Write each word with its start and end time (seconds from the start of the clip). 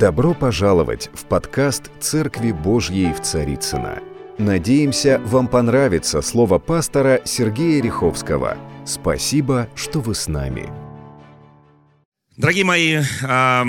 Добро 0.00 0.32
пожаловать 0.32 1.10
в 1.12 1.26
подкаст 1.26 1.90
«Церкви 2.00 2.52
Божьей 2.52 3.12
в 3.12 3.20
Царицына. 3.20 4.02
Надеемся, 4.38 5.20
вам 5.26 5.46
понравится 5.46 6.22
слово 6.22 6.58
пастора 6.58 7.20
Сергея 7.26 7.82
Риховского. 7.82 8.56
Спасибо, 8.86 9.68
что 9.74 10.00
вы 10.00 10.14
с 10.14 10.26
нами. 10.26 10.70
Дорогие 12.38 12.64
мои, 12.64 13.02
на 13.20 13.66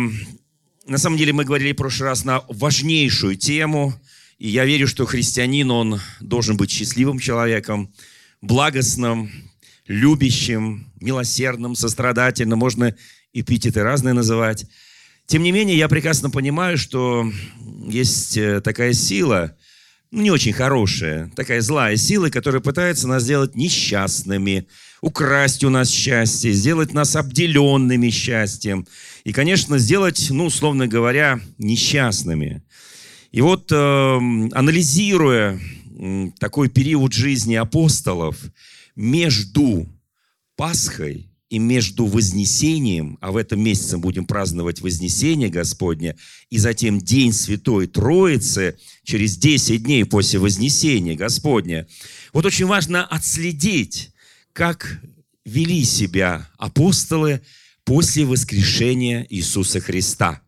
самом 0.96 1.18
деле 1.18 1.34
мы 1.34 1.44
говорили 1.44 1.74
в 1.74 1.76
прошлый 1.76 2.08
раз 2.08 2.24
на 2.24 2.46
важнейшую 2.48 3.36
тему, 3.36 3.94
и 4.38 4.48
я 4.48 4.64
верю, 4.64 4.88
что 4.88 5.06
христианин, 5.06 5.70
он 5.70 6.00
должен 6.22 6.56
быть 6.56 6.72
счастливым 6.72 7.20
человеком, 7.20 7.92
благостным, 8.40 9.30
любящим, 9.86 10.94
милосердным, 11.02 11.76
сострадательным, 11.76 12.58
можно 12.58 12.96
эпитеты 13.34 13.84
разные 13.84 14.14
называть. 14.14 14.66
Тем 15.32 15.44
не 15.44 15.54
менее, 15.54 15.78
я 15.78 15.88
прекрасно 15.88 16.30
понимаю, 16.30 16.78
что 16.78 17.26
есть 17.88 18.36
э, 18.36 18.60
такая 18.60 18.92
сила, 18.92 19.56
ну, 20.12 20.24
не 20.24 20.30
очень 20.30 20.52
хорошая, 20.52 21.32
такая 21.38 21.62
злая 21.62 21.96
сила, 21.96 22.28
которая 22.28 22.62
пытается 22.62 23.08
нас 23.08 23.24
сделать 23.24 23.56
несчастными, 23.56 24.68
украсть 25.00 25.64
у 25.64 25.70
нас 25.70 25.90
счастье, 25.90 26.52
сделать 26.52 26.94
нас 26.94 27.16
обделенными 27.16 28.10
счастьем 28.10 28.86
и, 29.24 29.32
конечно, 29.32 29.78
сделать, 29.78 30.28
ну, 30.32 30.48
условно 30.48 30.86
говоря, 30.88 31.40
несчастными. 31.58 32.62
И 33.32 33.40
вот, 33.40 33.72
э, 33.72 33.76
анализируя 34.52 35.58
э, 35.98 36.28
такой 36.40 36.68
период 36.68 37.14
жизни 37.14 37.56
апостолов 37.56 38.36
между 38.98 39.88
Пасхой 40.58 41.31
и 41.52 41.60
между 41.60 42.06
Вознесением, 42.06 43.18
а 43.20 43.34
в 43.34 43.38
этом 43.38 43.62
месяце 43.62 43.98
будем 43.98 44.26
праздновать 44.26 44.80
Вознесение 44.80 45.50
Господне, 45.50 46.16
и 46.50 46.58
затем 46.58 46.98
День 46.98 47.34
Святой 47.34 47.88
Троицы, 47.88 48.78
через 49.04 49.36
10 49.36 49.84
дней 49.84 50.06
после 50.06 50.40
Вознесения 50.40 51.14
Господня. 51.14 51.88
Вот 52.32 52.46
очень 52.46 52.68
важно 52.68 53.06
отследить, 53.06 54.12
как 54.54 55.02
вели 55.44 55.84
себя 55.84 56.50
апостолы 56.58 57.42
после 57.84 58.24
воскрешения 58.24 59.28
Иисуса 59.30 59.82
Христа. 59.82 60.42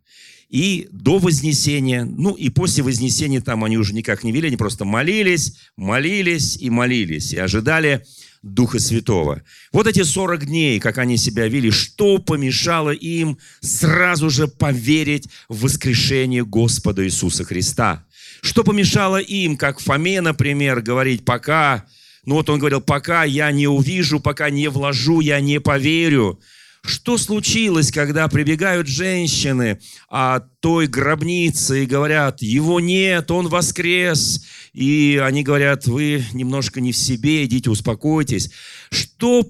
И 0.48 0.88
до 0.92 1.18
Вознесения, 1.18 2.06
ну 2.06 2.34
и 2.36 2.48
после 2.48 2.82
Вознесения 2.82 3.42
там 3.42 3.66
они 3.66 3.78
уже 3.78 3.94
никак 3.94 4.24
не 4.24 4.32
вели, 4.32 4.48
они 4.48 4.56
просто 4.56 4.86
молились, 4.86 5.58
молились 5.76 6.56
и 6.56 6.70
молились, 6.70 7.34
и 7.34 7.38
ожидали 7.38 8.06
Духа 8.44 8.78
Святого. 8.78 9.42
Вот 9.72 9.88
эти 9.88 10.04
40 10.04 10.46
дней, 10.46 10.80
как 10.82 10.98
они 10.98 11.16
себя 11.16 11.48
вели, 11.48 11.72
что 11.72 12.18
помешало 12.18 12.92
им 12.92 13.38
сразу 13.62 14.30
же 14.30 14.48
поверить 14.48 15.30
в 15.48 15.62
воскрешение 15.62 16.44
Господа 16.44 17.06
Иисуса 17.06 17.46
Христа? 17.46 18.06
Что 18.42 18.66
помешало 18.66 19.18
им, 19.18 19.56
как 19.56 19.80
Фоме, 19.80 20.20
например, 20.20 20.82
говорить, 20.82 21.24
пока, 21.24 21.86
ну 22.26 22.36
вот 22.36 22.50
он 22.50 22.60
говорил, 22.60 22.82
пока 22.82 23.24
я 23.24 23.50
не 23.52 23.68
увижу, 23.68 24.20
пока 24.20 24.50
не 24.50 24.68
вложу, 24.68 25.22
я 25.22 25.40
не 25.40 25.62
поверю. 25.62 26.38
Что 26.86 27.18
случилось, 27.18 27.92
когда 27.92 28.28
прибегают 28.28 28.88
женщины 28.88 29.80
от 30.10 30.60
той 30.60 30.88
гробницы 30.88 31.84
и 31.84 31.88
говорят, 31.88 32.42
его 32.42 32.82
нет, 32.82 33.32
он 33.32 33.48
воскрес. 33.48 34.46
И 34.74 35.20
они 35.24 35.44
говорят, 35.44 35.88
вы 35.88 36.26
немножко 36.34 36.82
не 36.82 36.92
в 36.92 36.98
себе, 36.98 37.46
идите 37.46 37.70
успокойтесь. 37.70 38.52
Что 38.92 39.48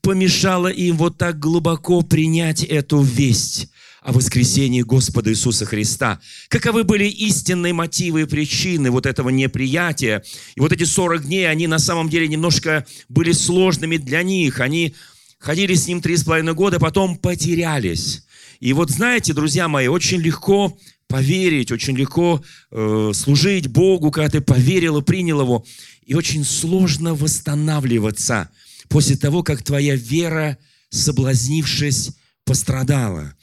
помешало 0.00 0.68
им 0.68 0.96
вот 0.96 1.18
так 1.18 1.38
глубоко 1.38 2.00
принять 2.00 2.64
эту 2.64 3.02
весть? 3.02 3.68
о 4.04 4.10
воскресении 4.12 4.82
Господа 4.82 5.30
Иисуса 5.30 5.64
Христа. 5.64 6.20
Каковы 6.48 6.82
были 6.82 7.04
истинные 7.04 7.72
мотивы 7.72 8.22
и 8.22 8.24
причины 8.24 8.90
вот 8.90 9.06
этого 9.06 9.28
неприятия? 9.28 10.24
И 10.56 10.60
вот 10.60 10.72
эти 10.72 10.82
40 10.82 11.24
дней, 11.24 11.48
они 11.48 11.68
на 11.68 11.78
самом 11.78 12.08
деле 12.08 12.26
немножко 12.26 12.84
были 13.08 13.30
сложными 13.30 13.98
для 13.98 14.24
них. 14.24 14.58
Они 14.58 14.96
ходили 15.42 15.74
с 15.74 15.88
ним 15.88 16.00
три 16.00 16.16
с 16.16 16.24
половиной 16.24 16.54
года, 16.54 16.78
потом 16.78 17.16
потерялись. 17.16 18.22
И 18.60 18.72
вот 18.72 18.90
знаете, 18.90 19.34
друзья 19.34 19.66
мои, 19.66 19.88
очень 19.88 20.20
легко 20.20 20.78
поверить, 21.08 21.72
очень 21.72 21.96
легко 21.96 22.42
э, 22.70 23.10
служить 23.12 23.66
Богу, 23.66 24.12
когда 24.12 24.30
ты 24.30 24.40
поверил 24.40 24.98
и 24.98 25.02
принял 25.02 25.40
Его. 25.40 25.64
И 26.06 26.14
очень 26.14 26.44
сложно 26.44 27.14
восстанавливаться 27.14 28.50
после 28.88 29.16
того, 29.16 29.42
как 29.42 29.62
твоя 29.62 29.96
вера, 29.96 30.58
соблазнившись, 30.90 32.10
пострадала. 32.44 33.34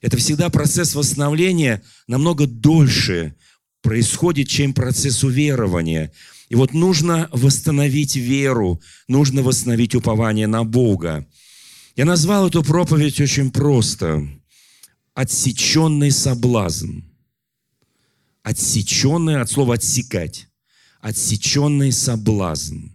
Это 0.00 0.16
всегда 0.16 0.50
процесс 0.50 0.94
восстановления 0.94 1.82
намного 2.06 2.46
дольше 2.46 3.34
происходит, 3.82 4.48
чем 4.48 4.72
процесс 4.72 5.24
уверования. 5.24 6.12
И 6.50 6.54
вот 6.54 6.72
нужно 6.72 7.28
восстановить 7.32 8.14
веру, 8.14 8.80
нужно 9.08 9.42
восстановить 9.42 9.96
упование 9.96 10.46
на 10.46 10.64
Бога. 10.64 11.26
Я 11.98 12.04
назвал 12.04 12.46
эту 12.46 12.62
проповедь 12.62 13.20
очень 13.20 13.50
просто. 13.50 14.24
Отсеченный 15.14 16.12
соблазн. 16.12 17.00
Отсеченный 18.44 19.40
от 19.40 19.50
слова 19.50 19.74
отсекать. 19.74 20.46
Отсеченный 21.00 21.90
соблазн. 21.90 22.90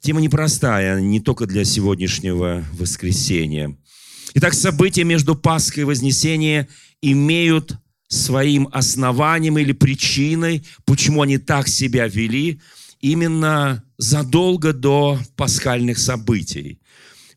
Тема 0.00 0.20
непростая, 0.20 1.00
не 1.00 1.18
только 1.18 1.46
для 1.46 1.64
сегодняшнего 1.64 2.62
воскресения. 2.74 3.74
Итак, 4.34 4.52
события 4.52 5.04
между 5.04 5.34
Пасхой 5.34 5.84
и 5.84 5.86
Вознесением 5.86 6.66
имеют 7.00 7.74
своим 8.06 8.68
основанием 8.70 9.56
или 9.56 9.72
причиной, 9.72 10.62
почему 10.84 11.22
они 11.22 11.38
так 11.38 11.68
себя 11.68 12.06
вели, 12.06 12.60
именно 13.00 13.82
задолго 13.96 14.74
до 14.74 15.18
пасхальных 15.36 15.96
событий 15.96 16.80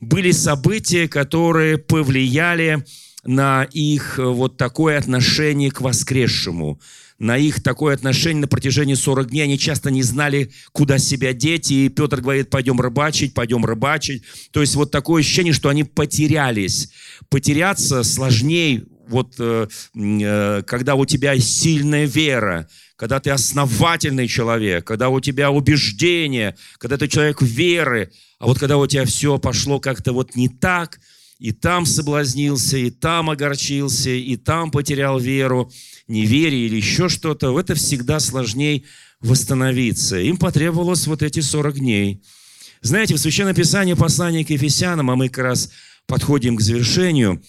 были 0.01 0.31
события, 0.31 1.07
которые 1.07 1.77
повлияли 1.77 2.83
на 3.23 3.63
их 3.71 4.17
э, 4.17 4.23
вот 4.23 4.57
такое 4.57 4.97
отношение 4.97 5.69
к 5.69 5.79
воскресшему, 5.81 6.81
на 7.19 7.37
их 7.37 7.61
такое 7.61 7.93
отношение 7.93 8.41
на 8.41 8.47
протяжении 8.47 8.95
40 8.95 9.29
дней. 9.29 9.43
Они 9.43 9.59
часто 9.59 9.91
не 9.91 10.01
знали, 10.01 10.51
куда 10.71 10.97
себя 10.97 11.33
деть, 11.33 11.69
и 11.69 11.87
Петр 11.87 12.19
говорит, 12.19 12.49
пойдем 12.49 12.81
рыбачить, 12.81 13.35
пойдем 13.35 13.63
рыбачить. 13.63 14.23
То 14.49 14.61
есть 14.61 14.73
вот 14.73 14.89
такое 14.89 15.21
ощущение, 15.21 15.53
что 15.53 15.69
они 15.69 15.83
потерялись. 15.83 16.89
Потеряться 17.29 18.03
сложнее, 18.03 18.85
вот 19.07 19.35
э, 19.37 19.67
э, 19.93 20.63
когда 20.65 20.95
у 20.95 21.05
тебя 21.05 21.37
сильная 21.37 22.05
вера, 22.05 22.67
когда 22.95 23.19
ты 23.19 23.29
основательный 23.29 24.27
человек, 24.27 24.85
когда 24.85 25.09
у 25.09 25.19
тебя 25.19 25.51
убеждение, 25.51 26.55
когда 26.79 26.97
ты 26.97 27.07
человек 27.07 27.43
веры, 27.43 28.11
а 28.41 28.47
вот 28.47 28.57
когда 28.57 28.79
у 28.79 28.87
тебя 28.87 29.05
все 29.05 29.37
пошло 29.37 29.79
как-то 29.79 30.13
вот 30.13 30.35
не 30.35 30.49
так, 30.49 30.99
и 31.37 31.51
там 31.51 31.85
соблазнился, 31.85 32.75
и 32.75 32.89
там 32.89 33.29
огорчился, 33.29 34.09
и 34.09 34.35
там 34.35 34.71
потерял 34.71 35.19
веру, 35.19 35.71
неверие 36.07 36.65
или 36.65 36.77
еще 36.77 37.07
что-то, 37.07 37.57
это 37.59 37.75
всегда 37.75 38.19
сложнее 38.19 38.83
восстановиться. 39.19 40.17
Им 40.17 40.37
потребовалось 40.37 41.05
вот 41.05 41.21
эти 41.21 41.39
40 41.39 41.75
дней. 41.75 42.23
Знаете, 42.81 43.13
в 43.13 43.19
Священном 43.19 43.53
Писании 43.53 43.93
послание 43.93 44.43
к 44.43 44.49
Ефесянам, 44.49 45.11
а 45.11 45.15
мы 45.15 45.29
как 45.29 45.43
раз 45.45 45.69
подходим 46.07 46.57
к 46.57 46.61
завершению 46.61 47.43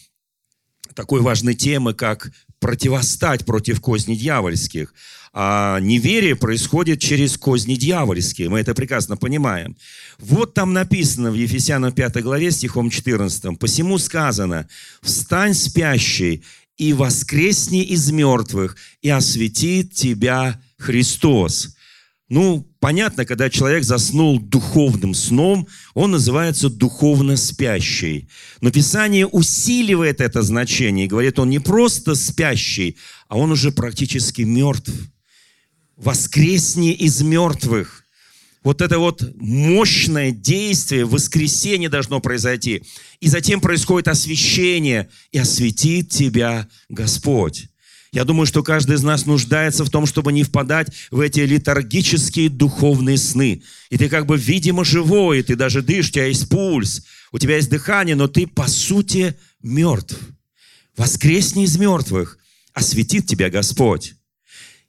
такой 0.94 1.22
важной 1.22 1.54
темы, 1.54 1.94
как 1.94 2.30
противостать 2.60 3.46
против 3.46 3.80
козней 3.80 4.16
дьявольских. 4.16 4.92
А 5.34 5.80
неверие 5.80 6.36
происходит 6.36 7.00
через 7.00 7.38
козни 7.38 7.74
дьявольские. 7.74 8.50
Мы 8.50 8.60
это 8.60 8.74
прекрасно 8.74 9.16
понимаем. 9.16 9.76
Вот 10.18 10.52
там 10.52 10.74
написано 10.74 11.30
в 11.30 11.34
Ефесянам 11.34 11.92
5 11.92 12.22
главе 12.22 12.50
стихом 12.50 12.90
14. 12.90 13.58
«Посему 13.58 13.96
сказано, 13.96 14.68
встань 15.00 15.54
спящий 15.54 16.44
и 16.76 16.92
воскресни 16.92 17.82
из 17.82 18.10
мертвых, 18.10 18.76
и 19.00 19.08
осветит 19.08 19.94
тебя 19.94 20.60
Христос». 20.78 21.76
Ну, 22.28 22.66
понятно, 22.80 23.26
когда 23.26 23.50
человек 23.50 23.84
заснул 23.84 24.40
духовным 24.40 25.12
сном, 25.12 25.68
он 25.92 26.12
называется 26.12 26.70
духовно 26.70 27.36
спящий. 27.36 28.26
Но 28.62 28.70
Писание 28.70 29.26
усиливает 29.26 30.22
это 30.22 30.40
значение 30.40 31.04
и 31.04 31.08
говорит, 31.08 31.38
он 31.38 31.50
не 31.50 31.58
просто 31.58 32.14
спящий, 32.14 32.96
а 33.28 33.36
он 33.36 33.52
уже 33.52 33.70
практически 33.70 34.42
мертв. 34.42 34.90
Воскресни 36.02 36.92
из 36.92 37.22
мертвых. 37.22 38.02
Вот 38.64 38.80
это 38.80 38.98
вот 38.98 39.22
мощное 39.36 40.32
действие, 40.32 41.04
воскресение 41.04 41.88
должно 41.88 42.18
произойти. 42.20 42.82
И 43.20 43.28
затем 43.28 43.60
происходит 43.60 44.08
освящение, 44.08 45.08
и 45.30 45.38
осветит 45.38 46.10
тебя 46.10 46.68
Господь. 46.88 47.68
Я 48.12 48.24
думаю, 48.24 48.46
что 48.46 48.64
каждый 48.64 48.96
из 48.96 49.04
нас 49.04 49.26
нуждается 49.26 49.84
в 49.84 49.90
том, 49.90 50.06
чтобы 50.06 50.32
не 50.32 50.42
впадать 50.42 50.88
в 51.12 51.20
эти 51.20 51.40
литургические 51.40 52.50
духовные 52.50 53.16
сны. 53.16 53.62
И 53.88 53.96
ты 53.96 54.08
как 54.08 54.26
бы, 54.26 54.36
видимо, 54.36 54.84
живой, 54.84 55.38
и 55.38 55.42
ты 55.42 55.54
даже 55.54 55.82
дышишь, 55.82 56.10
у 56.10 56.12
тебя 56.14 56.26
есть 56.26 56.48
пульс, 56.48 57.04
у 57.30 57.38
тебя 57.38 57.56
есть 57.56 57.70
дыхание, 57.70 58.16
но 58.16 58.26
ты, 58.26 58.48
по 58.48 58.66
сути, 58.66 59.36
мертв. 59.62 60.18
Воскресни 60.96 61.64
из 61.64 61.78
мертвых. 61.78 62.38
осветит 62.74 63.26
тебя 63.26 63.50
Господь. 63.50 64.14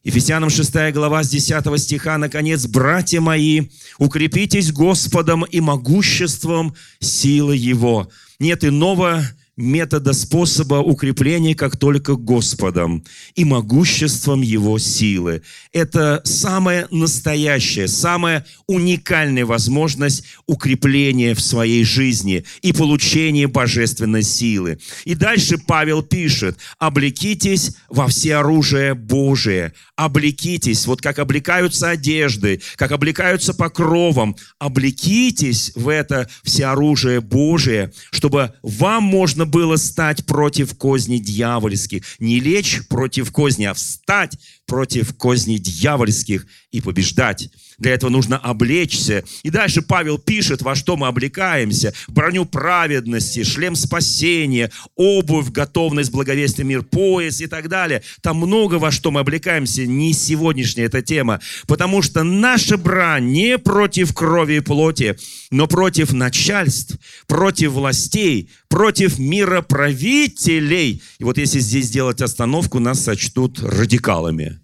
Ефесянам 0.03 0.49
6 0.49 0.91
глава 0.91 1.23
с 1.23 1.29
10 1.29 1.79
стиха, 1.79 2.17
наконец, 2.17 2.65
«Братья 2.65 3.21
мои, 3.21 3.69
укрепитесь 3.99 4.73
Господом 4.73 5.43
и 5.43 5.61
могуществом 5.61 6.75
силы 6.99 7.55
Его». 7.55 8.09
Нет 8.37 8.65
иного 8.65 9.23
метода, 9.55 10.13
способа 10.13 10.75
укрепления, 10.75 11.55
как 11.55 11.77
только 11.77 12.15
Господом 12.15 13.03
и 13.35 13.45
могуществом 13.45 14.41
Его 14.41 14.79
силы. 14.79 15.43
Это 15.71 16.21
самая 16.23 16.87
настоящая, 16.91 17.87
самая 17.87 18.45
уникальная 18.67 19.45
возможность 19.45 20.23
укрепления 20.47 21.35
в 21.35 21.41
своей 21.41 21.83
жизни 21.83 22.45
и 22.61 22.73
получения 22.73 23.47
божественной 23.47 24.23
силы. 24.23 24.79
И 25.05 25.15
дальше 25.15 25.57
Павел 25.57 26.01
пишет, 26.01 26.57
облекитесь 26.79 27.75
во 27.89 28.07
все 28.07 28.35
оружие 28.35 28.93
Божие, 28.95 29.73
облекитесь, 29.95 30.87
вот 30.87 31.01
как 31.01 31.19
облекаются 31.19 31.89
одежды, 31.89 32.61
как 32.75 32.91
облекаются 32.91 33.53
покровом, 33.53 34.35
облекитесь 34.59 35.71
в 35.75 35.89
это 35.89 36.27
все 36.43 36.65
оружие 36.65 37.21
Божие, 37.21 37.91
чтобы 38.11 38.53
вам 38.61 39.03
можно 39.03 39.42
нужно 39.43 39.45
было 39.45 39.75
стать 39.77 40.25
против 40.25 40.75
козней 40.77 41.19
дьявольских. 41.19 42.03
Не 42.19 42.39
лечь 42.39 42.81
против 42.87 43.31
козни, 43.31 43.65
а 43.65 43.73
встать 43.73 44.37
против 44.65 45.15
козней 45.15 45.59
дьявольских 45.59 46.45
и 46.71 46.81
побеждать. 46.81 47.49
Для 47.77 47.93
этого 47.93 48.09
нужно 48.09 48.37
облечься. 48.37 49.23
И 49.43 49.49
дальше 49.49 49.81
Павел 49.81 50.17
пишет, 50.17 50.61
во 50.61 50.75
что 50.75 50.97
мы 50.97 51.07
облекаемся. 51.07 51.93
Броню 52.07 52.45
праведности, 52.45 53.43
шлем 53.43 53.75
спасения, 53.75 54.71
обувь, 54.95 55.49
готовность, 55.49 56.11
благовестный 56.11 56.65
мир, 56.65 56.83
пояс 56.83 57.41
и 57.41 57.47
так 57.47 57.69
далее. 57.69 58.03
Там 58.21 58.37
много 58.37 58.75
во 58.75 58.91
что 58.91 59.11
мы 59.11 59.21
облекаемся. 59.21 59.85
Не 59.85 60.13
сегодняшняя 60.13 60.85
эта 60.85 61.01
тема. 61.01 61.39
Потому 61.67 62.01
что 62.01 62.23
наша 62.23 62.77
брань 62.77 63.31
не 63.31 63.57
против 63.57 64.13
крови 64.13 64.55
и 64.55 64.59
плоти, 64.59 65.17
но 65.51 65.67
против 65.67 66.13
начальств, 66.13 66.97
против 67.27 67.71
властей, 67.71 68.49
против 68.69 69.19
мироправителей. 69.19 71.01
И 71.19 71.23
вот 71.23 71.37
если 71.37 71.59
здесь 71.59 71.85
сделать 71.85 72.21
остановку, 72.21 72.79
нас 72.79 73.03
сочтут 73.03 73.59
радикалами 73.59 74.62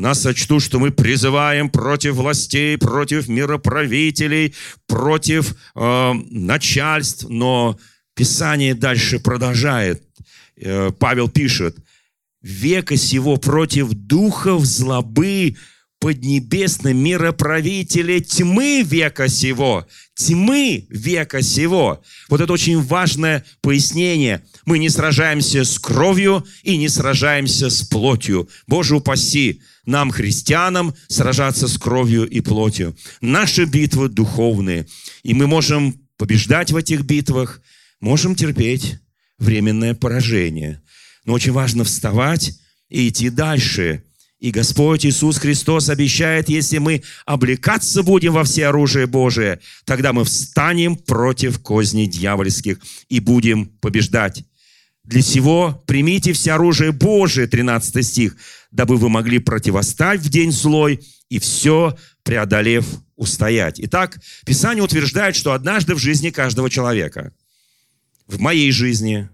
нас 0.00 0.22
сочтут, 0.22 0.62
что 0.62 0.78
мы 0.78 0.90
призываем 0.90 1.68
против 1.68 2.14
властей, 2.14 2.76
против 2.78 3.28
мироправителей, 3.28 4.54
против 4.86 5.54
э, 5.74 6.12
начальств, 6.30 7.26
но 7.28 7.78
Писание 8.14 8.74
дальше 8.74 9.18
продолжает. 9.18 10.02
Э, 10.56 10.90
Павел 10.98 11.28
пишет, 11.28 11.76
века 12.42 12.96
сего 12.96 13.36
против 13.36 13.92
духов 13.92 14.64
злобы 14.66 15.56
поднебесной 16.00 16.94
мироправителя 16.94 18.20
тьмы 18.20 18.82
века 18.82 19.28
сего. 19.28 19.86
Тьмы 20.14 20.86
века 20.88 21.42
сего. 21.42 22.02
Вот 22.28 22.40
это 22.40 22.52
очень 22.52 22.80
важное 22.82 23.44
пояснение. 23.60 24.42
Мы 24.64 24.78
не 24.78 24.88
сражаемся 24.88 25.64
с 25.64 25.78
кровью 25.78 26.44
и 26.62 26.76
не 26.76 26.88
сражаемся 26.88 27.70
с 27.70 27.82
плотью. 27.82 28.48
Боже 28.66 28.96
упаси 28.96 29.62
нам, 29.86 30.10
христианам, 30.10 30.94
сражаться 31.08 31.68
с 31.68 31.78
кровью 31.78 32.28
и 32.28 32.40
плотью. 32.40 32.96
Наши 33.20 33.64
битвы 33.64 34.08
духовные. 34.08 34.86
И 35.22 35.34
мы 35.34 35.46
можем 35.46 36.00
побеждать 36.16 36.70
в 36.70 36.76
этих 36.76 37.02
битвах, 37.02 37.60
можем 38.00 38.34
терпеть 38.34 38.98
временное 39.38 39.94
поражение. 39.94 40.82
Но 41.24 41.32
очень 41.32 41.52
важно 41.52 41.84
вставать 41.84 42.58
и 42.88 43.08
идти 43.08 43.30
дальше– 43.30 44.04
и 44.40 44.52
Господь 44.52 45.04
Иисус 45.04 45.36
Христос 45.36 45.90
обещает, 45.90 46.48
если 46.48 46.78
мы 46.78 47.02
облекаться 47.26 48.02
будем 48.02 48.32
во 48.32 48.44
все 48.44 48.68
оружие 48.68 49.06
Божие, 49.06 49.60
тогда 49.84 50.14
мы 50.14 50.24
встанем 50.24 50.96
против 50.96 51.60
козней 51.60 52.06
дьявольских 52.06 52.78
и 53.10 53.20
будем 53.20 53.66
побеждать. 53.66 54.44
Для 55.04 55.20
всего 55.20 55.82
примите 55.86 56.32
все 56.32 56.52
оружие 56.52 56.92
Божие, 56.92 57.48
13 57.48 58.06
стих, 58.06 58.36
дабы 58.70 58.96
вы 58.96 59.08
могли 59.08 59.38
противостать 59.38 60.20
в 60.20 60.28
день 60.28 60.52
злой 60.52 61.00
и 61.28 61.38
все 61.38 61.96
преодолев 62.22 62.86
устоять. 63.16 63.80
Итак, 63.80 64.18
Писание 64.46 64.82
утверждает, 64.82 65.36
что 65.36 65.52
однажды 65.52 65.94
в 65.94 65.98
жизни 65.98 66.30
каждого 66.30 66.70
человека, 66.70 67.32
в 68.26 68.40
моей 68.40 68.70
жизни, 68.72 69.28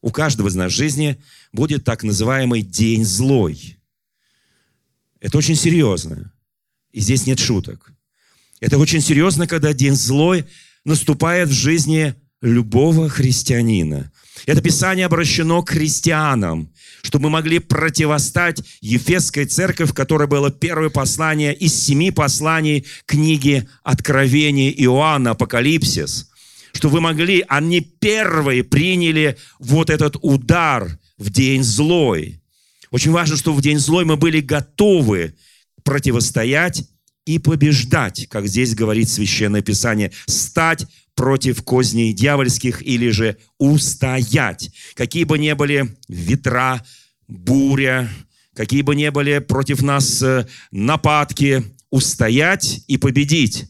у 0.00 0.10
каждого 0.10 0.48
из 0.48 0.54
нас 0.54 0.72
в 0.72 0.76
жизни 0.76 1.20
будет 1.52 1.84
так 1.84 2.02
называемый 2.02 2.62
день 2.62 3.04
злой– 3.04 3.76
это 5.20 5.38
очень 5.38 5.56
серьезно. 5.56 6.32
И 6.92 7.00
здесь 7.00 7.26
нет 7.26 7.38
шуток. 7.38 7.92
Это 8.60 8.78
очень 8.78 9.00
серьезно, 9.00 9.46
когда 9.46 9.72
день 9.72 9.94
злой 9.94 10.46
наступает 10.84 11.48
в 11.48 11.52
жизни 11.52 12.14
любого 12.40 13.08
христианина. 13.08 14.12
Это 14.46 14.60
Писание 14.60 15.06
обращено 15.06 15.62
к 15.62 15.70
христианам, 15.70 16.72
чтобы 17.02 17.24
мы 17.24 17.30
могли 17.30 17.58
противостать 17.58 18.62
Ефесской 18.80 19.46
церкви, 19.46 19.84
в 19.84 19.94
которой 19.94 20.28
было 20.28 20.50
первое 20.50 20.90
послание 20.90 21.54
из 21.54 21.74
семи 21.74 22.10
посланий 22.10 22.86
книги 23.06 23.68
Откровения 23.82 24.70
Иоанна, 24.70 25.32
Апокалипсис. 25.32 26.30
Что 26.72 26.88
вы 26.88 27.00
могли, 27.00 27.44
они 27.48 27.80
первые 27.80 28.64
приняли 28.64 29.36
вот 29.58 29.90
этот 29.90 30.16
удар 30.22 30.98
в 31.16 31.30
день 31.30 31.62
злой. 31.62 32.40
Очень 32.90 33.10
важно, 33.10 33.36
чтобы 33.36 33.58
в 33.58 33.62
день 33.62 33.78
злой 33.78 34.04
мы 34.04 34.16
были 34.16 34.40
готовы 34.40 35.34
противостоять 35.82 36.84
и 37.26 37.38
побеждать, 37.38 38.26
как 38.28 38.46
здесь 38.46 38.74
говорит 38.74 39.08
Священное 39.08 39.60
Писание, 39.60 40.12
стать 40.26 40.86
против 41.18 41.64
козней 41.64 42.12
дьявольских 42.12 42.80
или 42.80 43.10
же 43.10 43.38
устоять. 43.58 44.70
Какие 44.94 45.24
бы 45.24 45.36
ни 45.36 45.52
были 45.52 45.96
ветра, 46.08 46.80
буря, 47.26 48.08
какие 48.54 48.82
бы 48.82 48.94
ни 48.94 49.08
были 49.08 49.40
против 49.40 49.82
нас 49.82 50.22
э, 50.22 50.46
нападки, 50.70 51.64
устоять 51.90 52.84
и 52.86 52.98
победить. 52.98 53.64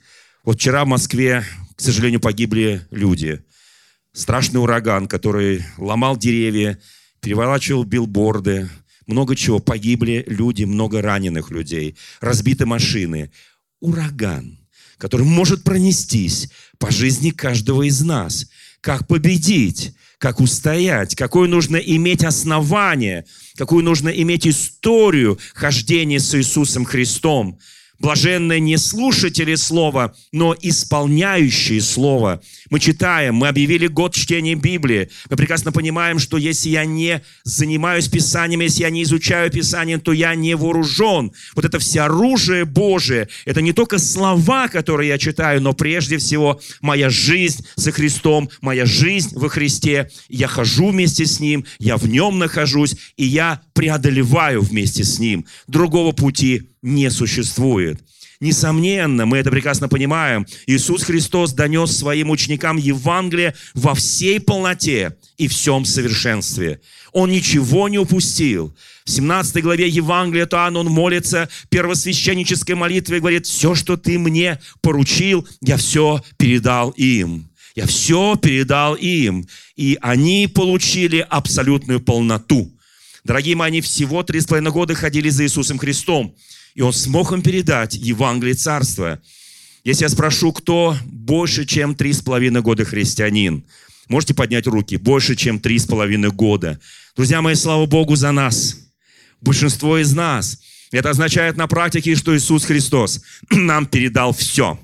Вот 0.44 0.56
вчера 0.56 0.84
в 0.84 0.88
Москве, 0.88 1.42
к 1.74 1.80
сожалению, 1.80 2.20
погибли 2.20 2.86
люди. 2.90 3.42
Страшный 4.12 4.60
ураган, 4.60 5.08
который 5.08 5.64
ломал 5.78 6.18
деревья, 6.18 6.78
переворачивал 7.20 7.84
билборды, 7.84 8.68
много 9.06 9.34
чего. 9.34 9.58
Погибли 9.58 10.22
люди, 10.26 10.64
много 10.64 11.00
раненых 11.00 11.50
людей, 11.50 11.96
разбиты 12.20 12.66
машины. 12.66 13.32
Ураган, 13.80 14.58
который 14.98 15.24
может 15.24 15.62
пронестись 15.62 16.50
по 16.78 16.90
жизни 16.90 17.30
каждого 17.30 17.82
из 17.82 18.00
нас. 18.02 18.46
Как 18.80 19.06
победить, 19.06 19.92
как 20.18 20.40
устоять, 20.40 21.14
какое 21.14 21.48
нужно 21.48 21.76
иметь 21.76 22.24
основание, 22.24 23.24
какую 23.56 23.84
нужно 23.84 24.08
иметь 24.08 24.46
историю 24.46 25.38
хождения 25.54 26.20
с 26.20 26.34
Иисусом 26.34 26.84
Христом– 26.84 27.58
Блаженные 27.98 28.60
не 28.60 28.76
слушатели 28.76 29.56
слова, 29.56 30.14
но 30.30 30.54
исполняющие 30.60 31.80
слово. 31.80 32.40
Мы 32.70 32.78
читаем, 32.78 33.34
мы 33.34 33.48
объявили 33.48 33.88
год 33.88 34.14
чтения 34.14 34.54
Библии. 34.54 35.10
Мы 35.28 35.36
прекрасно 35.36 35.72
понимаем, 35.72 36.20
что 36.20 36.36
если 36.36 36.68
я 36.68 36.84
не 36.84 37.22
занимаюсь 37.42 38.06
Писанием, 38.06 38.60
если 38.60 38.82
я 38.82 38.90
не 38.90 39.02
изучаю 39.02 39.50
Писание, 39.50 39.98
то 39.98 40.12
я 40.12 40.36
не 40.36 40.54
вооружен. 40.54 41.32
Вот 41.56 41.64
это 41.64 41.80
все 41.80 42.02
оружие 42.02 42.64
Божие. 42.64 43.28
Это 43.44 43.60
не 43.62 43.72
только 43.72 43.98
слова, 43.98 44.68
которые 44.68 45.08
я 45.08 45.18
читаю, 45.18 45.60
но 45.60 45.72
прежде 45.72 46.18
всего 46.18 46.60
моя 46.80 47.10
жизнь 47.10 47.66
со 47.74 47.90
Христом, 47.90 48.48
моя 48.60 48.86
жизнь 48.86 49.36
во 49.36 49.48
Христе. 49.48 50.08
Я 50.28 50.46
хожу 50.46 50.90
вместе 50.90 51.26
с 51.26 51.40
Ним, 51.40 51.64
я 51.80 51.96
в 51.96 52.08
Нем 52.08 52.38
нахожусь, 52.38 52.94
и 53.16 53.24
я 53.24 53.60
преодолеваю 53.72 54.62
вместе 54.62 55.02
с 55.02 55.18
Ним. 55.18 55.46
Другого 55.66 56.12
пути 56.12 56.68
не 56.82 57.10
существует. 57.10 58.00
Несомненно, 58.40 59.26
мы 59.26 59.38
это 59.38 59.50
прекрасно 59.50 59.88
понимаем. 59.88 60.46
Иисус 60.66 61.02
Христос 61.02 61.52
донес 61.52 61.96
своим 61.96 62.30
ученикам 62.30 62.76
Евангелие 62.76 63.54
во 63.74 63.94
всей 63.94 64.38
полноте 64.38 65.16
и 65.38 65.48
всем 65.48 65.84
совершенстве. 65.84 66.80
Он 67.12 67.30
ничего 67.30 67.88
не 67.88 67.98
упустил. 67.98 68.76
В 69.04 69.10
17 69.10 69.60
главе 69.62 69.88
Евангелия 69.88 70.46
Туан 70.46 70.76
он 70.76 70.86
молится 70.86 71.48
первосвященнической 71.68 72.76
молитвой 72.76 73.16
и 73.16 73.20
говорит, 73.20 73.46
все, 73.46 73.74
что 73.74 73.96
ты 73.96 74.18
мне 74.20 74.60
поручил, 74.82 75.48
я 75.60 75.76
все 75.76 76.22
передал 76.36 76.90
им. 76.90 77.50
Я 77.74 77.86
все 77.86 78.36
передал 78.36 78.94
им. 78.94 79.48
И 79.74 79.98
они 80.00 80.48
получили 80.52 81.26
абсолютную 81.28 82.00
полноту. 82.00 82.70
Дорогие 83.28 83.56
мои, 83.56 83.68
они 83.68 83.80
всего 83.82 84.22
три 84.22 84.40
с 84.40 84.46
половиной 84.46 84.72
года 84.72 84.94
ходили 84.94 85.28
за 85.28 85.44
Иисусом 85.44 85.76
Христом. 85.76 86.34
И 86.74 86.80
он 86.80 86.94
смог 86.94 87.30
им 87.32 87.42
передать 87.42 87.94
Евангелие 87.94 88.54
Царства. 88.54 89.20
Если 89.84 90.04
я 90.04 90.08
спрошу, 90.08 90.50
кто 90.54 90.96
больше, 91.04 91.66
чем 91.66 91.94
три 91.94 92.14
с 92.14 92.22
половиной 92.22 92.62
года 92.62 92.84
христианин, 92.86 93.64
Можете 94.08 94.32
поднять 94.32 94.66
руки? 94.66 94.96
Больше, 94.96 95.36
чем 95.36 95.60
три 95.60 95.78
с 95.78 95.84
половиной 95.84 96.30
года. 96.30 96.80
Друзья 97.14 97.42
мои, 97.42 97.54
слава 97.54 97.84
Богу 97.84 98.16
за 98.16 98.32
нас. 98.32 98.78
Большинство 99.42 99.98
из 99.98 100.14
нас. 100.14 100.58
Это 100.90 101.10
означает 101.10 101.58
на 101.58 101.66
практике, 101.66 102.14
что 102.14 102.34
Иисус 102.34 102.64
Христос 102.64 103.20
нам 103.50 103.84
передал 103.84 104.32
все. 104.32 104.80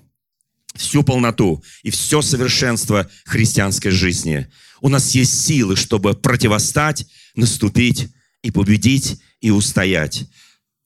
Всю 0.75 1.03
полноту 1.03 1.65
и 1.83 1.89
все 1.89 2.21
совершенство 2.21 3.09
христианской 3.25 3.91
жизни. 3.91 4.47
У 4.83 4.91
нас 4.91 5.15
есть 5.15 5.47
силы, 5.47 5.77
чтобы 5.77 6.13
противостать, 6.13 7.07
наступить 7.35 8.11
и 8.45 8.51
победить 8.51 9.17
и 9.41 9.51
устоять. 9.51 10.27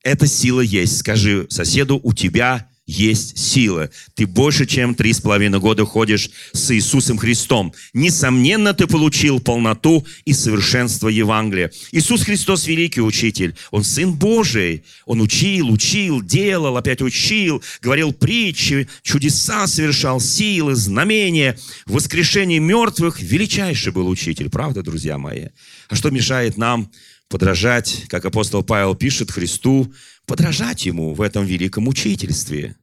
Эта 0.01 0.25
сила 0.25 0.61
есть. 0.61 0.97
Скажи 0.97 1.45
соседу, 1.49 1.99
у 2.01 2.13
тебя 2.13 2.69
есть 2.87 3.37
сила. 3.37 3.91
Ты 4.15 4.25
больше, 4.25 4.65
чем 4.65 4.95
три 4.95 5.13
с 5.13 5.19
половиной 5.19 5.59
года 5.59 5.85
ходишь 5.85 6.31
с 6.53 6.71
Иисусом 6.71 7.19
Христом. 7.19 7.71
Несомненно, 7.93 8.73
ты 8.73 8.87
получил 8.87 9.39
полноту 9.39 10.07
и 10.25 10.33
совершенство 10.33 11.09
Евангелия. 11.09 11.71
Иисус 11.91 12.23
Христос 12.23 12.65
великий 12.65 13.01
учитель. 13.01 13.55
Он 13.69 13.83
Сын 13.83 14.13
Божий. 14.13 14.85
Он 15.05 15.21
учил, 15.21 15.69
учил, 15.69 16.23
делал, 16.23 16.77
опять 16.77 17.01
учил, 17.01 17.61
говорил 17.81 18.11
притчи, 18.11 18.87
чудеса 19.03 19.67
совершал, 19.67 20.19
силы, 20.19 20.75
знамения. 20.75 21.59
В 21.85 21.91
воскрешении 21.93 22.57
мертвых 22.57 23.21
величайший 23.21 23.91
был 23.91 24.07
учитель. 24.07 24.49
Правда, 24.49 24.81
друзья 24.81 25.17
мои? 25.17 25.47
А 25.89 25.95
что 25.95 26.09
мешает 26.09 26.57
нам 26.57 26.89
подражать, 27.29 28.05
как 28.09 28.25
апостол 28.25 28.63
Павел 28.63 28.95
пишет, 28.95 29.31
Христу, 29.31 29.93
подражать 30.25 30.85
Ему 30.85 31.13
в 31.13 31.21
этом 31.21 31.45
великом 31.45 31.87
учительстве. 31.87 32.75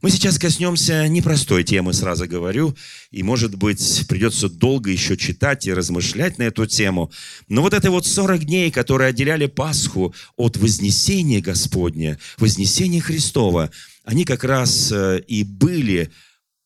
Мы 0.00 0.10
сейчас 0.10 0.36
коснемся 0.36 1.06
непростой 1.06 1.62
темы, 1.62 1.92
сразу 1.92 2.26
говорю, 2.26 2.74
и, 3.12 3.22
может 3.22 3.54
быть, 3.54 4.04
придется 4.08 4.48
долго 4.48 4.90
еще 4.90 5.16
читать 5.16 5.64
и 5.66 5.72
размышлять 5.72 6.38
на 6.38 6.44
эту 6.44 6.66
тему. 6.66 7.12
Но 7.48 7.62
вот 7.62 7.72
это 7.72 7.88
вот 7.92 8.04
40 8.04 8.44
дней, 8.44 8.72
которые 8.72 9.10
отделяли 9.10 9.46
Пасху 9.46 10.12
от 10.36 10.56
Вознесения 10.56 11.40
Господня, 11.40 12.18
Вознесения 12.38 13.00
Христова, 13.00 13.70
они 14.02 14.24
как 14.24 14.42
раз 14.42 14.90
э, 14.90 15.20
и 15.28 15.44
были, 15.44 16.10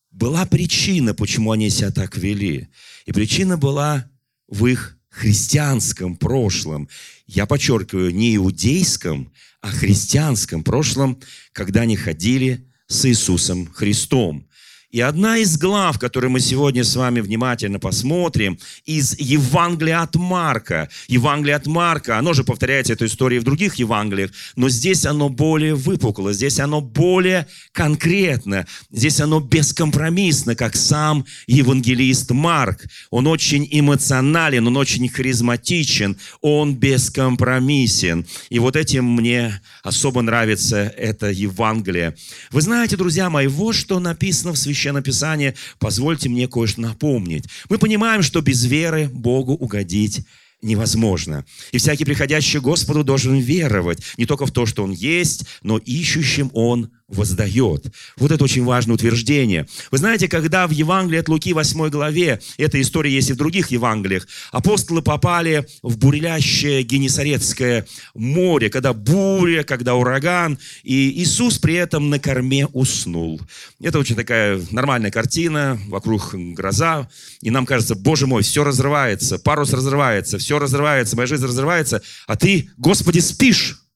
была 0.09 0.47
причина, 0.47 1.13
почему 1.13 1.51
они 1.51 1.69
себя 1.69 1.91
так 1.91 2.17
вели. 2.17 2.69
И 3.05 3.11
причина 3.11 3.55
была 3.55 4.09
в 4.47 4.65
их 4.65 4.96
христианском 5.17 6.15
прошлом. 6.15 6.87
Я 7.25 7.45
подчеркиваю, 7.45 8.13
не 8.13 8.35
иудейском, 8.35 9.33
а 9.61 9.71
христианском 9.71 10.63
прошлом, 10.63 11.19
когда 11.53 11.81
они 11.81 11.95
ходили 11.95 12.67
с 12.87 13.05
Иисусом 13.05 13.67
Христом. 13.67 14.47
И 14.89 15.01
одна 15.01 15.37
из 15.37 15.57
глав, 15.57 15.99
которую 15.99 16.31
мы 16.31 16.39
сегодня 16.39 16.85
с 16.85 16.95
вами 16.95 17.19
внимательно 17.19 17.77
посмотрим, 17.77 18.57
из 18.85 19.19
Евангелия 19.19 19.99
от 20.01 20.15
Марка. 20.15 20.87
Евангелие 21.09 21.57
от 21.57 21.67
Марка, 21.67 22.17
оно 22.17 22.31
же 22.31 22.45
повторяется 22.45 22.93
эту 22.93 23.05
историю 23.05 23.41
в 23.41 23.43
других 23.43 23.75
Евангелиях, 23.75 24.31
но 24.55 24.69
здесь 24.69 25.05
оно 25.05 25.27
более 25.27 25.75
выпукло, 25.75 26.31
здесь 26.31 26.61
оно 26.61 26.79
более 26.79 27.47
конкретно, 27.73 28.65
здесь 28.89 29.19
оно 29.19 29.41
бескомпромиссно, 29.41 30.55
как 30.55 30.77
сам 30.77 31.25
евангелист 31.47 32.31
Марк. 32.31 32.85
Он 33.09 33.27
очень 33.27 33.67
эмоционален, 33.69 34.67
он 34.67 34.77
очень 34.77 35.09
харизматичен, 35.09 36.15
он 36.39 36.75
бескомпромиссен. 36.75 38.25
И 38.49 38.59
вот 38.59 38.77
этим 38.77 39.03
мне 39.03 39.61
особо 39.83 40.21
нравится 40.21 40.77
это 40.77 41.29
Евангелие. 41.29 42.15
Вы 42.51 42.61
знаете, 42.61 42.95
друзья 42.95 43.29
мои, 43.29 43.47
вот 43.47 43.75
что 43.75 43.99
написано 43.99 44.53
в 44.53 44.57
Священном 44.57 44.76
Священное 44.77 45.01
Писание, 45.01 45.55
позвольте 45.79 46.29
мне 46.29 46.47
кое-что 46.47 46.81
напомнить. 46.81 47.45
Мы 47.67 47.79
понимаем, 47.79 48.21
что 48.21 48.41
без 48.41 48.63
веры 48.63 49.09
Богу 49.11 49.53
угодить 49.53 50.23
невозможно. 50.61 51.45
И 51.71 51.79
всякий 51.79 52.05
приходящий 52.05 52.59
Господу 52.59 53.03
должен 53.03 53.39
веровать 53.39 54.03
не 54.17 54.27
только 54.27 54.45
в 54.45 54.51
то, 54.51 54.67
что 54.67 54.83
Он 54.83 54.91
есть, 54.91 55.45
но 55.63 55.79
ищущим 55.79 56.51
Он 56.53 56.91
воздает. 57.07 57.85
Вот 58.17 58.31
это 58.31 58.43
очень 58.43 58.65
важное 58.65 58.95
утверждение. 58.95 59.65
Вы 59.91 59.97
знаете, 59.97 60.27
когда 60.27 60.67
в 60.67 60.71
Евангелии 60.71 61.19
от 61.19 61.29
Луки 61.29 61.53
8 61.53 61.89
главе, 61.89 62.41
эта 62.57 62.81
история 62.81 63.11
есть 63.11 63.29
и 63.29 63.33
в 63.33 63.37
других 63.37 63.71
Евангелиях, 63.71 64.27
апостолы 64.51 65.01
попали 65.01 65.65
в 65.81 65.97
бурлящее 65.97 66.83
Генесарецкое 66.83 67.87
море, 68.13 68.69
когда 68.69 68.93
буря, 68.93 69.63
когда 69.63 69.95
ураган, 69.95 70.59
и 70.83 71.21
Иисус 71.21 71.59
при 71.59 71.75
этом 71.75 72.09
на 72.09 72.19
корме 72.19 72.67
уснул. 72.67 73.39
Это 73.81 73.99
очень 73.99 74.15
такая 74.15 74.61
нормальная 74.71 75.11
картина, 75.11 75.79
вокруг 75.87 76.35
гроза, 76.35 77.09
и 77.41 77.49
нам 77.49 77.65
кажется, 77.65 77.95
боже 77.95 78.27
мой, 78.27 78.43
все 78.43 78.65
разрывается, 78.65 79.39
парус 79.39 79.71
разрывается, 79.71 80.37
все 80.37 80.59
разрывается, 80.59 81.15
моя 81.15 81.27
жизнь 81.27 81.45
разрывается, 81.45 82.01
а 82.27 82.35
ты, 82.35 82.69
Господи, 82.77 83.19
спишь. 83.19 83.86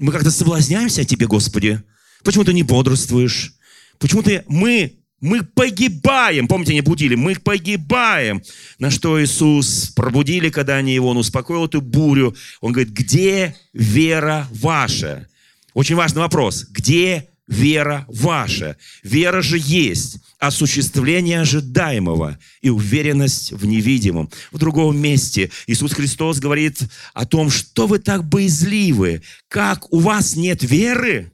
Мы 0.00 0.12
как-то 0.12 0.30
соблазняемся 0.30 1.02
о 1.02 1.04
Тебе, 1.04 1.26
Господи. 1.26 1.82
Почему 2.24 2.42
ты 2.42 2.54
не 2.54 2.62
бодрствуешь? 2.62 3.52
Почему 3.98 4.22
ты... 4.22 4.44
Мы, 4.48 4.94
мы 5.20 5.42
погибаем. 5.42 6.48
Помните, 6.48 6.72
они 6.72 6.80
будили? 6.80 7.16
Мы 7.16 7.34
погибаем. 7.34 8.42
На 8.78 8.90
что 8.90 9.22
Иисус 9.22 9.92
пробудили, 9.94 10.48
когда 10.48 10.76
они 10.76 10.94
его, 10.94 11.10
он 11.10 11.18
успокоил 11.18 11.66
эту 11.66 11.82
бурю. 11.82 12.34
Он 12.62 12.72
говорит, 12.72 12.94
где 12.94 13.54
вера 13.74 14.48
ваша? 14.50 15.28
Очень 15.74 15.96
важный 15.96 16.22
вопрос. 16.22 16.64
Где 16.70 17.28
вера 17.50 18.06
ваша? 18.08 18.76
Вера 19.02 19.42
же 19.42 19.58
есть 19.58 20.18
осуществление 20.38 21.40
ожидаемого 21.40 22.38
и 22.62 22.70
уверенность 22.70 23.52
в 23.52 23.66
невидимом. 23.66 24.30
В 24.52 24.58
другом 24.58 24.96
месте 24.98 25.50
Иисус 25.66 25.92
Христос 25.92 26.38
говорит 26.38 26.78
о 27.12 27.26
том, 27.26 27.50
что 27.50 27.86
вы 27.86 27.98
так 27.98 28.24
боязливы, 28.24 29.22
как 29.48 29.92
у 29.92 29.98
вас 29.98 30.36
нет 30.36 30.62
веры. 30.62 31.32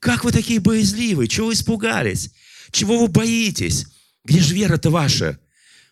Как 0.00 0.24
вы 0.24 0.32
такие 0.32 0.58
боязливы? 0.58 1.28
Чего 1.28 1.48
вы 1.48 1.52
испугались? 1.52 2.32
Чего 2.72 2.98
вы 2.98 3.06
боитесь? 3.06 3.86
Где 4.24 4.40
же 4.40 4.54
вера-то 4.54 4.90
ваша? 4.90 5.38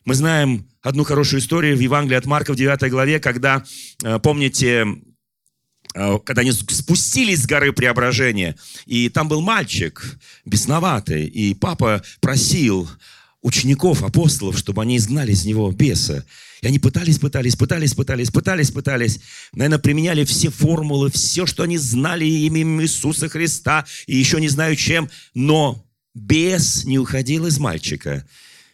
Мы 0.05 0.15
знаем 0.15 0.67
одну 0.83 1.05
хорошую 1.05 1.41
историю 1.41 1.77
в 1.77 1.81
Евангелии 1.81 2.17
от 2.17 2.27
Марка 2.27 2.53
в 2.53 2.57
9 2.57 2.91
главе, 2.91 3.21
когда, 3.21 3.63
э, 4.03 4.19
помните, 4.19 4.87
когда 5.93 6.43
они 6.43 6.53
спустились 6.53 7.43
с 7.43 7.47
горы 7.47 7.73
Преображения, 7.73 8.57
и 8.87 9.09
там 9.09 9.29
был 9.29 9.41
мальчик 9.41 10.19
бесноватый, 10.45 11.27
и 11.27 11.55
папа 11.55 12.03
просил 12.21 12.89
учеников, 13.43 14.03
апостолов, 14.03 14.59
чтобы 14.59 14.83
они 14.83 14.97
изгнали 14.97 15.33
из 15.33 15.45
него 15.45 15.71
беса. 15.73 16.25
И 16.61 16.67
они 16.67 16.79
пытались, 16.79 17.19
пытались, 17.19 17.57
пытались, 17.57 17.95
пытались, 17.95 18.31
пытались, 18.31 18.71
пытались. 18.71 19.21
Наверное, 19.55 19.79
применяли 19.79 20.25
все 20.25 20.51
формулы, 20.51 21.11
все, 21.11 21.47
что 21.47 21.63
они 21.63 21.79
знали 21.79 22.25
именем 22.27 22.83
Иисуса 22.83 23.29
Христа, 23.29 23.87
и 24.07 24.17
еще 24.17 24.41
не 24.41 24.49
знаю 24.49 24.77
чем, 24.77 25.09
но 25.35 25.83
бес 26.15 26.85
не 26.85 26.99
уходил 26.99 27.47
из 27.47 27.59
мальчика. 27.59 28.27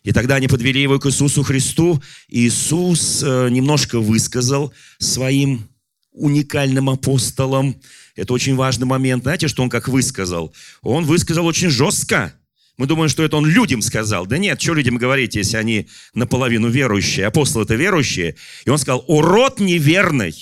И 0.03 0.13
тогда 0.13 0.37
они 0.37 0.49
подвели 0.49 0.83
его 0.83 0.99
к 0.99 1.07
Иисусу 1.07 1.43
Христу, 1.43 2.03
и 2.29 2.47
Иисус 2.47 3.23
э, 3.23 3.49
немножко 3.51 4.01
высказал 4.01 4.73
своим 4.99 5.69
уникальным 6.17 6.91
апостолом. 6.91 7.77
Это 8.17 8.33
очень 8.33 8.57
важный 8.57 8.87
момент. 8.87 9.23
Знаете, 9.23 9.49
что 9.49 9.63
он 9.63 9.69
как 9.69 9.89
высказал? 9.89 10.55
Он 10.83 11.05
высказал 11.05 11.47
очень 11.47 11.71
жестко. 11.71 12.33
Мы 12.79 12.87
думаем, 12.87 13.09
что 13.09 13.23
это 13.23 13.37
он 13.37 13.47
людям 13.47 13.81
сказал. 13.81 14.27
Да 14.27 14.39
нет, 14.39 14.61
что 14.61 14.75
людям 14.75 14.97
говорить, 14.97 15.35
если 15.35 15.57
они 15.57 15.89
наполовину 16.15 16.69
верующие? 16.69 17.27
Апостолы 17.27 17.65
это 17.65 17.75
верующие. 17.75 18.37
И 18.65 18.71
он 18.71 18.79
сказал, 18.79 19.05
урод 19.07 19.61
неверный, 19.61 20.35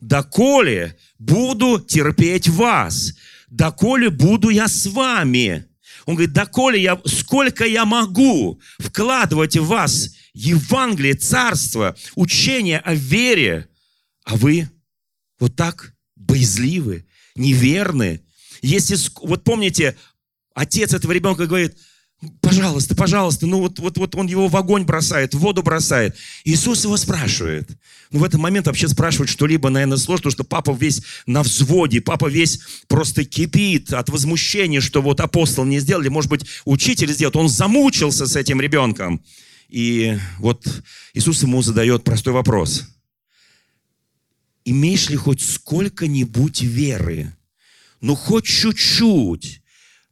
доколе 0.00 0.96
буду 1.18 1.80
терпеть 1.80 2.48
вас, 2.48 3.14
доколе 3.48 4.10
буду 4.10 4.50
я 4.50 4.68
с 4.68 4.86
вами. 4.86 5.66
Он 6.06 6.14
говорит, 6.14 6.32
доколе 6.32 6.80
я, 6.80 7.00
сколько 7.04 7.64
я 7.64 7.84
могу 7.84 8.60
вкладывать 8.78 9.56
в 9.56 9.66
вас 9.66 10.14
Евангелие, 10.34 11.14
Царство, 11.14 11.96
учение 12.14 12.78
о 12.78 12.94
вере, 12.94 13.68
а 14.24 14.36
вы 14.36 14.68
вот 15.40 15.56
так 15.56 15.94
боязливы, 16.16 17.06
неверны. 17.34 18.20
Если, 18.62 18.96
вот 19.22 19.42
помните, 19.42 19.96
отец 20.54 20.92
этого 20.92 21.12
ребенка 21.12 21.46
говорит, 21.46 21.76
пожалуйста, 22.42 22.94
пожалуйста, 22.94 23.46
ну 23.46 23.60
вот, 23.60 23.78
вот, 23.78 23.96
вот 23.96 24.14
он 24.14 24.26
его 24.26 24.48
в 24.48 24.56
огонь 24.56 24.84
бросает, 24.84 25.34
в 25.34 25.38
воду 25.38 25.62
бросает. 25.62 26.16
Иисус 26.44 26.84
его 26.84 26.98
спрашивает. 26.98 27.70
Ну 28.10 28.20
в 28.20 28.24
этот 28.24 28.38
момент 28.38 28.66
вообще 28.66 28.86
спрашивать 28.88 29.30
что-либо, 29.30 29.70
наверное, 29.70 29.96
сложно, 29.96 30.24
потому 30.24 30.32
что 30.32 30.44
папа 30.44 30.76
весь 30.78 31.02
на 31.26 31.42
взводе, 31.42 32.02
папа 32.02 32.28
весь 32.28 32.60
просто 32.86 33.24
кипит 33.24 33.94
от 33.94 34.10
возмущения, 34.10 34.82
что 34.82 35.00
вот 35.00 35.20
апостол 35.20 35.64
не 35.64 35.78
сделали, 35.80 36.08
может 36.08 36.30
быть, 36.30 36.44
учитель 36.66 37.12
сделал. 37.12 37.32
Он 37.36 37.48
замучился 37.48 38.26
с 38.26 38.36
этим 38.36 38.60
ребенком. 38.60 39.24
И 39.70 40.18
вот 40.38 40.66
Иисус 41.14 41.42
ему 41.42 41.62
задает 41.62 42.04
простой 42.04 42.34
вопрос– 42.34 42.84
имеешь 44.64 45.08
ли 45.10 45.16
хоть 45.16 45.42
сколько-нибудь 45.42 46.62
веры? 46.62 47.34
Ну, 48.00 48.14
хоть 48.14 48.46
чуть-чуть. 48.46 49.62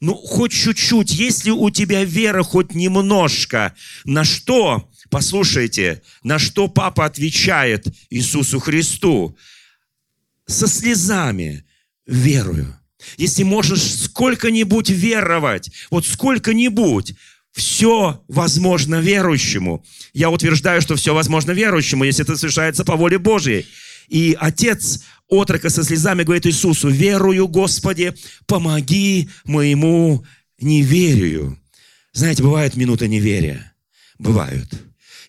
ну, 0.01 0.15
хоть 0.15 0.53
чуть-чуть, 0.53 1.11
если 1.11 1.51
у 1.51 1.71
тебя 1.71 2.05
вера 2.05 2.43
хоть 2.43 2.75
немножко, 2.75 3.75
на 4.05 4.25
что, 4.25 4.89
послушайте, 5.11 6.03
на 6.23 6.39
что 6.39 6.69
папа 6.69 7.05
отвечает 7.07 7.87
Иисусу 8.11 8.61
Христу? 8.61 9.37
Со 10.47 10.67
слезами 10.69 11.65
верую. 12.07 12.79
Если 13.17 13.43
можешь 13.43 13.83
сколько-нибудь 13.83 14.91
веровать, 14.91 15.71
вот 15.91 16.07
сколько-нибудь, 16.07 17.15
все 17.53 18.23
возможно 18.29 19.01
верующему. 19.01 19.85
Я 20.13 20.31
утверждаю, 20.31 20.81
что 20.81 20.97
все 20.97 21.15
возможно 21.15 21.51
верующему, 21.53 22.05
если 22.05 22.25
это 22.25 22.37
совершается 22.37 22.85
по 22.85 22.97
воле 22.97 23.19
Божьей. 23.19 23.67
И 24.09 24.37
отец 24.39 25.01
отрока 25.29 25.71
со 25.71 25.85
слезами 25.85 26.23
говорит 26.23 26.47
Иисусу, 26.47 26.89
верую, 26.89 27.49
Господи, 27.49 28.15
помоги 28.47 29.29
моему 29.45 30.25
неверию. 30.61 31.59
Знаете, 32.13 32.43
бывает 32.43 32.77
минута 32.77 33.07
неверия. 33.07 33.73
Бывают. 34.19 34.69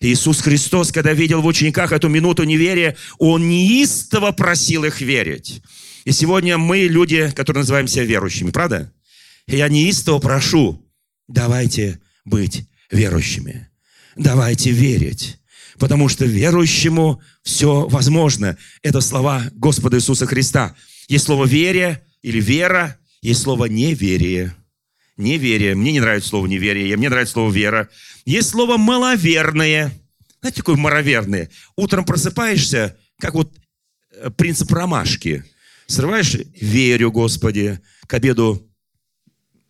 Иисус 0.00 0.40
Христос, 0.40 0.92
когда 0.92 1.12
видел 1.12 1.42
в 1.42 1.46
учениках 1.46 1.92
эту 1.92 2.08
минуту 2.08 2.44
неверия, 2.44 2.96
Он 3.18 3.48
неистово 3.48 4.32
просил 4.32 4.84
их 4.84 5.00
верить. 5.00 5.62
И 6.04 6.12
сегодня 6.12 6.56
мы 6.56 6.80
люди, 6.80 7.30
которые 7.36 7.60
называемся 7.60 8.02
верующими, 8.02 8.50
правда? 8.50 8.92
Я 9.46 9.68
неистово 9.68 10.18
прошу, 10.18 10.82
давайте 11.28 12.00
быть 12.24 12.64
верующими. 12.90 13.68
Давайте 14.16 14.70
верить. 14.70 15.39
Потому 15.80 16.10
что 16.10 16.26
верующему 16.26 17.22
все 17.42 17.88
возможно. 17.88 18.58
Это 18.82 19.00
слова 19.00 19.44
Господа 19.52 19.96
Иисуса 19.96 20.26
Христа. 20.26 20.76
Есть 21.08 21.24
слово 21.24 21.46
«верие» 21.46 22.02
или 22.20 22.38
«вера», 22.38 22.98
есть 23.22 23.40
слово 23.40 23.64
«неверие». 23.64 24.54
Неверие. 25.16 25.74
Мне 25.74 25.92
не 25.92 26.00
нравится 26.00 26.28
слово 26.28 26.46
«неверие», 26.46 26.94
мне 26.98 27.08
нравится 27.08 27.32
слово 27.32 27.50
«вера». 27.50 27.88
Есть 28.26 28.50
слово 28.50 28.76
«маловерное». 28.76 29.90
Знаете, 30.40 30.58
такое 30.58 30.76
«маловерное»? 30.76 31.48
Утром 31.76 32.04
просыпаешься, 32.04 32.98
как 33.18 33.32
вот 33.32 33.56
э, 34.12 34.28
принцип 34.36 34.70
ромашки. 34.70 35.44
Срываешь 35.86 36.36
«верю, 36.60 37.10
Господи». 37.10 37.80
К 38.06 38.14
обеду 38.14 38.70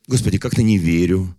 «Господи, 0.08 0.38
как-то 0.38 0.64
не 0.64 0.76
верю» 0.76 1.36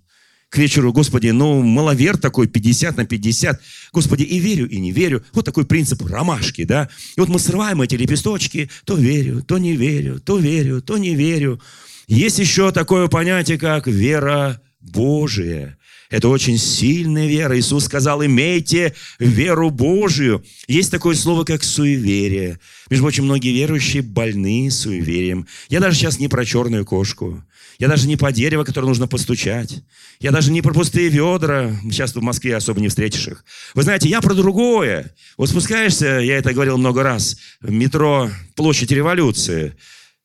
к 0.52 0.58
вечеру, 0.58 0.92
Господи, 0.92 1.30
ну, 1.30 1.64
маловер 1.64 2.18
такой, 2.18 2.46
50 2.46 2.98
на 2.98 3.06
50. 3.06 3.62
Господи, 3.94 4.24
и 4.24 4.38
верю, 4.38 4.68
и 4.68 4.82
не 4.82 4.92
верю. 4.92 5.24
Вот 5.32 5.46
такой 5.46 5.66
принцип 5.66 6.06
ромашки, 6.06 6.66
да. 6.66 6.90
И 7.16 7.20
вот 7.22 7.30
мы 7.30 7.40
срываем 7.40 7.82
эти 7.82 7.96
лепесточки, 7.96 8.70
то 8.84 8.96
верю, 8.96 9.42
то 9.44 9.58
не 9.58 9.78
верю, 9.78 10.20
то 10.20 10.38
верю, 10.38 10.82
то 10.82 10.98
не 10.98 11.16
верю. 11.16 11.62
Есть 12.08 12.40
еще 12.40 12.74
такое 12.74 13.08
понятие, 13.08 13.58
как 13.58 13.88
вера 13.88 14.62
Божия. 14.82 15.78
Это 16.10 16.28
очень 16.28 16.58
сильная 16.58 17.28
вера. 17.28 17.58
Иисус 17.58 17.86
сказал, 17.86 18.24
имейте 18.24 18.94
веру 19.20 19.70
Божию. 19.70 20.44
Есть 20.68 20.92
такое 20.92 21.16
слово, 21.16 21.46
как 21.46 21.64
суеверие. 21.64 22.60
Между 22.90 23.06
прочим, 23.06 23.24
многие 23.24 23.54
верующие 23.54 24.04
больны 24.04 24.70
суеверием. 24.70 25.48
Я 25.70 25.80
даже 25.80 25.96
сейчас 25.96 26.20
не 26.20 26.28
про 26.28 26.44
черную 26.44 26.86
кошку. 26.86 27.42
Я 27.82 27.88
даже 27.88 28.08
не 28.08 28.16
по 28.16 28.32
дереву, 28.32 28.64
которое 28.64 28.86
нужно 28.86 29.08
постучать. 29.08 29.84
Я 30.20 30.30
даже 30.30 30.52
не 30.52 30.62
про 30.62 30.72
пустые 30.72 31.10
ведра. 31.10 31.76
Сейчас 31.82 32.14
в 32.14 32.22
Москве 32.22 32.56
особо 32.56 32.80
не 32.80 32.90
встретишь 32.90 33.28
их. 33.28 33.44
Вы 33.74 33.82
знаете, 33.82 34.08
я 34.08 34.22
про 34.22 34.36
другое. 34.36 35.16
Вот 35.36 35.50
спускаешься, 35.50 36.20
я 36.20 36.38
это 36.38 36.54
говорил 36.54 36.78
много 36.78 37.02
раз, 37.02 37.38
в 37.60 37.72
метро 37.72 38.30
Площадь 38.54 38.92
Революции. 38.92 39.76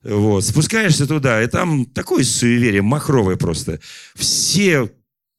Вот, 0.03 0.45
спускаешься 0.45 1.07
туда, 1.07 1.43
и 1.43 1.47
там 1.47 1.87
такое 1.87 2.25
суеверие, 2.25 2.83
махровое 2.83 3.37
просто. 3.37 3.81
Все 4.15 4.91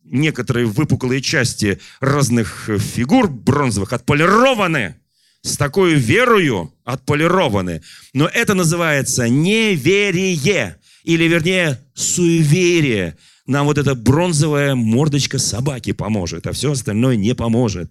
некоторые 0.04 0.66
выпуклые 0.66 1.22
части 1.22 1.80
разных 2.00 2.68
фигур 2.80 3.30
бронзовых 3.30 3.94
отполированы 3.94 4.96
с 5.44 5.56
такой 5.56 5.94
верою 5.94 6.74
отполированы. 6.84 7.84
Но 8.14 8.28
это 8.28 8.56
называется 8.56 9.30
неверие 9.30 10.80
или 11.08 11.24
вернее 11.24 11.80
суеверие. 11.94 13.18
Нам 13.46 13.66
вот 13.66 13.78
эта 13.78 13.96
бронзовая 13.96 14.76
мордочка 14.76 15.40
собаки 15.40 15.94
поможет, 15.94 16.46
а 16.48 16.52
все 16.52 16.74
остальное 16.74 17.16
не 17.16 17.34
поможет. 17.34 17.90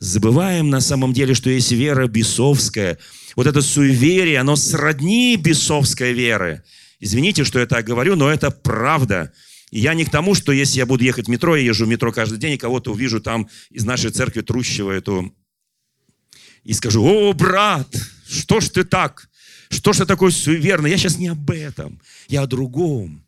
Забываем 0.00 0.68
на 0.68 0.80
самом 0.80 1.12
деле, 1.12 1.34
что 1.34 1.48
есть 1.48 1.70
вера 1.70 2.08
бесовская. 2.08 2.98
Вот 3.36 3.46
это 3.46 3.62
суеверие, 3.62 4.40
оно 4.40 4.56
сродни 4.56 5.36
бесовской 5.36 6.12
веры. 6.12 6.64
Извините, 6.98 7.44
что 7.44 7.60
я 7.60 7.66
так 7.66 7.86
говорю, 7.86 8.16
но 8.16 8.28
это 8.28 8.50
правда. 8.50 9.32
Я 9.70 9.94
не 9.94 10.04
к 10.04 10.10
тому, 10.10 10.34
что 10.34 10.50
если 10.50 10.78
я 10.78 10.86
буду 10.86 11.04
ехать 11.04 11.26
в 11.26 11.30
метро, 11.30 11.54
я 11.54 11.62
езжу 11.62 11.84
в 11.84 11.88
метро 11.88 12.10
каждый 12.10 12.38
день, 12.38 12.54
и 12.54 12.58
кого-то 12.58 12.90
увижу 12.90 13.20
там 13.20 13.48
из 13.70 13.84
нашей 13.84 14.10
церкви 14.10 14.40
трущего 14.40 14.90
эту, 14.90 15.32
и 16.64 16.72
скажу, 16.72 17.04
о, 17.04 17.32
брат, 17.32 17.86
что 18.28 18.58
ж 18.58 18.70
ты 18.70 18.82
так? 18.82 19.28
Что 19.68 19.92
ж 19.92 19.98
ты 19.98 20.06
такой? 20.06 20.30
Я 20.30 20.98
сейчас 20.98 21.18
не 21.18 21.28
об 21.28 21.50
этом, 21.50 22.00
я 22.28 22.42
о 22.42 22.46
другом. 22.46 23.24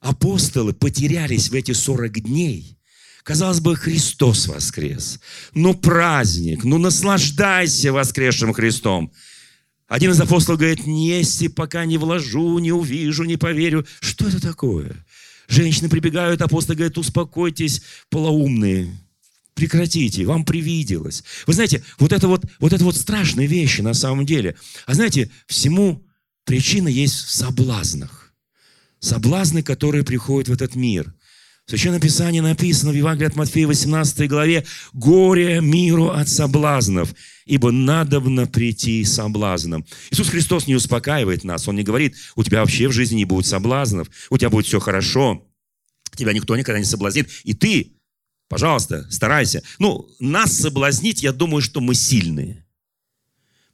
Апостолы 0.00 0.72
потерялись 0.72 1.50
в 1.50 1.54
эти 1.54 1.72
40 1.72 2.20
дней. 2.22 2.76
Казалось 3.22 3.60
бы, 3.60 3.76
Христос 3.76 4.46
воскрес. 4.46 5.20
Ну, 5.52 5.74
праздник, 5.74 6.64
ну, 6.64 6.78
наслаждайся 6.78 7.92
воскресшим 7.92 8.52
Христом. 8.52 9.12
Один 9.88 10.12
из 10.12 10.20
апостолов 10.20 10.60
говорит, 10.60 10.86
не 10.86 11.08
если 11.08 11.48
пока 11.48 11.84
не 11.84 11.98
вложу, 11.98 12.58
не 12.58 12.72
увижу, 12.72 13.24
не 13.24 13.36
поверю. 13.36 13.86
Что 14.00 14.28
это 14.28 14.40
такое? 14.40 15.04
Женщины 15.48 15.88
прибегают, 15.88 16.40
апостол 16.42 16.76
говорит, 16.76 16.96
успокойтесь, 16.96 17.82
полоумные 18.08 18.96
прекратите, 19.60 20.24
вам 20.24 20.46
привиделось. 20.46 21.22
Вы 21.46 21.52
знаете, 21.52 21.82
вот 21.98 22.12
это 22.12 22.28
вот, 22.28 22.44
вот 22.60 22.72
это 22.72 22.82
вот 22.82 22.96
страшные 22.96 23.46
вещи 23.46 23.82
на 23.82 23.92
самом 23.92 24.24
деле. 24.24 24.56
А 24.86 24.94
знаете, 24.94 25.30
всему 25.46 26.02
причина 26.46 26.88
есть 26.88 27.14
в 27.26 27.30
соблазнах. 27.30 28.32
Соблазны, 29.00 29.62
которые 29.62 30.02
приходят 30.02 30.48
в 30.48 30.52
этот 30.52 30.76
мир. 30.76 31.12
В 31.66 31.70
Священном 31.70 32.00
Писании 32.00 32.40
написано 32.40 32.90
в 32.92 32.94
Евангелии 32.94 33.28
от 33.28 33.36
Матфея 33.36 33.66
18 33.66 34.28
главе 34.30 34.64
«Горе 34.94 35.60
миру 35.60 36.08
от 36.08 36.30
соблазнов, 36.30 37.14
ибо 37.44 37.70
надобно 37.70 38.46
прийти 38.46 39.04
соблазном». 39.04 39.84
Иисус 40.10 40.30
Христос 40.30 40.66
не 40.68 40.74
успокаивает 40.74 41.44
нас. 41.44 41.68
Он 41.68 41.76
не 41.76 41.82
говорит, 41.82 42.16
у 42.34 42.42
тебя 42.42 42.60
вообще 42.60 42.88
в 42.88 42.92
жизни 42.92 43.16
не 43.16 43.24
будет 43.26 43.44
соблазнов, 43.44 44.08
у 44.30 44.38
тебя 44.38 44.48
будет 44.48 44.66
все 44.66 44.80
хорошо, 44.80 45.46
тебя 46.16 46.32
никто 46.32 46.56
никогда 46.56 46.78
не 46.78 46.86
соблазнит, 46.86 47.28
и 47.44 47.52
ты 47.52 47.99
Пожалуйста, 48.50 49.06
старайся. 49.08 49.62
Ну, 49.78 50.10
нас 50.18 50.52
соблазнить, 50.52 51.22
я 51.22 51.30
думаю, 51.30 51.62
что 51.62 51.80
мы 51.80 51.94
сильные. 51.94 52.66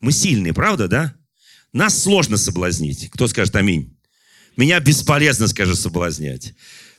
Мы 0.01 0.13
сильные, 0.13 0.53
правда, 0.53 0.87
да? 0.87 1.15
Нас 1.73 2.03
сложно 2.03 2.37
соблазнить. 2.37 3.09
Кто 3.11 3.27
скажет 3.27 3.57
аминь? 3.57 3.97
Меня 4.55 4.79
бесполезно, 4.79 5.49
скажет, 5.49 5.79
соблазнять. 5.79 6.53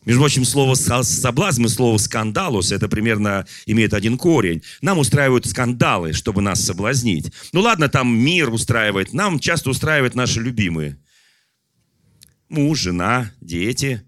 Между 0.06 0.22
прочим, 0.22 0.44
слово 0.44 0.74
соблазн 0.74 1.66
и 1.66 1.70
слово 1.70 2.00
скандалус, 2.00 2.72
это 2.72 2.88
примерно 2.88 3.46
имеет 3.68 3.94
один 3.94 4.18
корень. 4.18 4.64
Нам 4.82 4.98
устраивают 4.98 5.46
скандалы, 5.46 6.14
чтобы 6.14 6.42
нас 6.42 6.64
соблазнить. 6.64 7.32
Ну 7.54 7.62
ладно, 7.62 7.90
там 7.90 8.10
мир 8.10 8.52
устраивает. 8.52 9.14
Нам 9.14 9.38
часто 9.38 9.70
устраивают 9.70 10.16
наши 10.16 10.42
любимые. 10.42 10.98
Муж, 12.50 12.80
жена, 12.80 13.32
дети, 13.40 14.02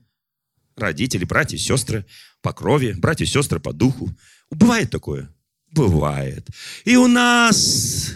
родители, 0.76 1.24
братья, 1.26 1.58
сестры 1.58 2.06
по 2.42 2.54
крови, 2.54 2.96
братья 2.98 3.26
и 3.26 3.28
сестры 3.28 3.60
по 3.60 3.74
духу. 3.74 4.10
Бывает 4.52 4.90
такое? 4.90 5.30
Бывает. 5.72 6.48
И 6.86 6.96
у 6.96 7.08
нас 7.08 8.14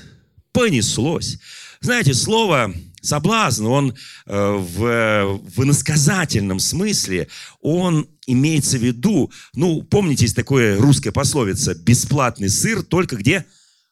понеслось. 0.51 1.37
Знаете, 1.81 2.13
слово 2.13 2.73
соблазн, 3.01 3.65
он 3.65 3.93
э, 4.25 4.33
в, 4.35 5.39
в 5.55 5.63
иносказательном 5.63 6.59
смысле, 6.59 7.27
он 7.61 8.07
имеется 8.25 8.77
в 8.77 8.83
виду, 8.83 9.31
ну, 9.53 9.83
помните, 9.83 10.23
есть 10.23 10.35
такое 10.35 10.79
русская 10.79 11.11
пословица, 11.11 11.75
бесплатный 11.75 12.49
сыр 12.49 12.81
только 12.83 13.17
где? 13.17 13.45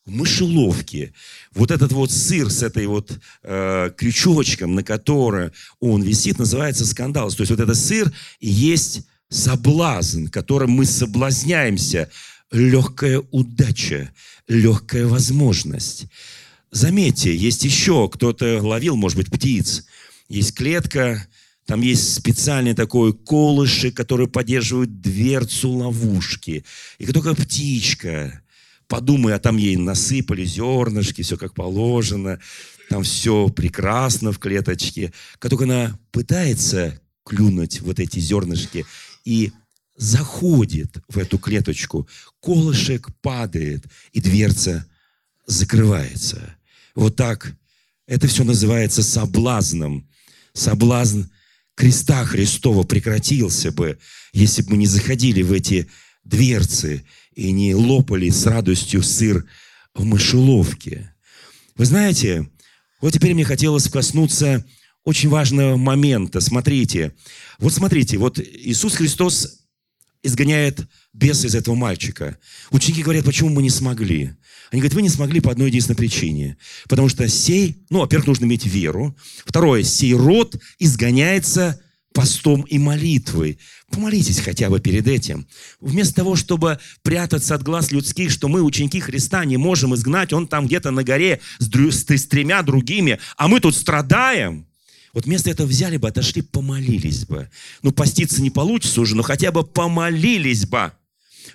В 0.06 0.12
мышеловке. 0.12 1.13
Вот 1.54 1.70
этот 1.70 1.91
вот 1.91 2.12
сыр 2.12 2.50
с 2.50 2.63
этой 2.63 2.88
вот 2.88 3.20
э, 3.44 3.91
крючочком, 3.96 4.74
на 4.74 4.84
котором 4.84 5.52
он 5.80 6.02
висит, 6.02 6.39
называется 6.39 6.88
скандал. 6.88 7.30
То 7.32 7.41
есть 7.41 7.52
вот 7.52 7.60
этот 7.60 7.78
сыр 7.78 8.12
и 8.39 8.50
есть 8.50 9.02
соблазн, 9.32 10.28
которым 10.28 10.72
мы 10.72 10.86
соблазняемся, 10.86 12.12
легкая 12.52 13.24
удача, 13.32 14.12
легкая 14.48 15.08
возможность. 15.08 16.06
Заметьте, 16.70 17.36
есть 17.36 17.63
еще 17.63 18.10
кто-то 18.10 18.62
ловил, 18.62 18.96
может 18.96 19.17
быть, 19.17 19.32
птиц. 19.32 19.86
Есть 20.30 20.54
клетка, 20.54 21.28
там 21.65 21.82
есть 21.82 22.13
специальный 22.13 22.74
такой 22.74 23.13
колышек, 23.13 23.96
который 23.96 24.28
поддерживает 24.28 25.02
дверцу 25.02 25.72
ловушки. 25.72 26.65
И 26.98 27.06
как 27.06 27.13
только 27.13 27.36
птичка, 27.36 28.41
подумай, 28.88 29.34
а 29.34 29.39
там 29.39 29.58
ей 29.58 29.78
насыпали 29.78 30.44
зернышки, 30.44 31.22
все 31.22 31.38
как 31.38 31.54
положено, 31.54 32.39
там 32.89 33.04
все 33.04 33.48
прекрасно 33.48 34.34
в 34.34 34.39
клеточке. 34.39 35.13
Как 35.39 35.50
только 35.50 35.63
она 35.63 35.98
пытается 36.12 37.00
клюнуть 37.26 37.82
вот 37.82 38.00
эти 38.00 38.20
зернышки 38.20 38.86
и 39.25 39.51
заходит 39.97 40.97
в 41.07 41.17
эту 41.17 41.38
клеточку, 41.38 42.07
колышек 42.39 43.10
падает, 43.21 43.86
и 44.13 44.21
дверца 44.21 44.86
закрывается. 45.45 46.55
Вот 46.95 47.15
так. 47.15 47.55
Это 48.07 48.27
все 48.27 48.43
называется 48.43 49.03
соблазном. 49.03 50.10
Соблазн 50.53 51.23
креста 51.75 52.25
Христова 52.25 52.84
прекратился 52.84 53.71
бы, 53.71 53.97
если 54.34 54.63
бы 54.63 54.71
мы 54.71 54.77
не 54.77 54.88
заходили 54.88 55.41
в 55.43 55.51
эти 55.51 55.88
дверцы 56.23 57.05
и 57.34 57.51
не 57.51 57.73
лопали 57.75 58.29
с 58.29 58.45
радостью 58.45 59.03
сыр 59.03 59.45
в 59.93 60.03
мышеловке. 60.03 61.13
Вы 61.75 61.86
знаете, 61.86 62.49
вот 63.01 63.13
теперь 63.13 63.34
мне 63.34 63.45
хотелось 63.45 63.88
коснуться 63.88 64.65
очень 65.03 65.29
важного 65.29 65.77
момента. 65.77 66.41
Смотрите, 66.41 67.13
вот 67.59 67.73
смотрите, 67.73 68.17
вот 68.17 68.39
Иисус 68.39 68.95
Христос 68.95 69.61
изгоняет 70.23 70.87
беса 71.13 71.47
из 71.47 71.55
этого 71.55 71.75
мальчика. 71.75 72.37
Ученики 72.69 73.01
говорят, 73.01 73.25
почему 73.25 73.49
мы 73.49 73.63
не 73.63 73.69
смогли? 73.69 74.35
Они 74.71 74.79
говорят, 74.79 74.93
вы 74.93 75.01
не 75.01 75.09
смогли 75.09 75.41
по 75.41 75.51
одной 75.51 75.67
единственной 75.67 75.97
причине. 75.97 76.57
Потому 76.87 77.09
что 77.09 77.27
сей, 77.27 77.83
ну, 77.89 77.99
во-первых, 77.99 78.27
нужно 78.27 78.45
иметь 78.45 78.65
веру. 78.65 79.15
Второе, 79.45 79.83
сей 79.83 80.13
род 80.13 80.55
изгоняется 80.79 81.81
постом 82.13 82.61
и 82.63 82.77
молитвой. 82.77 83.57
Помолитесь 83.89 84.39
хотя 84.39 84.69
бы 84.69 84.79
перед 84.79 85.07
этим. 85.07 85.47
Вместо 85.79 86.15
того, 86.15 86.35
чтобы 86.35 86.79
прятаться 87.01 87.55
от 87.55 87.63
глаз 87.63 87.91
людских, 87.91 88.31
что 88.31 88.47
мы, 88.47 88.61
ученики 88.61 88.99
Христа, 88.99 89.43
не 89.45 89.57
можем 89.57 89.95
изгнать, 89.95 90.33
он 90.33 90.47
там 90.47 90.67
где-то 90.67 90.91
на 90.91 91.03
горе 91.03 91.41
с, 91.59 91.67
с, 91.67 92.05
с 92.09 92.25
тремя 92.27 92.61
другими, 92.61 93.19
а 93.37 93.47
мы 93.47 93.59
тут 93.59 93.75
страдаем– 93.75 94.67
вот 95.13 95.26
вместо 95.26 95.50
этого 95.50 95.67
взяли 95.67 95.97
бы, 95.97 96.08
отошли, 96.08 96.41
помолились 96.41 97.26
бы. 97.26 97.50
Ну, 97.82 97.91
поститься 97.91 98.41
не 98.41 98.50
получится 98.50 99.02
уже, 99.02 99.15
но 99.15 99.24
хотя 99.24 99.52
бы 99.52 99.63
помолились 99.63 100.65
бы. 100.65 100.91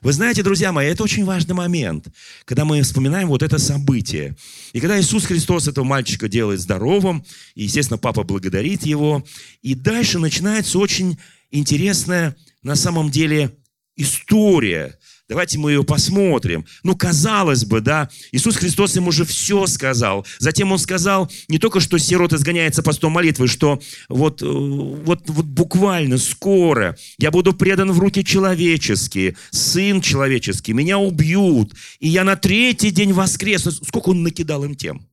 Вы 0.03 0.13
знаете, 0.13 0.43
друзья 0.43 0.73
мои, 0.73 0.89
это 0.89 1.03
очень 1.03 1.25
важный 1.25 1.55
момент, 1.55 2.09
когда 2.45 2.65
мы 2.65 2.83
вспоминаем 2.83 3.29
вот 3.29 3.43
это 3.43 3.59
событие. 3.59 4.37
И 4.73 4.81
когда 4.81 5.01
Иисус 5.01 5.25
Христос 5.25 5.69
этого 5.69 5.85
мальчика 5.85 6.29
делает 6.29 6.61
здоровым, 6.61 7.25
и, 7.55 7.65
естественно, 7.65 7.99
папа 7.99 8.25
благодарит 8.25 8.85
его, 8.85 9.25
и 9.63 9.75
дальше 9.75 10.19
начинается 10.19 10.79
очень 10.79 11.19
интересная, 11.51 12.37
на 12.63 12.75
самом 12.75 13.11
деле, 13.11 13.57
история 13.97 14.99
Давайте 15.29 15.59
мы 15.59 15.73
ее 15.73 15.83
посмотрим. 15.83 16.65
Ну, 16.85 16.95
казалось 16.95 17.65
бы, 17.65 17.81
да, 17.81 18.09
Иисус 18.31 18.57
Христос 18.57 18.95
ему 18.95 19.09
уже 19.09 19.25
все 19.25 19.67
сказал. 19.67 20.25
Затем 20.39 20.71
он 20.71 20.79
сказал 20.79 21.31
не 21.49 21.59
только, 21.59 21.81
что 21.81 21.99
сирот 21.99 22.33
изгоняется 22.33 22.85
постом 22.85 23.13
молитвы, 23.13 23.49
что 23.49 23.81
вот, 24.09 24.41
э, 24.41 24.47
вот, 24.47 25.29
вот 25.29 25.45
буквально 25.47 26.19
скоро 26.19 26.97
я 27.19 27.33
буду 27.33 27.55
предан 27.55 27.91
в 27.91 27.99
руки 27.99 28.25
человеческие, 28.25 29.37
сын 29.51 30.01
человеческий, 30.01 30.73
меня 30.73 30.99
убьют, 30.99 31.75
и 31.99 32.09
я 32.09 32.23
на 32.23 32.37
третий 32.37 32.91
день 32.91 33.13
воскресну. 33.13 33.73
Сколько 33.73 34.11
он 34.11 34.23
накидал 34.23 34.63
им 34.65 34.77
тем? 34.77 35.09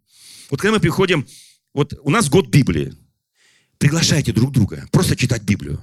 Вот 0.51 0.61
когда 0.61 0.75
мы 0.75 0.79
приходим, 0.79 1.25
вот 1.73 1.99
у 2.03 2.11
нас 2.11 2.29
год 2.29 2.49
Библии, 2.49 2.93
приглашайте 3.79 4.31
друг 4.31 4.51
друга, 4.51 4.87
просто 4.91 5.15
читать 5.15 5.41
Библию 5.41 5.81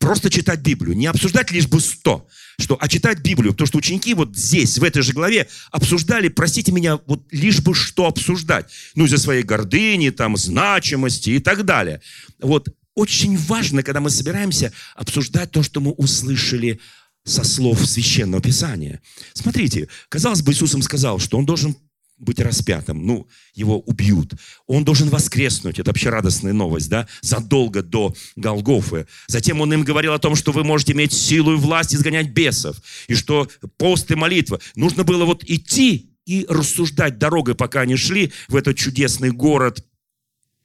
просто 0.00 0.30
читать 0.30 0.60
Библию, 0.60 0.96
не 0.96 1.06
обсуждать 1.06 1.52
лишь 1.52 1.68
бы 1.68 1.80
сто, 1.80 2.26
что, 2.58 2.76
а 2.80 2.88
читать 2.88 3.20
Библию, 3.20 3.52
потому 3.52 3.68
что 3.68 3.78
ученики 3.78 4.14
вот 4.14 4.34
здесь, 4.36 4.78
в 4.78 4.82
этой 4.82 5.02
же 5.02 5.12
главе, 5.12 5.46
обсуждали, 5.70 6.28
простите 6.28 6.72
меня, 6.72 6.98
вот 7.06 7.22
лишь 7.30 7.60
бы 7.60 7.74
что 7.74 8.06
обсуждать, 8.06 8.66
ну, 8.96 9.04
из-за 9.04 9.18
своей 9.18 9.44
гордыни, 9.44 10.10
там, 10.10 10.36
значимости 10.36 11.30
и 11.30 11.38
так 11.38 11.64
далее. 11.64 12.00
Вот, 12.40 12.68
очень 12.94 13.36
важно, 13.36 13.82
когда 13.82 14.00
мы 14.00 14.10
собираемся 14.10 14.72
обсуждать 14.96 15.52
то, 15.52 15.62
что 15.62 15.80
мы 15.80 15.92
услышали 15.92 16.80
со 17.24 17.44
слов 17.44 17.86
Священного 17.86 18.42
Писания. 18.42 19.00
Смотрите, 19.34 19.88
казалось 20.08 20.42
бы, 20.42 20.52
Иисус 20.52 20.74
им 20.74 20.82
сказал, 20.82 21.18
что 21.18 21.36
Он 21.36 21.44
должен 21.44 21.76
быть 22.20 22.38
распятым, 22.38 23.06
ну, 23.06 23.26
его 23.54 23.80
убьют. 23.80 24.34
Он 24.66 24.84
должен 24.84 25.08
воскреснуть, 25.08 25.78
это 25.78 25.90
вообще 25.90 26.10
радостная 26.10 26.52
новость, 26.52 26.88
да, 26.88 27.08
задолго 27.22 27.82
до 27.82 28.14
Голгофы. 28.36 29.06
Затем 29.26 29.60
он 29.60 29.72
им 29.72 29.82
говорил 29.82 30.12
о 30.12 30.18
том, 30.18 30.36
что 30.36 30.52
вы 30.52 30.62
можете 30.62 30.92
иметь 30.92 31.12
силу 31.12 31.54
и 31.54 31.56
власть 31.56 31.94
изгонять 31.94 32.28
бесов, 32.28 32.76
и 33.08 33.14
что 33.14 33.48
пост 33.78 34.10
и 34.10 34.14
молитва. 34.14 34.60
Нужно 34.76 35.02
было 35.02 35.24
вот 35.24 35.42
идти 35.44 36.10
и 36.26 36.46
рассуждать 36.48 37.18
дорогой, 37.18 37.54
пока 37.54 37.80
они 37.80 37.96
шли 37.96 38.32
в 38.48 38.56
этот 38.56 38.76
чудесный 38.76 39.30
город, 39.30 39.84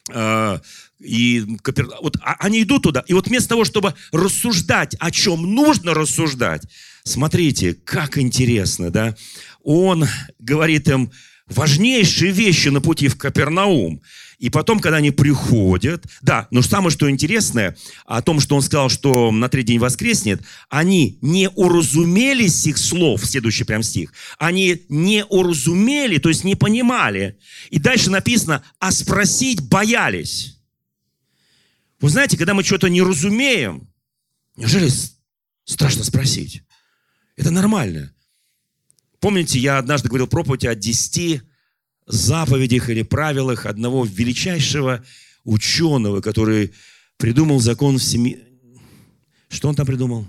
э, 0.09 0.59
и 0.99 1.43
вот 2.01 2.17
а, 2.21 2.35
они 2.39 2.63
идут 2.63 2.83
туда, 2.83 3.03
и 3.07 3.13
вот 3.13 3.27
вместо 3.27 3.49
того, 3.49 3.65
чтобы 3.65 3.95
рассуждать, 4.11 4.95
о 4.99 5.11
чем 5.11 5.55
нужно 5.55 5.93
рассуждать, 5.93 6.63
смотрите, 7.03 7.73
как 7.73 8.17
интересно, 8.17 8.91
да, 8.91 9.15
он 9.63 10.05
говорит 10.39 10.87
им, 10.87 11.11
важнейшие 11.47 12.31
вещи 12.31 12.69
на 12.69 12.81
пути 12.81 13.07
в 13.07 13.17
Капернаум. 13.17 14.01
И 14.37 14.49
потом, 14.49 14.79
когда 14.79 14.97
они 14.97 15.11
приходят, 15.11 16.05
да, 16.21 16.47
но 16.51 16.61
самое 16.61 16.91
что 16.91 17.09
интересное, 17.09 17.77
о 18.05 18.21
том, 18.21 18.39
что 18.39 18.55
он 18.55 18.61
сказал, 18.61 18.89
что 18.89 19.31
на 19.31 19.47
третий 19.47 19.73
день 19.73 19.79
воскреснет, 19.79 20.41
они 20.69 21.17
не 21.21 21.49
уразумелись 21.49 22.67
их 22.67 22.77
слов, 22.77 23.25
следующий 23.25 23.63
прям 23.63 23.81
стих, 23.81 24.13
они 24.37 24.81
не 24.89 25.23
уразумели, 25.25 26.17
то 26.17 26.29
есть 26.29 26.43
не 26.43 26.55
понимали. 26.55 27.37
И 27.69 27.79
дальше 27.79 28.09
написано, 28.09 28.63
а 28.79 28.91
спросить 28.91 29.61
боялись. 29.61 30.59
Вы 32.01 32.09
знаете, 32.09 32.37
когда 32.37 32.53
мы 32.53 32.63
что-то 32.63 32.89
не 32.89 33.01
разумеем, 33.01 33.87
неужели 34.57 34.91
страшно 35.63 36.03
спросить? 36.03 36.63
Это 37.37 37.51
нормально. 37.51 38.14
Помните, 39.25 39.57
я 39.57 39.79
однажды 39.79 40.07
говорил 40.07 40.27
проповедь 40.27 40.65
о 40.65 40.75
десяти 40.75 41.41
заповедях 42.05 42.91
или 42.91 43.01
правилах 43.01 43.65
одного 43.65 44.05
величайшего 44.05 45.03
ученого, 45.43 46.21
который 46.21 46.73
придумал 47.17 47.59
закон 47.59 47.97
в 47.97 48.03
семи... 48.03 48.37
Что 49.49 49.67
он 49.67 49.73
там 49.73 49.87
придумал? 49.87 50.27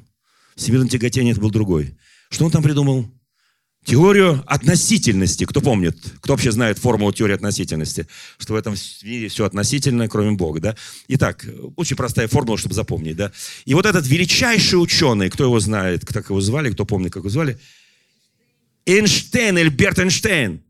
Всемирное 0.55 0.89
тяготение 0.89 1.33
это 1.33 1.43
был 1.43 1.51
другой. 1.51 1.95
Что 2.31 2.47
он 2.47 2.51
там 2.51 2.63
придумал? 2.63 3.07
Теорию 3.85 4.43
относительности. 4.47 5.45
Кто 5.45 5.61
помнит? 5.61 5.99
Кто 6.23 6.33
вообще 6.33 6.51
знает 6.51 6.79
формулу 6.79 7.13
теории 7.13 7.35
относительности? 7.35 8.09
Что 8.39 8.55
в 8.55 8.57
этом 8.57 8.77
мире 9.03 9.29
все 9.29 9.45
относительно, 9.45 10.09
кроме 10.09 10.31
Бога, 10.31 10.61
да? 10.61 10.77
Итак, 11.09 11.45
очень 11.77 11.97
простая 11.97 12.29
формула, 12.29 12.57
чтобы 12.57 12.75
запомнить, 12.75 13.17
да? 13.17 13.31
И 13.67 13.75
вот 13.75 13.85
этот 13.85 14.07
величайший 14.07 14.77
ученый, 14.77 15.29
кто 15.29 15.45
его 15.45 15.61
знает, 15.61 16.07
как 16.07 16.31
его 16.31 16.41
звали, 16.41 16.71
кто 16.71 16.87
помнит, 16.87 17.13
как 17.13 17.21
его 17.21 17.29
звали– 17.29 17.59
Эйнштейн, 18.87 19.59
Эльберт 19.59 19.99
Эйнштейн. 19.99 20.63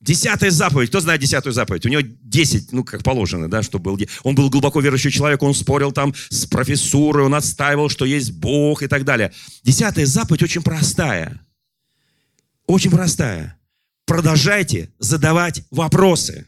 Десятая 0.00 0.52
заповедь. 0.52 0.90
Кто 0.90 1.00
знает 1.00 1.20
десятую 1.20 1.52
заповедь? 1.52 1.84
У 1.84 1.88
него 1.88 2.02
десять, 2.04 2.72
ну, 2.72 2.84
как 2.84 3.02
положено, 3.02 3.50
да, 3.50 3.64
что 3.64 3.80
был. 3.80 3.98
Он 4.22 4.36
был 4.36 4.48
глубоко 4.48 4.80
верующий 4.80 5.10
человек, 5.10 5.42
он 5.42 5.54
спорил 5.54 5.90
там 5.90 6.14
с 6.30 6.46
профессурой, 6.46 7.24
он 7.24 7.34
отстаивал, 7.34 7.88
что 7.88 8.04
есть 8.04 8.32
Бог 8.32 8.82
и 8.82 8.86
так 8.86 9.04
далее. 9.04 9.32
Десятая 9.64 10.06
заповедь 10.06 10.44
очень 10.44 10.62
простая. 10.62 11.40
Очень 12.66 12.92
простая. 12.92 13.58
Продолжайте 14.06 14.92
задавать 15.00 15.62
вопросы. 15.70 16.46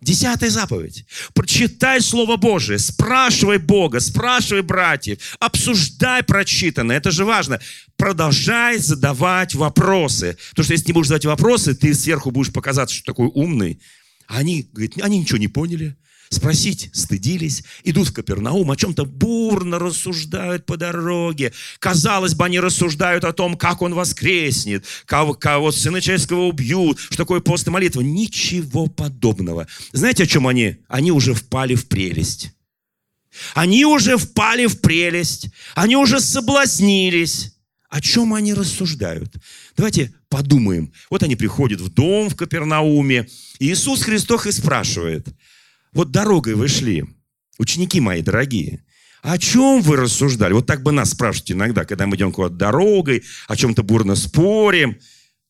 Десятая 0.00 0.50
заповедь. 0.50 1.04
Прочитай 1.34 2.00
Слово 2.00 2.36
Божие, 2.36 2.78
спрашивай 2.78 3.58
Бога, 3.58 3.98
спрашивай 3.98 4.62
братьев, 4.62 5.18
обсуждай 5.40 6.22
прочитанное. 6.22 6.96
Это 6.96 7.10
же 7.10 7.24
важно. 7.24 7.60
Продолжай 7.96 8.78
задавать 8.78 9.56
вопросы. 9.56 10.38
Потому 10.50 10.64
что 10.64 10.72
если 10.74 10.86
не 10.86 10.92
будешь 10.92 11.08
задавать 11.08 11.24
вопросы, 11.24 11.74
ты 11.74 11.94
сверху 11.94 12.30
будешь 12.30 12.52
показаться, 12.52 12.94
что 12.94 13.06
такой 13.06 13.26
умный. 13.26 13.80
А 14.28 14.38
они, 14.38 14.68
говорит, 14.72 15.02
они 15.02 15.18
ничего 15.18 15.38
не 15.38 15.48
поняли. 15.48 15.96
Спросить 16.30 16.90
стыдились, 16.92 17.64
идут 17.84 18.08
в 18.08 18.12
Капернаум, 18.12 18.70
о 18.70 18.76
чем-то 18.76 19.06
бурно 19.06 19.78
рассуждают 19.78 20.66
по 20.66 20.76
дороге. 20.76 21.52
Казалось 21.78 22.34
бы, 22.34 22.44
они 22.44 22.60
рассуждают 22.60 23.24
о 23.24 23.32
том, 23.32 23.56
как 23.56 23.80
он 23.80 23.94
воскреснет, 23.94 24.84
кого, 25.06 25.32
кого 25.34 25.72
сына 25.72 26.00
человеческого 26.00 26.44
убьют, 26.44 26.98
что 27.00 27.16
такое 27.16 27.40
пост 27.40 27.66
и 27.66 27.70
молитва. 27.70 28.02
Ничего 28.02 28.88
подобного. 28.88 29.66
Знаете, 29.92 30.24
о 30.24 30.26
чем 30.26 30.46
они? 30.46 30.76
Они 30.88 31.12
уже 31.12 31.32
впали 31.32 31.74
в 31.74 31.88
прелесть. 31.88 32.52
Они 33.54 33.86
уже 33.86 34.18
впали 34.18 34.66
в 34.66 34.80
прелесть. 34.80 35.48
Они 35.74 35.96
уже 35.96 36.20
соблазнились. 36.20 37.54
О 37.88 38.02
чем 38.02 38.34
они 38.34 38.52
рассуждают? 38.52 39.32
Давайте 39.74 40.12
подумаем. 40.28 40.92
Вот 41.08 41.22
они 41.22 41.36
приходят 41.36 41.80
в 41.80 41.88
дом 41.88 42.28
в 42.28 42.36
Капернауме. 42.36 43.28
И 43.60 43.72
Иисус 43.72 44.02
Христос 44.02 44.44
их 44.44 44.52
спрашивает– 44.52 45.26
вот 45.92 46.10
дорогой 46.10 46.54
вы 46.54 46.68
шли, 46.68 47.04
ученики 47.58 48.00
мои 48.00 48.22
дорогие, 48.22 48.84
о 49.22 49.38
чем 49.38 49.82
вы 49.82 49.96
рассуждали? 49.96 50.52
Вот 50.52 50.66
так 50.66 50.82
бы 50.82 50.92
нас 50.92 51.10
спрашивают 51.10 51.50
иногда, 51.50 51.84
когда 51.84 52.06
мы 52.06 52.16
идем 52.16 52.32
куда-то 52.32 52.54
дорогой, 52.54 53.24
о 53.48 53.56
чем-то 53.56 53.82
бурно 53.82 54.14
спорим. 54.14 54.98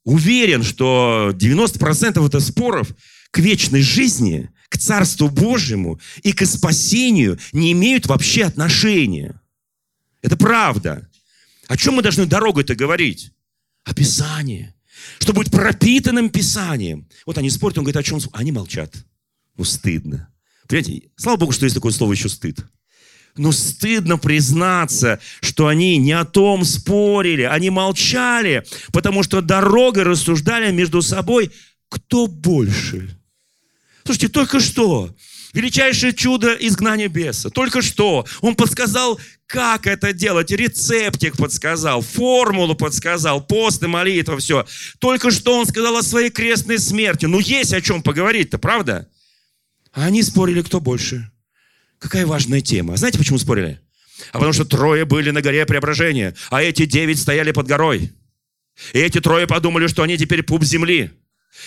Уверен, 0.05 0.63
что 0.63 1.33
90% 1.35 2.27
это 2.27 2.41
споров, 2.41 2.89
к 3.31 3.39
вечной 3.39 3.83
жизни, 3.83 4.51
к 4.71 4.79
Царству 4.79 5.29
Божьему 5.29 6.01
и 6.23 6.33
к 6.33 6.47
спасению 6.47 7.39
не 7.53 7.73
имеют 7.73 8.07
вообще 8.07 8.45
отношения. 8.45 9.41
Это 10.23 10.37
правда. 10.37 11.09
О 11.69 11.77
чем 11.77 11.95
мы 11.95 12.03
должны 12.03 12.27
дорогой-то 12.27 12.75
говорить? 12.75 13.33
О 13.85 13.95
Писании. 13.95 14.75
Чтобы 15.19 15.41
быть 15.43 15.51
пропитанным 15.51 16.31
Писанием. 16.31 17.09
Вот 17.27 17.39
они 17.39 17.51
спорят, 17.51 17.79
он 17.79 17.85
говорит, 17.85 17.99
о 17.99 18.03
чем? 18.03 18.19
Они 18.33 18.51
молчат. 18.51 18.95
Ну, 19.59 19.65
стыдно. 19.65 20.29
Понимаете, 20.69 21.11
слава 21.17 21.37
Богу, 21.37 21.53
что 21.53 21.67
есть 21.67 21.75
такое 21.75 21.93
слово 21.93 22.13
еще 22.13 22.29
стыд. 22.29 22.65
Но 23.37 23.53
стыдно 23.53 24.19
признаться, 24.19 25.21
что 25.41 25.67
они 25.67 25.97
не 25.97 26.13
о 26.13 26.25
том 26.25 26.65
спорили, 26.65 27.43
они 27.43 27.71
молчали, 27.71 28.65
потому 28.93 29.23
что 29.23 29.41
дорогой 29.41 30.05
рассуждали 30.05 30.73
между 30.73 31.03
собой, 31.03 31.51
кто 31.89 32.27
больше. 32.27 33.17
Слушайте, 34.05 34.29
только 34.29 34.61
что 34.61 35.15
величайшее 35.53 36.13
чудо 36.13 36.53
изгнания 36.55 37.09
беса. 37.09 37.51
Только 37.51 37.83
что 37.83 38.27
он 38.41 38.55
подсказал, 38.55 39.19
как 39.47 39.87
это 39.87 40.13
делать, 40.13 40.51
рецептик 40.51 41.37
подсказал, 41.37 42.03
формулу 42.03 42.75
подсказал, 42.75 43.45
пост 43.45 43.83
и 43.83 43.87
молитва, 43.87 44.39
все. 44.39 44.67
Только 44.99 45.31
что 45.31 45.59
он 45.59 45.67
сказал 45.67 45.97
о 45.97 46.03
своей 46.03 46.31
крестной 46.31 46.79
смерти. 46.79 47.27
Ну, 47.27 47.39
есть 47.41 47.73
о 47.73 47.81
чем 47.81 48.03
поговорить-то, 48.03 48.59
правда? 48.59 49.09
А 49.99 50.05
они 50.05 50.23
спорили, 50.23 50.63
кто 50.63 50.81
больше. 50.81 51.29
Какая 51.99 52.25
важная 52.25 52.61
тема. 52.61 52.97
Знаете, 52.97 53.19
почему 53.19 53.37
спорили? 53.37 53.81
А 54.31 54.35
потому 54.35 54.53
что 54.53 54.65
трое 54.65 55.05
были 55.05 55.31
на 55.31 55.43
горе 55.43 55.67
преображения, 55.67 56.37
а 56.51 56.63
эти 56.63 56.87
девять 56.87 57.19
стояли 57.19 57.51
под 57.51 57.67
горой. 57.67 58.13
И 58.93 58.99
эти 59.01 59.21
трое 59.21 59.49
подумали, 59.49 59.89
что 59.89 60.05
они 60.05 60.17
теперь 60.17 60.45
пуп 60.45 60.63
земли. 60.63 61.11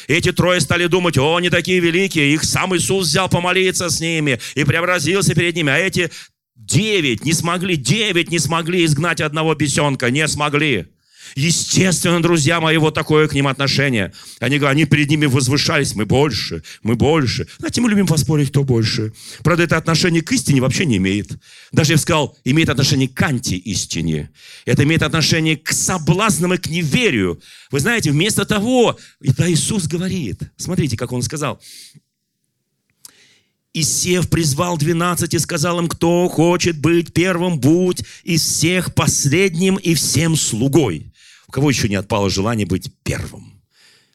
И 0.08 0.13
эти 0.13 0.32
трое 0.32 0.62
стали 0.62 0.86
думать, 0.86 1.17
о, 1.17 1.36
они 1.36 1.50
такие 1.50 1.82
великие, 1.82 2.34
их 2.34 2.46
сам 2.46 2.74
Иисус 2.74 3.10
взял 3.10 3.28
помолиться 3.28 3.89
с 3.89 4.00
ними 4.00 4.39
и 4.56 4.63
преобразился 4.63 5.36
перед 5.36 5.54
ними. 5.58 5.70
А 5.74 5.78
эти 5.78 6.10
девять 6.56 7.26
не 7.26 7.34
смогли, 7.34 7.76
девять 7.76 8.32
не 8.32 8.39
смогли 8.39 8.86
изгнать 8.86 9.20
одного 9.20 9.56
бесенка, 9.56 10.10
не 10.10 10.26
смогли. 10.30 10.88
Естественно, 11.36 12.22
друзья 12.22 12.60
мои, 12.60 12.78
вот 12.78 12.94
такое 12.94 13.28
к 13.28 13.34
ним 13.34 13.48
отношение. 13.48 14.13
Они, 14.39 14.58
они 14.58 14.86
перед 14.86 15.10
ними 15.10 15.26
возвышались, 15.26 15.96
мы 15.96 16.06
больше, 16.06 16.63
мы 16.84 16.96
больше. 16.96 17.48
Знаете, 17.58 17.82
мы 17.82 17.89
любим 17.89 18.08
поспорить, 18.08 18.50
кто 18.50 18.63
больше. 18.63 19.13
Правда, 19.44 19.63
это 19.63 19.78
отношение 19.78 20.22
к 20.22 20.32
истине 20.32 20.62
вообще 20.62 20.86
не 20.86 20.98
имеет. 20.98 21.32
Даже 21.72 21.94
я 21.94 21.98
бы 21.98 22.02
сказал, 22.02 22.38
имеет 22.44 22.70
отношение 22.70 23.08
к 23.08 23.22
антиистине. 23.22 24.30
Это 24.65 24.84
имеет 24.84 25.04
отношение 25.04 25.58
к 25.58 25.72
соблазнам 25.72 26.54
и 26.54 26.58
к 26.58 26.67
неверию. 26.67 27.41
Вы 27.72 27.80
знаете, 27.80 28.12
вместо 28.12 28.46
того, 28.46 28.98
это 29.24 29.52
Иисус 29.52 29.88
говорит. 29.88 30.41
Смотрите, 30.58 30.98
как 30.98 31.12
Он 31.12 31.22
сказал. 31.22 31.62
И 33.74 33.84
Сев 33.84 34.30
призвал 34.30 34.78
двенадцать 34.78 35.34
и 35.34 35.39
сказал 35.39 35.80
им, 35.80 35.88
кто 35.88 36.28
хочет 36.28 36.78
быть 36.78 37.13
первым, 37.13 37.58
будь 37.58 38.04
из 38.24 38.41
всех 38.41 38.94
последним 38.94 39.78
и 39.78 39.94
всем 39.94 40.36
слугой. 40.36 41.11
Кого 41.52 41.70
еще 41.70 41.90
не 41.90 41.96
отпало 41.96 42.30
желание 42.30 42.66
быть 42.66 42.92
первым? 43.04 43.62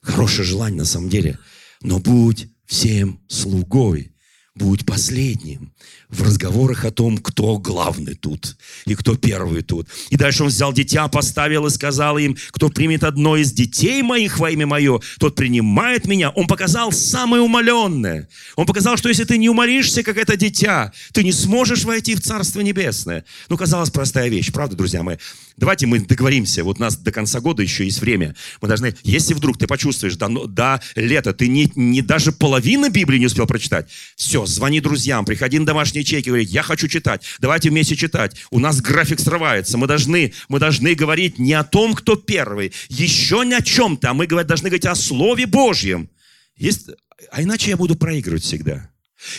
Хорошее 0.00 0.46
желание 0.46 0.78
на 0.78 0.84
самом 0.84 1.08
деле. 1.10 1.38
Но 1.82 1.98
будь 1.98 2.48
всем 2.64 3.20
слугой, 3.28 4.12
будь 4.56 4.86
последним 4.86 5.70
в 6.08 6.22
разговорах 6.22 6.84
о 6.84 6.90
том, 6.90 7.18
кто 7.18 7.58
главный 7.58 8.14
тут 8.14 8.56
и 8.86 8.94
кто 8.94 9.16
первый 9.16 9.62
тут. 9.62 9.88
И 10.10 10.16
дальше 10.16 10.44
он 10.44 10.48
взял 10.48 10.72
дитя, 10.72 11.08
поставил 11.08 11.66
и 11.66 11.70
сказал 11.70 12.16
им, 12.16 12.36
кто 12.50 12.70
примет 12.70 13.04
одно 13.04 13.36
из 13.36 13.52
детей 13.52 14.02
моих 14.02 14.38
во 14.38 14.50
имя 14.50 14.66
мое, 14.66 15.00
тот 15.18 15.34
принимает 15.34 16.06
меня. 16.06 16.30
Он 16.30 16.46
показал 16.46 16.92
самое 16.92 17.42
умоленное. 17.42 18.28
Он 18.54 18.66
показал, 18.66 18.96
что 18.96 19.08
если 19.08 19.24
ты 19.24 19.36
не 19.36 19.48
уморишься, 19.48 20.02
как 20.02 20.16
это 20.16 20.36
дитя, 20.36 20.92
ты 21.12 21.22
не 21.22 21.32
сможешь 21.32 21.84
войти 21.84 22.14
в 22.14 22.20
Царство 22.20 22.60
Небесное. 22.60 23.24
Ну, 23.48 23.56
казалось, 23.56 23.90
простая 23.90 24.28
вещь, 24.28 24.52
правда, 24.52 24.76
друзья 24.76 25.02
мои? 25.02 25.16
Давайте 25.56 25.86
мы 25.86 26.00
договоримся, 26.00 26.64
вот 26.64 26.78
у 26.78 26.82
нас 26.82 26.98
до 26.98 27.10
конца 27.10 27.40
года 27.40 27.62
еще 27.62 27.84
есть 27.84 28.00
время. 28.00 28.36
Мы 28.60 28.68
должны, 28.68 28.94
если 29.02 29.32
вдруг 29.32 29.58
ты 29.58 29.66
почувствуешь, 29.66 30.16
до, 30.16 30.28
до 30.46 30.80
лета 30.94 31.32
ты 31.32 31.48
не, 31.48 31.72
не 31.74 32.02
даже 32.02 32.30
половину 32.30 32.90
Библии 32.90 33.18
не 33.18 33.26
успел 33.26 33.46
прочитать, 33.46 33.88
все, 34.16 34.45
звони 34.46 34.80
друзьям, 34.80 35.24
приходи 35.24 35.58
на 35.58 35.66
домашние 35.66 36.04
чеки, 36.04 36.28
говорить, 36.28 36.50
я 36.50 36.62
хочу 36.62 36.88
читать, 36.88 37.22
давайте 37.38 37.70
вместе 37.70 37.96
читать. 37.96 38.36
У 38.50 38.58
нас 38.58 38.80
график 38.80 39.20
срывается, 39.20 39.78
мы 39.78 39.86
должны, 39.86 40.32
мы 40.48 40.58
должны 40.58 40.94
говорить 40.94 41.38
не 41.38 41.54
о 41.54 41.64
том, 41.64 41.94
кто 41.94 42.16
первый, 42.16 42.72
еще 42.88 43.44
не 43.44 43.54
о 43.54 43.62
чем-то, 43.62 44.10
а 44.10 44.14
мы 44.14 44.26
должны 44.26 44.68
говорить 44.68 44.86
о 44.86 44.94
Слове 44.94 45.46
Божьем. 45.46 46.08
Есть, 46.56 46.88
а 47.30 47.42
иначе 47.42 47.70
я 47.70 47.76
буду 47.76 47.96
проигрывать 47.96 48.42
всегда. 48.42 48.90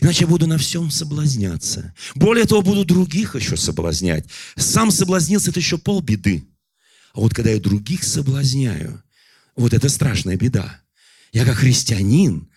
Иначе 0.01 0.21
я 0.21 0.27
буду 0.27 0.47
на 0.47 0.57
всем 0.57 0.89
соблазняться. 0.89 1.93
Более 2.15 2.45
того, 2.45 2.61
буду 2.61 2.83
других 2.83 3.35
еще 3.35 3.55
соблазнять. 3.55 4.25
Сам 4.55 4.91
соблазнился, 4.91 5.51
это 5.51 5.59
еще 5.59 5.77
полбеды. 5.77 6.47
А 7.13 7.19
вот 7.19 7.33
когда 7.33 7.51
я 7.51 7.59
других 7.59 8.03
соблазняю, 8.03 9.03
вот 9.55 9.73
это 9.73 9.89
страшная 9.89 10.35
беда. 10.35 10.81
Я 11.31 11.45
как 11.45 11.57
христианин 11.57 12.49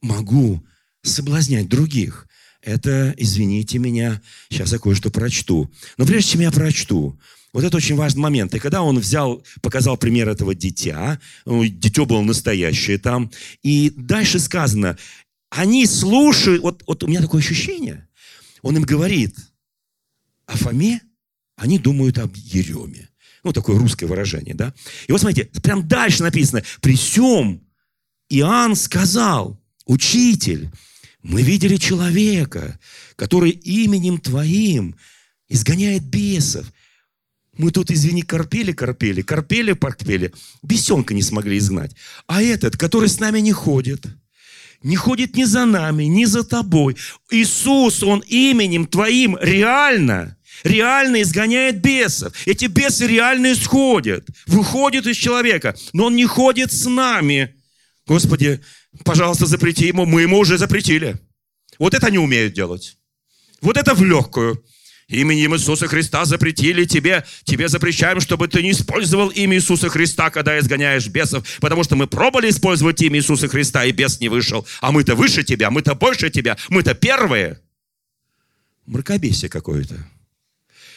могу 0.00 0.64
соблазнять 1.06 1.68
других 1.68 2.26
это, 2.66 3.14
извините 3.16 3.78
меня, 3.78 4.20
сейчас 4.50 4.72
я 4.72 4.78
кое-что 4.78 5.10
прочту. 5.10 5.70
Но 5.98 6.04
прежде 6.04 6.32
чем 6.32 6.40
я 6.40 6.50
прочту, 6.50 7.18
вот 7.52 7.64
это 7.64 7.76
очень 7.76 7.94
важный 7.94 8.20
момент. 8.20 8.54
И 8.54 8.58
когда 8.58 8.82
он 8.82 8.98
взял, 8.98 9.42
показал 9.62 9.96
пример 9.96 10.28
этого 10.28 10.54
дитя, 10.54 11.20
ну, 11.44 11.64
дитё 11.64 12.06
было 12.06 12.20
настоящее 12.22 12.98
там, 12.98 13.30
и 13.62 13.92
дальше 13.96 14.40
сказано, 14.40 14.98
они 15.48 15.86
слушают, 15.86 16.62
вот, 16.62 16.82
вот 16.86 17.04
у 17.04 17.06
меня 17.06 17.22
такое 17.22 17.40
ощущение, 17.40 18.08
он 18.62 18.76
им 18.76 18.82
говорит 18.82 19.36
о 20.46 20.56
Фоме, 20.56 21.00
они 21.56 21.78
думают 21.78 22.18
об 22.18 22.34
Ереме. 22.34 23.08
Ну, 23.44 23.52
такое 23.52 23.78
русское 23.78 24.06
выражение, 24.06 24.56
да? 24.56 24.74
И 25.06 25.12
вот 25.12 25.20
смотрите, 25.20 25.48
прям 25.62 25.86
дальше 25.86 26.24
написано, 26.24 26.64
при 26.80 26.96
всем 26.96 27.62
Иоанн 28.28 28.74
сказал, 28.74 29.62
учитель, 29.86 30.68
мы 31.28 31.42
видели 31.42 31.76
человека, 31.76 32.78
который 33.16 33.50
именем 33.50 34.18
Твоим 34.18 34.94
изгоняет 35.48 36.04
бесов. 36.04 36.66
Мы 37.58 37.72
тут, 37.72 37.90
извини, 37.90 38.22
корпели, 38.22 38.72
корпели, 38.72 39.22
корпели, 39.22 39.72
корпели, 39.72 40.32
бесенка 40.62 41.14
не 41.14 41.22
смогли 41.22 41.58
изгнать. 41.58 41.96
А 42.26 42.42
этот, 42.42 42.76
который 42.76 43.08
с 43.08 43.18
нами 43.18 43.40
не 43.40 43.52
ходит, 43.52 44.06
не 44.82 44.94
ходит 44.94 45.34
ни 45.34 45.44
за 45.44 45.64
нами, 45.64 46.04
ни 46.04 46.26
за 46.26 46.44
тобой. 46.44 46.96
Иисус, 47.30 48.02
Он 48.02 48.22
именем 48.28 48.86
Твоим 48.86 49.36
реально, 49.40 50.36
реально 50.62 51.22
изгоняет 51.22 51.80
бесов. 51.80 52.34
Эти 52.46 52.66
бесы 52.66 53.06
реально 53.06 53.52
исходят, 53.52 54.28
выходят 54.46 55.06
из 55.06 55.16
человека, 55.16 55.74
но 55.92 56.04
Он 56.04 56.14
не 56.14 56.26
ходит 56.26 56.70
с 56.72 56.88
нами. 56.88 57.52
Господи, 58.06 58.60
Пожалуйста, 59.04 59.46
запрети 59.46 59.86
ему. 59.86 60.06
Мы 60.06 60.22
ему 60.22 60.38
уже 60.38 60.58
запретили. 60.58 61.16
Вот 61.78 61.94
это 61.94 62.06
они 62.06 62.18
умеют 62.18 62.54
делать. 62.54 62.96
Вот 63.60 63.76
это 63.76 63.94
в 63.94 64.04
легкую. 64.04 64.62
Именем 65.08 65.54
Иисуса 65.54 65.86
Христа 65.86 66.24
запретили 66.24 66.84
тебе, 66.84 67.24
тебе 67.44 67.68
запрещаем, 67.68 68.20
чтобы 68.20 68.48
ты 68.48 68.60
не 68.60 68.72
использовал 68.72 69.28
имя 69.28 69.56
Иисуса 69.56 69.88
Христа, 69.88 70.30
когда 70.30 70.58
изгоняешь 70.58 71.06
бесов, 71.06 71.46
потому 71.60 71.84
что 71.84 71.94
мы 71.94 72.08
пробовали 72.08 72.50
использовать 72.50 73.00
имя 73.02 73.18
Иисуса 73.18 73.46
Христа, 73.46 73.84
и 73.84 73.92
бес 73.92 74.18
не 74.18 74.28
вышел. 74.28 74.66
А 74.80 74.90
мы-то 74.90 75.14
выше 75.14 75.44
тебя, 75.44 75.70
мы-то 75.70 75.94
больше 75.94 76.28
тебя, 76.28 76.56
мы-то 76.70 76.94
первые. 76.94 77.60
Мракобесие 78.86 79.48
какое-то. 79.48 79.94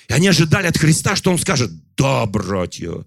И 0.07 0.13
они 0.13 0.27
ожидали 0.27 0.65
от 0.65 0.77
Христа, 0.77 1.15
что 1.15 1.31
Он 1.31 1.37
скажет, 1.37 1.69
да, 1.95 2.25
братья, 2.25 3.05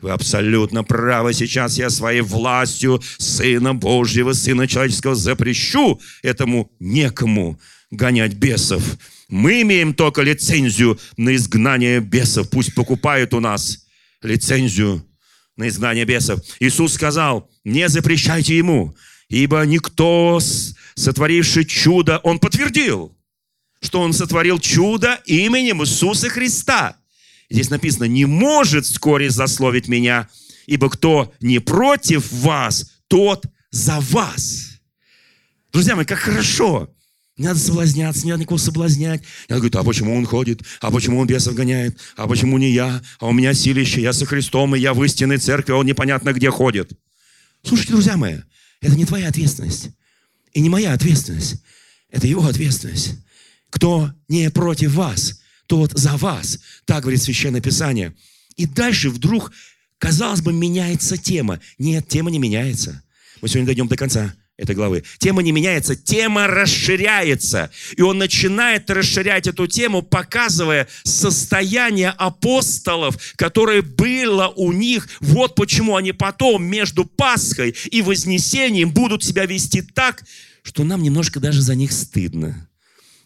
вы 0.00 0.10
абсолютно 0.10 0.84
правы. 0.84 1.32
Сейчас 1.32 1.76
я 1.76 1.90
своей 1.90 2.20
властью 2.20 3.02
Сына 3.18 3.74
Божьего, 3.74 4.32
Сына 4.32 4.68
Человеческого 4.68 5.14
запрещу 5.14 6.00
этому 6.22 6.70
некому 6.78 7.60
гонять 7.90 8.34
бесов. 8.34 8.82
Мы 9.28 9.62
имеем 9.62 9.94
только 9.94 10.22
лицензию 10.22 10.98
на 11.16 11.34
изгнание 11.34 12.00
бесов. 12.00 12.48
Пусть 12.50 12.74
покупают 12.74 13.34
у 13.34 13.40
нас 13.40 13.86
лицензию 14.22 15.04
на 15.56 15.68
изгнание 15.68 16.04
бесов. 16.04 16.40
Иисус 16.60 16.94
сказал, 16.94 17.50
не 17.64 17.88
запрещайте 17.88 18.56
ему, 18.56 18.96
ибо 19.28 19.60
никто, 19.66 20.40
сотворивший 20.94 21.64
чудо, 21.64 22.18
он 22.22 22.38
подтвердил, 22.38 23.16
что 23.80 24.00
он 24.00 24.12
сотворил 24.12 24.60
чудо 24.60 25.20
именем 25.26 25.82
Иисуса 25.82 26.28
Христа. 26.28 26.97
Здесь 27.50 27.70
написано, 27.70 28.04
не 28.04 28.26
может 28.26 28.84
вскоре 28.86 29.30
засловить 29.30 29.88
меня, 29.88 30.28
ибо 30.66 30.90
кто 30.90 31.32
не 31.40 31.60
против 31.60 32.30
вас, 32.30 32.92
тот 33.08 33.44
за 33.70 34.00
вас. 34.00 34.80
Друзья 35.72 35.96
мои, 35.96 36.04
как 36.04 36.18
хорошо. 36.18 36.94
Не 37.36 37.46
надо 37.46 37.60
соблазняться, 37.60 38.24
не 38.24 38.32
надо 38.32 38.42
никого 38.42 38.58
соблазнять. 38.58 39.22
Я 39.48 39.56
говорю, 39.58 39.78
а 39.78 39.84
почему 39.84 40.16
он 40.16 40.26
ходит? 40.26 40.62
А 40.80 40.90
почему 40.90 41.20
он 41.20 41.26
бесов 41.28 41.54
гоняет? 41.54 41.96
А 42.16 42.26
почему 42.26 42.58
не 42.58 42.70
я? 42.70 43.00
А 43.20 43.28
у 43.28 43.32
меня 43.32 43.54
силище, 43.54 44.02
я 44.02 44.12
со 44.12 44.26
Христом, 44.26 44.74
и 44.74 44.80
я 44.80 44.92
в 44.92 45.02
истинной 45.04 45.38
церкви, 45.38 45.72
а 45.72 45.76
он 45.76 45.86
непонятно 45.86 46.32
где 46.32 46.50
ходит. 46.50 46.90
Слушайте, 47.62 47.92
друзья 47.92 48.16
мои, 48.16 48.38
это 48.80 48.96
не 48.96 49.04
твоя 49.04 49.28
ответственность. 49.28 49.90
И 50.52 50.60
не 50.60 50.68
моя 50.68 50.92
ответственность, 50.92 51.62
это 52.10 52.26
его 52.26 52.44
ответственность. 52.44 53.14
Кто 53.70 54.10
не 54.28 54.50
против 54.50 54.94
вас, 54.94 55.40
тот 55.68 55.92
за 55.92 56.16
вас. 56.16 56.58
Так 56.84 57.02
говорит 57.02 57.22
Священное 57.22 57.60
Писание. 57.60 58.14
И 58.56 58.66
дальше 58.66 59.10
вдруг, 59.10 59.52
казалось 59.98 60.40
бы, 60.40 60.52
меняется 60.52 61.16
тема. 61.16 61.60
Нет, 61.78 62.08
тема 62.08 62.30
не 62.30 62.40
меняется. 62.40 63.02
Мы 63.40 63.48
сегодня 63.48 63.66
дойдем 63.66 63.86
до 63.86 63.96
конца 63.96 64.34
этой 64.56 64.74
главы. 64.74 65.04
Тема 65.18 65.42
не 65.42 65.52
меняется, 65.52 65.94
тема 65.94 66.48
расширяется. 66.48 67.70
И 67.96 68.02
он 68.02 68.18
начинает 68.18 68.90
расширять 68.90 69.46
эту 69.46 69.68
тему, 69.68 70.02
показывая 70.02 70.88
состояние 71.04 72.10
апостолов, 72.10 73.16
которое 73.36 73.82
было 73.82 74.48
у 74.48 74.72
них. 74.72 75.08
Вот 75.20 75.54
почему 75.54 75.94
они 75.94 76.12
потом 76.12 76.64
между 76.64 77.04
Пасхой 77.04 77.76
и 77.90 78.02
Вознесением 78.02 78.90
будут 78.90 79.22
себя 79.22 79.46
вести 79.46 79.82
так, 79.82 80.24
что 80.62 80.82
нам 80.82 81.02
немножко 81.02 81.38
даже 81.38 81.62
за 81.62 81.76
них 81.76 81.92
стыдно. 81.92 82.68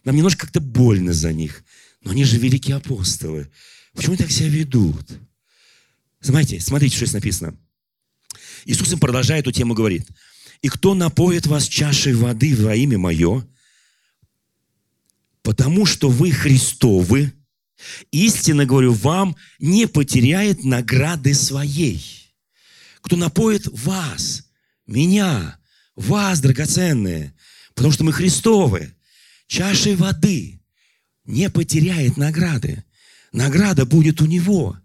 Нам 0.05 0.17
немножко 0.17 0.47
как-то 0.47 0.61
больно 0.61 1.13
за 1.13 1.33
них. 1.33 1.65
Но 2.05 2.11
они 2.11 2.25
же 2.25 2.39
великие 2.39 2.77
апостолы. 2.77 3.51
Почему 3.95 4.15
они 4.15 4.23
так 4.23 4.31
себя 4.31 4.49
ведут? 4.49 5.07
Знаете, 6.21 6.61
смотрите, 6.61 6.97
что 6.97 7.07
здесь 7.07 7.15
написано. 7.15 7.57
Иисус 8.65 8.93
им 8.93 8.99
продолжая 8.99 9.41
эту 9.41 9.53
тему 9.53 9.75
говорит. 9.75 10.07
«И 10.63 10.69
кто 10.69 10.95
напоит 10.95 11.47
вас 11.47 11.67
чашей 11.67 12.15
воды 12.15 12.55
во 12.55 12.75
имя 12.75 12.99
Мое, 12.99 13.47
потому 15.43 15.87
что 15.87 16.09
вы 16.09 16.31
Христовы, 16.31 17.33
истинно 18.13 18.65
говорю 18.65 18.93
вам, 18.93 19.37
не 19.59 19.87
потеряет 19.87 20.65
награды 20.65 21.35
своей. 21.35 22.33
Кто 23.01 23.17
напоит 23.17 23.67
вас, 23.67 24.45
меня, 24.87 25.59
вас, 25.97 26.41
драгоценные, 26.41 27.35
потому 27.75 27.93
что 27.93 28.05
мы 28.05 28.13
Христовы, 28.13 28.95
чашей 29.49 29.97
воды 29.97 30.62
не 31.25 31.51
потеряет 31.51 32.17
награды. 32.17 32.85
Награда 33.33 33.87
будет 33.87 34.21
у 34.21 34.27
него. 34.27 34.77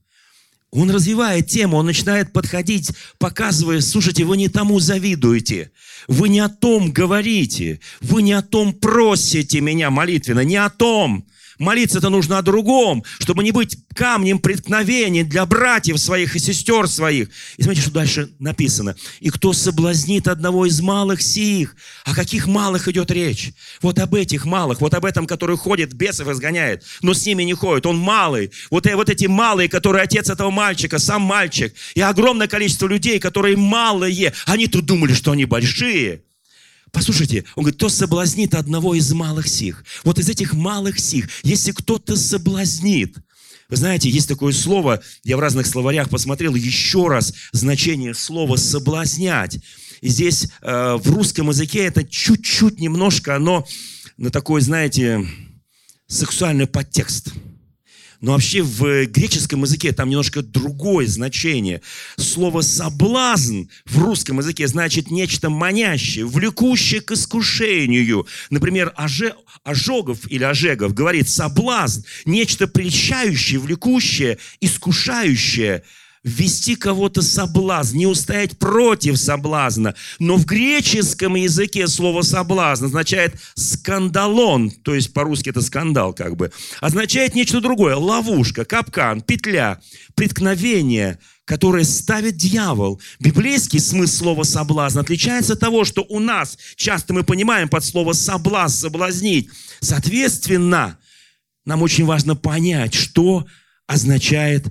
Он 0.71 0.91
развивает 0.91 1.47
тему, 1.47 1.77
он 1.77 1.85
начинает 1.85 2.33
подходить, 2.33 2.91
показывая, 3.17 3.79
слушайте, 3.81 4.25
вы 4.25 4.35
не 4.37 4.49
тому 4.49 4.79
завидуете, 4.79 5.71
вы 6.07 6.27
не 6.27 6.39
о 6.39 6.49
том 6.49 6.91
говорите, 6.91 7.79
вы 8.01 8.21
не 8.21 8.33
о 8.33 8.41
том 8.41 8.73
просите 8.73 9.61
меня 9.61 9.89
молитвенно, 9.89 10.41
не 10.41 10.57
о 10.57 10.69
том. 10.69 11.25
Молиться-то 11.59 12.09
нужно 12.09 12.37
о 12.37 12.41
другом, 12.41 13.03
чтобы 13.19 13.43
не 13.43 13.51
быть 13.51 13.77
камнем 13.95 14.39
преткновения 14.39 15.23
для 15.23 15.45
братьев 15.45 15.99
своих 15.99 16.35
и 16.35 16.39
сестер 16.39 16.87
своих. 16.87 17.29
И 17.57 17.63
смотрите, 17.63 17.81
что 17.81 17.91
дальше 17.91 18.29
написано. 18.39 18.95
«И 19.19 19.29
кто 19.29 19.53
соблазнит 19.53 20.27
одного 20.27 20.65
из 20.65 20.79
малых 20.81 21.21
сих». 21.21 21.75
О 22.05 22.13
каких 22.13 22.47
малых 22.47 22.87
идет 22.87 23.11
речь? 23.11 23.51
Вот 23.81 23.99
об 23.99 24.15
этих 24.15 24.45
малых, 24.45 24.81
вот 24.81 24.93
об 24.93 25.05
этом, 25.05 25.25
который 25.25 25.57
ходит, 25.57 25.93
бесов 25.93 26.27
изгоняет, 26.29 26.83
но 27.01 27.13
с 27.13 27.25
ними 27.25 27.43
не 27.43 27.53
ходит. 27.53 27.85
Он 27.85 27.97
малый. 27.97 28.51
Вот, 28.69 28.85
э, 28.85 28.95
вот 28.95 29.09
эти 29.09 29.25
малые, 29.25 29.69
которые 29.69 30.03
отец 30.03 30.29
этого 30.29 30.51
мальчика, 30.51 30.99
сам 30.99 31.21
мальчик. 31.23 31.73
И 31.95 32.01
огромное 32.01 32.47
количество 32.47 32.87
людей, 32.87 33.19
которые 33.19 33.57
малые. 33.57 34.33
Они 34.45 34.67
тут 34.67 34.85
думали, 34.85 35.13
что 35.13 35.31
они 35.31 35.45
большие. 35.45 36.21
Послушайте, 36.91 37.45
он 37.55 37.63
говорит, 37.63 37.77
кто 37.77 37.89
соблазнит 37.89 38.53
одного 38.53 38.95
из 38.95 39.11
малых 39.13 39.47
сих. 39.47 39.83
Вот 40.03 40.19
из 40.19 40.29
этих 40.29 40.53
малых 40.53 40.99
сих, 40.99 41.27
если 41.43 41.71
кто-то 41.71 42.15
соблазнит, 42.15 43.17
вы 43.69 43.75
знаете, 43.75 44.09
есть 44.09 44.29
такое 44.29 44.53
слово, 44.53 45.01
я 45.23 45.35
в 45.35 45.41
разных 45.41 45.67
словарях 45.67 46.09
посмотрел 46.09 46.55
еще 46.55 47.07
раз 47.07 47.33
значение 47.51 48.13
слова 48.13 48.55
«соблазнять». 48.55 49.59
И 49.99 50.07
здесь 50.09 50.47
э, 50.61 50.95
в 50.95 51.09
русском 51.09 51.49
языке 51.49 51.85
это 51.85 52.05
чуть-чуть 52.05 52.79
немножко, 52.79 53.35
оно 53.35 53.67
на 54.15 54.29
такой, 54.29 54.61
знаете, 54.61 55.27
сексуальный 56.07 56.67
подтекст– 56.67 57.33
но 58.21 58.33
вообще 58.33 58.61
в 58.61 59.05
греческом 59.05 59.63
языке 59.63 59.91
там 59.91 60.09
немножко 60.09 60.41
другое 60.41 61.07
значение. 61.07 61.81
Слово 62.17 62.61
«соблазн» 62.61 63.63
в 63.85 63.99
русском 63.99 64.39
языке 64.39 64.67
значит 64.67 65.11
нечто 65.11 65.49
манящее, 65.49 66.25
влекущее 66.25 67.01
к 67.01 67.11
искушению. 67.11 68.27
Например, 68.49 68.93
Ожогов 69.63 70.29
или 70.31 70.43
Ожегов 70.43 70.93
говорит 70.93 71.29
«соблазн»– 71.29 72.01
нечто 72.25 72.67
прельщающее, 72.67 73.59
влекущее, 73.59 74.37
искушающее– 74.61 75.83
ввести 76.27 76.75
кого-то 76.75 77.21
соблазн, 77.21 77.97
не 77.97 78.05
устоять 78.05 78.57
против 78.59 79.17
соблазна. 79.17 79.95
Но 80.19 80.35
в 80.35 80.45
греческом 80.45 81.35
языке 81.35 81.87
слово 81.87 82.21
соблазн 82.21 82.85
означает 82.85 83.35
σκάνδαλον, 83.55 84.71
то 84.71 84.93
есть 84.93 85.13
по-русски 85.13 85.49
это 85.49 85.61
скандал 85.61 86.13
как 86.13 86.35
бы, 86.35 86.51
означает 86.81 87.33
нечто 87.33 87.61
другое. 87.61 87.95
Ловушка, 87.95 88.65
капкан, 88.65 89.21
петля, 89.21 89.79
преткновение, 90.15 91.17
которое 91.45 91.85
ставит 91.85 92.35
дьявол. 92.35 93.01
Библейский 93.19 93.79
смысл 93.79 94.17
слова 94.17 94.43
«соблазн» 94.43 94.99
отличается 94.99 95.53
от 95.53 95.61
того, 95.61 95.85
что 95.85 96.05
у 96.09 96.19
нас 96.19 96.57
часто 96.75 97.13
мы 97.13 97.23
понимаем 97.23 97.69
под 97.69 97.85
слово 97.85 98.11
«соблазн», 98.11 98.81
«соблазнить». 98.81 99.49
Соответственно, 99.79 100.97
нам 101.65 101.81
очень 101.83 102.05
важно 102.05 102.35
понять, 102.35 102.93
что 102.93 103.45
означает 103.85 104.67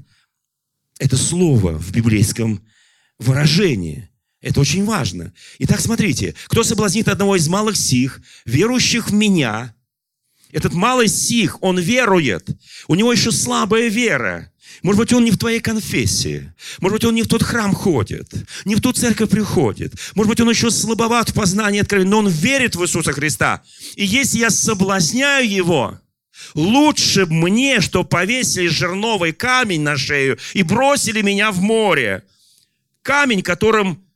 это 0.98 1.16
слово 1.16 1.72
в 1.72 1.92
библейском 1.92 2.64
выражении. 3.18 4.08
Это 4.40 4.60
очень 4.60 4.84
важно. 4.84 5.32
Итак, 5.58 5.80
смотрите, 5.80 6.34
кто 6.46 6.62
соблазнит 6.62 7.08
одного 7.08 7.36
из 7.36 7.48
малых 7.48 7.76
сих, 7.76 8.20
верующих 8.44 9.10
в 9.10 9.12
меня, 9.12 9.74
этот 10.52 10.72
малый 10.72 11.08
сих, 11.08 11.62
он 11.62 11.78
верует, 11.78 12.48
у 12.86 12.94
него 12.94 13.12
еще 13.12 13.32
слабая 13.32 13.88
вера. 13.88 14.52
Может 14.82 15.00
быть, 15.00 15.12
он 15.12 15.24
не 15.24 15.30
в 15.30 15.38
твоей 15.38 15.60
конфессии. 15.60 16.52
Может 16.80 16.98
быть, 16.98 17.04
он 17.04 17.14
не 17.14 17.22
в 17.22 17.28
тот 17.28 17.42
храм 17.42 17.74
ходит, 17.74 18.32
не 18.64 18.74
в 18.74 18.80
ту 18.80 18.92
церковь 18.92 19.30
приходит. 19.30 19.94
Может 20.14 20.30
быть, 20.30 20.40
он 20.40 20.50
еще 20.50 20.70
слабоват 20.70 21.30
в 21.30 21.34
познании 21.34 21.80
откровения, 21.80 22.10
но 22.10 22.18
он 22.18 22.28
верит 22.28 22.76
в 22.76 22.82
Иисуса 22.82 23.12
Христа. 23.12 23.62
И 23.96 24.04
если 24.04 24.38
я 24.38 24.50
соблазняю 24.50 25.48
его, 25.48 25.98
Лучше 26.54 27.26
мне, 27.26 27.80
что 27.80 28.04
повесили 28.04 28.68
жерновый 28.68 29.32
камень 29.32 29.82
на 29.82 29.96
шею 29.96 30.38
и 30.54 30.62
бросили 30.62 31.22
меня 31.22 31.52
в 31.52 31.60
море. 31.60 32.24
Камень, 33.02 33.42
которым 33.42 34.06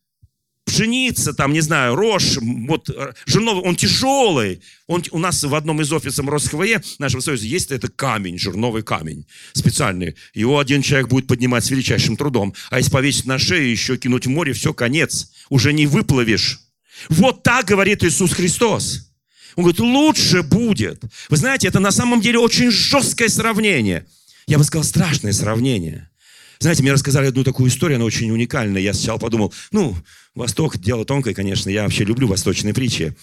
пшеница, 0.71 1.33
там, 1.33 1.53
не 1.53 1.61
знаю, 1.61 1.97
рожь, 1.97 2.39
вот 2.41 2.89
э, 2.91 3.13
жерновый, 3.27 3.63
он 3.65 3.77
тяжелый. 3.77 4.63
Он, 4.87 5.03
у 5.11 5.19
нас 5.19 5.43
в 5.43 5.55
одном 5.55 5.81
из 5.81 5.93
офисов 5.93 6.29
РосХВЕ 6.29 6.83
нашего 6.99 7.21
союза 7.21 7.47
есть 7.47 7.71
это 7.71 7.89
камень, 7.89 8.39
жерновый 8.39 8.83
камень 8.83 9.27
специальный. 9.53 10.17
Его 10.33 10.59
один 10.59 10.83
человек 10.83 11.09
будет 11.09 11.27
поднимать 11.27 11.65
с 11.65 11.71
величайшим 11.71 12.17
трудом. 12.17 12.55
А 12.71 12.79
если 12.79 12.91
повесить 12.91 13.27
на 13.27 13.39
шею, 13.39 13.71
еще 13.71 13.97
кинуть 13.97 14.27
в 14.27 14.31
море, 14.31 14.53
все, 14.53 14.73
конец. 14.73 15.33
Уже 15.49 15.73
не 15.73 15.87
выплывешь. 15.87 16.61
Вот 17.09 17.43
так 17.43 17.67
говорит 17.67 18.05
Иисус 18.05 18.33
Христос. 18.33 19.10
Он 19.57 19.65
говорит, 19.65 19.81
лучше 19.81 20.43
будет. 20.43 21.03
Вы 21.29 21.37
знаете, 21.37 21.69
это 21.69 21.81
на 21.81 21.91
самом 21.91 22.21
деле 22.21 22.39
очень 22.39 22.71
жесткое 22.71 23.29
сравнение. 23.29 24.07
Я 24.47 24.59
бы 24.59 24.65
сказал, 24.65 24.85
страшное 24.85 25.33
сравнение. 25.33 26.11
Знаете, 26.59 26.83
мне 26.83 26.93
рассказали 26.93 27.27
одну 27.27 27.45
такую 27.45 27.71
историю, 27.71 27.97
она 27.97 28.05
очень 28.05 28.31
уникальная. 28.31 28.83
Я 28.83 28.93
сначала 28.93 29.19
подумал, 29.19 29.53
ну, 29.73 29.97
Восток, 30.35 30.79
дело 30.79 31.05
тонкое, 31.05 31.35
конечно. 31.35 31.71
Я 31.71 31.85
вообще 31.85 32.05
люблю 32.05 32.29
восточные 32.29 32.75
притчи. 32.75 33.17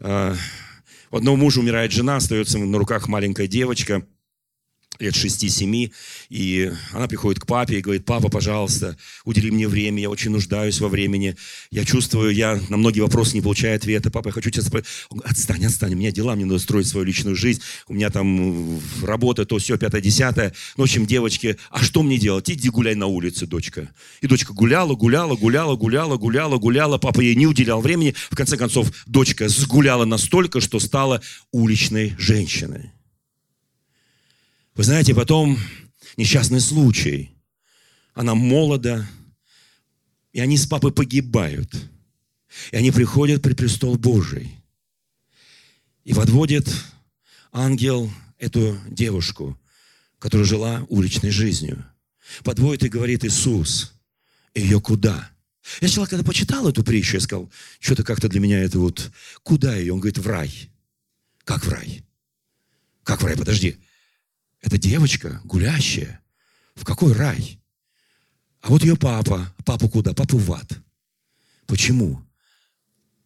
А, 0.00 0.36
у 1.10 1.16
одного 1.16 1.36
мужа 1.36 1.60
умирает 1.60 1.90
жена, 1.92 2.16
остается 2.16 2.58
на 2.58 2.78
руках 2.78 3.08
маленькая 3.08 3.46
девочка– 3.46 4.02
лет 4.98 5.14
6-7, 5.14 5.92
и 6.28 6.72
она 6.92 7.08
приходит 7.08 7.40
к 7.40 7.46
папе 7.46 7.78
и 7.78 7.80
говорит, 7.80 8.04
папа, 8.04 8.28
пожалуйста, 8.28 8.96
удели 9.24 9.50
мне 9.50 9.68
время, 9.68 10.02
я 10.02 10.10
очень 10.10 10.30
нуждаюсь 10.30 10.80
во 10.80 10.88
времени, 10.88 11.36
я 11.70 11.84
чувствую, 11.84 12.34
я 12.34 12.60
на 12.68 12.76
многие 12.76 13.00
вопросы 13.00 13.34
не 13.34 13.40
получаю 13.40 13.76
ответа, 13.76 14.10
папа, 14.10 14.28
я 14.28 14.32
хочу 14.32 14.50
тебя 14.50 14.62
спросить. 14.62 14.88
Отстань, 15.24 15.66
отстань, 15.66 15.94
у 15.94 15.96
меня 15.96 16.10
дела, 16.10 16.34
мне 16.34 16.44
надо 16.44 16.58
строить 16.58 16.86
свою 16.86 17.06
личную 17.06 17.36
жизнь, 17.36 17.60
у 17.86 17.94
меня 17.94 18.10
там 18.10 18.80
работа, 19.02 19.44
то 19.44 19.58
все, 19.58 19.78
пятое, 19.78 20.00
десятое. 20.00 20.52
Ну, 20.76 20.84
в 20.84 20.86
общем, 20.86 21.06
девочки, 21.06 21.56
а 21.70 21.82
что 21.82 22.02
мне 22.02 22.18
делать? 22.18 22.50
Иди 22.50 22.68
гуляй 22.68 22.94
на 22.94 23.06
улице, 23.06 23.46
дочка. 23.46 23.90
И 24.20 24.26
дочка 24.26 24.52
гуляла, 24.52 24.94
гуляла, 24.94 25.36
гуляла, 25.36 25.76
гуляла, 25.76 26.16
гуляла, 26.16 26.58
гуляла, 26.58 26.98
папа 26.98 27.20
ей 27.20 27.34
не 27.34 27.46
уделял 27.46 27.80
времени. 27.80 28.14
В 28.30 28.36
конце 28.36 28.56
концов, 28.56 28.92
дочка 29.06 29.48
сгуляла 29.48 30.04
настолько, 30.04 30.60
что 30.60 30.80
стала 30.80 31.20
уличной 31.52 32.14
женщиной. 32.18 32.92
Вы 34.78 34.84
знаете, 34.84 35.12
потом 35.12 35.58
несчастный 36.16 36.60
случай. 36.60 37.32
Она 38.14 38.36
молода, 38.36 39.10
и 40.32 40.38
они 40.38 40.56
с 40.56 40.66
папой 40.66 40.92
погибают. 40.92 41.68
И 42.70 42.76
они 42.76 42.92
приходят 42.92 43.42
при 43.42 43.54
престол 43.54 43.98
Божий. 43.98 44.54
И 46.04 46.14
подводит 46.14 46.72
ангел 47.50 48.08
эту 48.38 48.78
девушку, 48.88 49.58
которая 50.20 50.46
жила 50.46 50.86
уличной 50.88 51.30
жизнью. 51.30 51.84
Подводит 52.44 52.84
и 52.84 52.88
говорит 52.88 53.24
Иисус, 53.24 53.94
ее 54.54 54.80
куда? 54.80 55.28
Я 55.80 55.88
сначала, 55.88 56.06
когда 56.06 56.24
почитал 56.24 56.68
эту 56.68 56.84
притчу, 56.84 57.16
я 57.16 57.20
сказал, 57.20 57.50
что-то 57.80 58.04
как-то 58.04 58.28
для 58.28 58.38
меня 58.38 58.62
это 58.62 58.78
вот, 58.78 59.10
куда 59.42 59.74
ее? 59.74 59.92
Он 59.92 59.98
говорит, 59.98 60.18
в 60.18 60.26
рай. 60.28 60.70
Как 61.42 61.64
в 61.64 61.68
рай? 61.68 62.04
Как 63.02 63.20
в 63.20 63.24
рай? 63.24 63.36
Подожди. 63.36 63.76
Это 64.60 64.78
девочка 64.78 65.40
гулящая. 65.44 66.20
В 66.74 66.84
какой 66.84 67.12
рай? 67.12 67.60
А 68.60 68.68
вот 68.68 68.82
ее 68.82 68.96
папа. 68.96 69.54
Папу 69.64 69.88
куда? 69.88 70.12
Папу 70.14 70.38
в 70.38 70.52
ад. 70.52 70.78
Почему? 71.66 72.24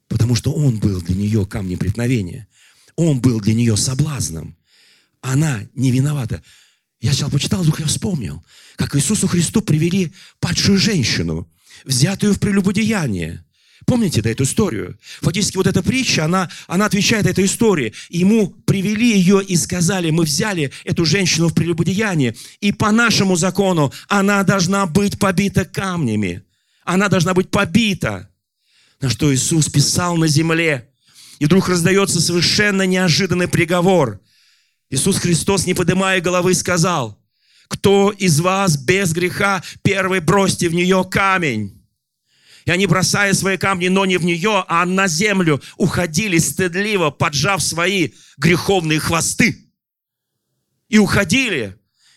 Потому 0.08 0.34
что 0.34 0.52
он 0.52 0.78
был 0.78 1.00
для 1.00 1.14
нее 1.14 1.46
камнем 1.46 1.78
преткновения. 1.78 2.48
Он 2.96 3.20
был 3.20 3.40
для 3.40 3.54
нее 3.54 3.76
соблазном. 3.76 4.56
Она 5.20 5.62
не 5.74 5.90
виновата. 5.90 6.42
Я 7.00 7.10
сначала 7.10 7.30
почитал, 7.30 7.62
вдруг 7.62 7.80
я 7.80 7.86
вспомнил, 7.86 8.44
как 8.76 8.94
Иисусу 8.94 9.26
Христу 9.26 9.62
привели 9.62 10.12
падшую 10.38 10.78
женщину, 10.78 11.50
взятую 11.84 12.34
в 12.34 12.40
прелюбодеяние. 12.40 13.44
Помните 13.86 14.22
да, 14.22 14.30
эту 14.30 14.44
историю? 14.44 14.98
Фактически 15.20 15.56
вот 15.56 15.66
эта 15.66 15.82
притча, 15.82 16.24
она, 16.24 16.48
она 16.66 16.86
отвечает 16.86 17.26
этой 17.26 17.46
истории. 17.46 17.92
Ему 18.10 18.48
привели 18.48 19.16
ее 19.16 19.42
и 19.42 19.56
сказали, 19.56 20.10
мы 20.10 20.24
взяли 20.24 20.72
эту 20.84 21.04
женщину 21.04 21.48
в 21.48 21.54
прелюбодеяние, 21.54 22.36
и 22.60 22.72
по 22.72 22.90
нашему 22.90 23.36
закону 23.36 23.92
она 24.08 24.42
должна 24.44 24.86
быть 24.86 25.18
побита 25.18 25.64
камнями. 25.64 26.42
Она 26.84 27.08
должна 27.08 27.34
быть 27.34 27.50
побита. 27.50 28.28
На 29.00 29.08
что 29.08 29.34
Иисус 29.34 29.68
писал 29.68 30.16
на 30.16 30.28
земле. 30.28 30.88
И 31.38 31.46
вдруг 31.46 31.68
раздается 31.68 32.20
совершенно 32.20 32.82
неожиданный 32.82 33.48
приговор. 33.48 34.20
Иисус 34.90 35.18
Христос, 35.18 35.66
не 35.66 35.74
поднимая 35.74 36.20
головы, 36.20 36.54
сказал, 36.54 37.18
кто 37.66 38.10
из 38.10 38.38
вас 38.40 38.76
без 38.76 39.12
греха, 39.12 39.62
первый 39.82 40.20
бросьте 40.20 40.68
в 40.68 40.74
нее 40.74 41.04
камень. 41.10 41.81
И 42.64 42.70
они, 42.70 42.86
бросая 42.86 43.34
свои 43.34 43.56
камни, 43.56 43.88
но 43.88 44.04
не 44.04 44.16
в 44.16 44.24
нее, 44.24 44.64
а 44.68 44.84
на 44.86 45.08
землю, 45.08 45.60
уходили 45.76 46.38
стыдливо, 46.38 47.10
поджав 47.10 47.62
свои 47.62 48.10
греховные 48.36 49.00
хвосты. 49.00 49.68
И 50.88 50.98
уходили. 50.98 51.76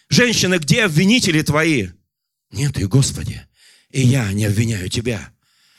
Женщины, 0.09 0.57
где 0.57 0.83
обвинители 0.83 1.41
твои? 1.41 1.89
Нет 2.51 2.77
их, 2.77 2.89
Господи. 2.89 3.41
И 3.89 4.01
я 4.01 4.31
не 4.33 4.45
обвиняю 4.45 4.89
тебя. 4.89 5.31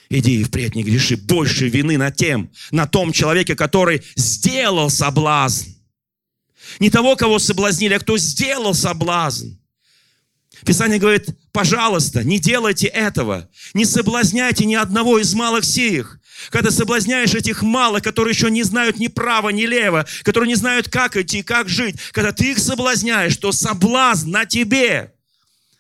Иди 0.09 0.41
и 0.41 0.45
впредь 0.45 0.75
не 0.75 0.83
греши. 0.83 1.17
Больше 1.17 1.69
вины 1.69 1.97
на 1.97 2.11
тем, 2.11 2.51
на 2.71 2.87
том 2.87 3.13
человеке, 3.13 3.55
который 3.55 4.03
сделал 4.17 4.91
соблазн. 4.91 5.71
Не 6.81 6.91
того, 6.91 7.17
кого 7.17 7.39
соблазнили, 7.39 7.95
а 7.95 7.99
кто 7.99 8.19
сделал 8.19 8.75
соблазн. 8.75 9.59
Писание 10.65 10.99
говорит, 10.99 11.29
пожалуйста, 11.57 12.23
не 12.23 12.39
делайте 12.39 12.87
этого. 12.87 13.49
Не 13.73 13.87
соблазняйте 13.87 14.67
ни 14.67 14.75
одного 14.75 15.19
из 15.19 15.33
малых 15.33 15.65
сих. 15.65 16.21
Когда 16.51 16.71
соблазняешь 16.71 17.35
этих 17.35 17.63
малых, 17.63 18.03
которые 18.03 18.35
еще 18.35 18.51
не 18.51 18.63
знают 18.63 18.99
ни 18.99 19.07
права, 19.07 19.49
ни 19.49 19.65
лево, 19.65 20.07
которые 20.23 20.49
не 20.49 20.55
знают, 20.55 20.91
как 20.91 21.17
идти, 21.17 21.43
как 21.43 21.71
жить, 21.71 21.97
когда 22.13 22.33
ты 22.33 22.51
их 22.51 22.59
соблазняешь, 22.59 23.39
то 23.39 23.53
соблазн 23.53 24.33
на 24.33 24.45
тебе. 24.45 25.15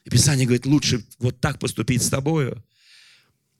И 0.06 0.08
Писание 0.08 0.46
говорит, 0.46 0.64
лучше 0.64 1.04
вот 1.18 1.40
так 1.40 1.58
поступить 1.58 2.02
с 2.02 2.08
тобою. 2.08 2.64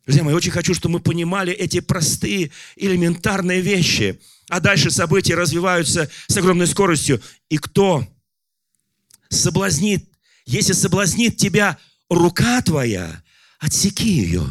Друзья 0.06 0.24
мои, 0.24 0.32
очень 0.32 0.52
хочу, 0.52 0.72
чтобы 0.72 0.94
мы 0.94 1.00
понимали 1.00 1.52
эти 1.52 1.80
простые, 1.80 2.50
элементарные 2.76 3.60
вещи. 3.60 4.18
А 4.48 4.60
дальше 4.60 4.90
события 4.90 5.34
развиваются 5.34 6.08
с 6.28 6.36
огромной 6.38 6.66
скоростью. 6.66 7.20
И 7.50 7.58
кто 7.58 8.06
соблазнит 9.28 10.08
если 10.46 10.72
соблазнит 10.72 11.36
тебя 11.36 11.76
рука 12.08 12.60
твоя, 12.62 13.22
отсеки 13.58 14.08
ее. 14.08 14.44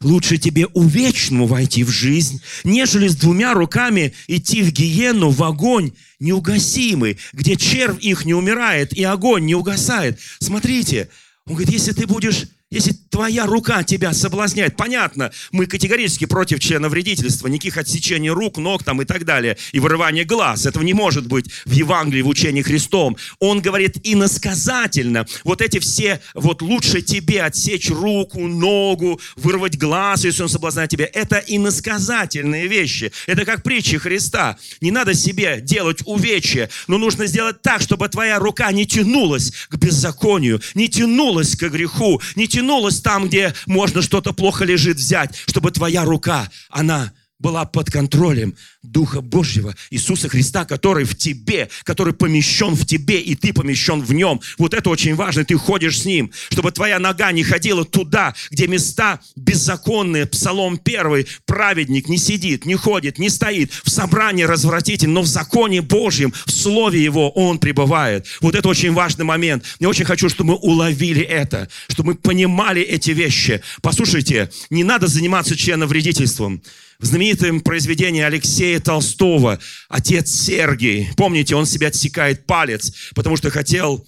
Лучше 0.00 0.38
тебе 0.38 0.66
увечному 0.66 1.46
войти 1.46 1.84
в 1.84 1.90
жизнь, 1.90 2.42
нежели 2.64 3.08
с 3.08 3.16
двумя 3.16 3.54
руками 3.54 4.12
идти 4.26 4.62
в 4.62 4.72
гиену, 4.72 5.30
в 5.30 5.42
огонь 5.42 5.92
неугасимый, 6.18 7.18
где 7.32 7.56
червь 7.56 8.02
их 8.02 8.24
не 8.24 8.34
умирает 8.34 8.92
и 8.92 9.04
огонь 9.04 9.44
не 9.44 9.54
угасает. 9.54 10.18
Смотрите, 10.40 11.08
он 11.46 11.54
говорит, 11.54 11.72
если 11.72 11.92
ты 11.92 12.06
будешь 12.06 12.44
если 12.74 12.90
твоя 12.90 13.46
рука 13.46 13.84
тебя 13.84 14.12
соблазняет, 14.12 14.76
понятно, 14.76 15.30
мы 15.52 15.66
категорически 15.66 16.24
против 16.24 16.58
члена 16.58 16.88
вредительства, 16.88 17.46
никаких 17.46 17.76
отсечений 17.76 18.30
рук, 18.30 18.58
ног 18.58 18.82
там 18.82 19.00
и 19.00 19.04
так 19.04 19.24
далее, 19.24 19.56
и 19.70 19.78
вырывания 19.78 20.24
глаз. 20.24 20.66
Этого 20.66 20.82
не 20.82 20.92
может 20.92 21.28
быть 21.28 21.48
в 21.64 21.70
Евангелии, 21.70 22.22
в 22.22 22.28
учении 22.28 22.62
Христом. 22.62 23.16
Он 23.38 23.60
говорит 23.60 23.98
иносказательно, 24.02 25.24
вот 25.44 25.62
эти 25.62 25.78
все, 25.78 26.20
вот 26.34 26.62
лучше 26.62 27.00
тебе 27.00 27.42
отсечь 27.42 27.90
руку, 27.90 28.40
ногу, 28.48 29.20
вырвать 29.36 29.78
глаз, 29.78 30.24
если 30.24 30.42
он 30.42 30.48
соблазняет 30.48 30.90
тебя. 30.90 31.08
Это 31.12 31.36
иносказательные 31.46 32.66
вещи. 32.66 33.12
Это 33.28 33.44
как 33.44 33.62
притчи 33.62 33.98
Христа. 33.98 34.58
Не 34.80 34.90
надо 34.90 35.14
себе 35.14 35.60
делать 35.60 36.00
увечья, 36.06 36.68
но 36.88 36.98
нужно 36.98 37.26
сделать 37.26 37.62
так, 37.62 37.82
чтобы 37.82 38.08
твоя 38.08 38.40
рука 38.40 38.72
не 38.72 38.84
тянулась 38.84 39.52
к 39.68 39.76
беззаконию, 39.76 40.60
не 40.74 40.88
тянулась 40.88 41.54
к 41.54 41.68
греху, 41.68 42.20
не 42.34 42.48
тянулась 42.48 42.63
тянулась 42.64 43.00
там, 43.00 43.26
где 43.26 43.54
можно 43.66 44.00
что-то 44.00 44.32
плохо 44.32 44.64
лежит 44.64 44.96
взять, 44.96 45.36
чтобы 45.46 45.70
твоя 45.70 46.04
рука, 46.04 46.48
она 46.70 47.12
была 47.44 47.66
под 47.66 47.90
контролем 47.90 48.56
Духа 48.82 49.20
Божьего, 49.20 49.74
Иисуса 49.90 50.30
Христа, 50.30 50.64
который 50.64 51.04
в 51.04 51.14
тебе, 51.14 51.68
который 51.82 52.14
помещен 52.14 52.74
в 52.74 52.86
тебе, 52.86 53.20
и 53.20 53.34
ты 53.34 53.52
помещен 53.52 54.00
в 54.00 54.14
нем. 54.14 54.40
Вот 54.56 54.72
это 54.72 54.88
очень 54.88 55.14
важно, 55.14 55.44
ты 55.44 55.54
ходишь 55.56 56.00
с 56.00 56.04
ним, 56.06 56.32
чтобы 56.48 56.72
твоя 56.72 56.98
нога 56.98 57.32
не 57.32 57.44
ходила 57.44 57.84
туда, 57.84 58.34
где 58.50 58.66
места 58.66 59.20
беззаконные. 59.36 60.24
Псалом 60.24 60.78
первый, 60.78 61.26
праведник 61.44 62.08
не 62.08 62.16
сидит, 62.16 62.64
не 62.64 62.76
ходит, 62.76 63.18
не 63.18 63.28
стоит, 63.28 63.70
в 63.84 63.90
собрании 63.90 64.44
развратитель, 64.44 65.10
но 65.10 65.20
в 65.20 65.26
законе 65.26 65.82
Божьем, 65.82 66.32
в 66.46 66.50
Слове 66.50 67.04
Его 67.04 67.28
он 67.28 67.58
пребывает. 67.58 68.26
Вот 68.40 68.54
это 68.54 68.70
очень 68.70 68.94
важный 68.94 69.26
момент. 69.26 69.64
Я 69.80 69.90
очень 69.90 70.06
хочу, 70.06 70.30
чтобы 70.30 70.52
мы 70.52 70.56
уловили 70.56 71.22
это, 71.22 71.68
чтобы 71.88 72.12
мы 72.12 72.14
понимали 72.14 72.80
эти 72.80 73.10
вещи. 73.10 73.60
Послушайте, 73.82 74.50
не 74.70 74.82
надо 74.82 75.08
заниматься 75.08 75.54
членовредительством 75.58 76.62
в 77.04 77.06
знаменитом 77.06 77.60
произведении 77.60 78.22
Алексея 78.22 78.80
Толстого 78.80 79.58
«Отец 79.90 80.30
Сергий». 80.30 81.10
Помните, 81.18 81.54
он 81.54 81.66
себе 81.66 81.88
отсекает 81.88 82.46
палец, 82.46 82.94
потому 83.14 83.36
что 83.36 83.50
хотел 83.50 84.06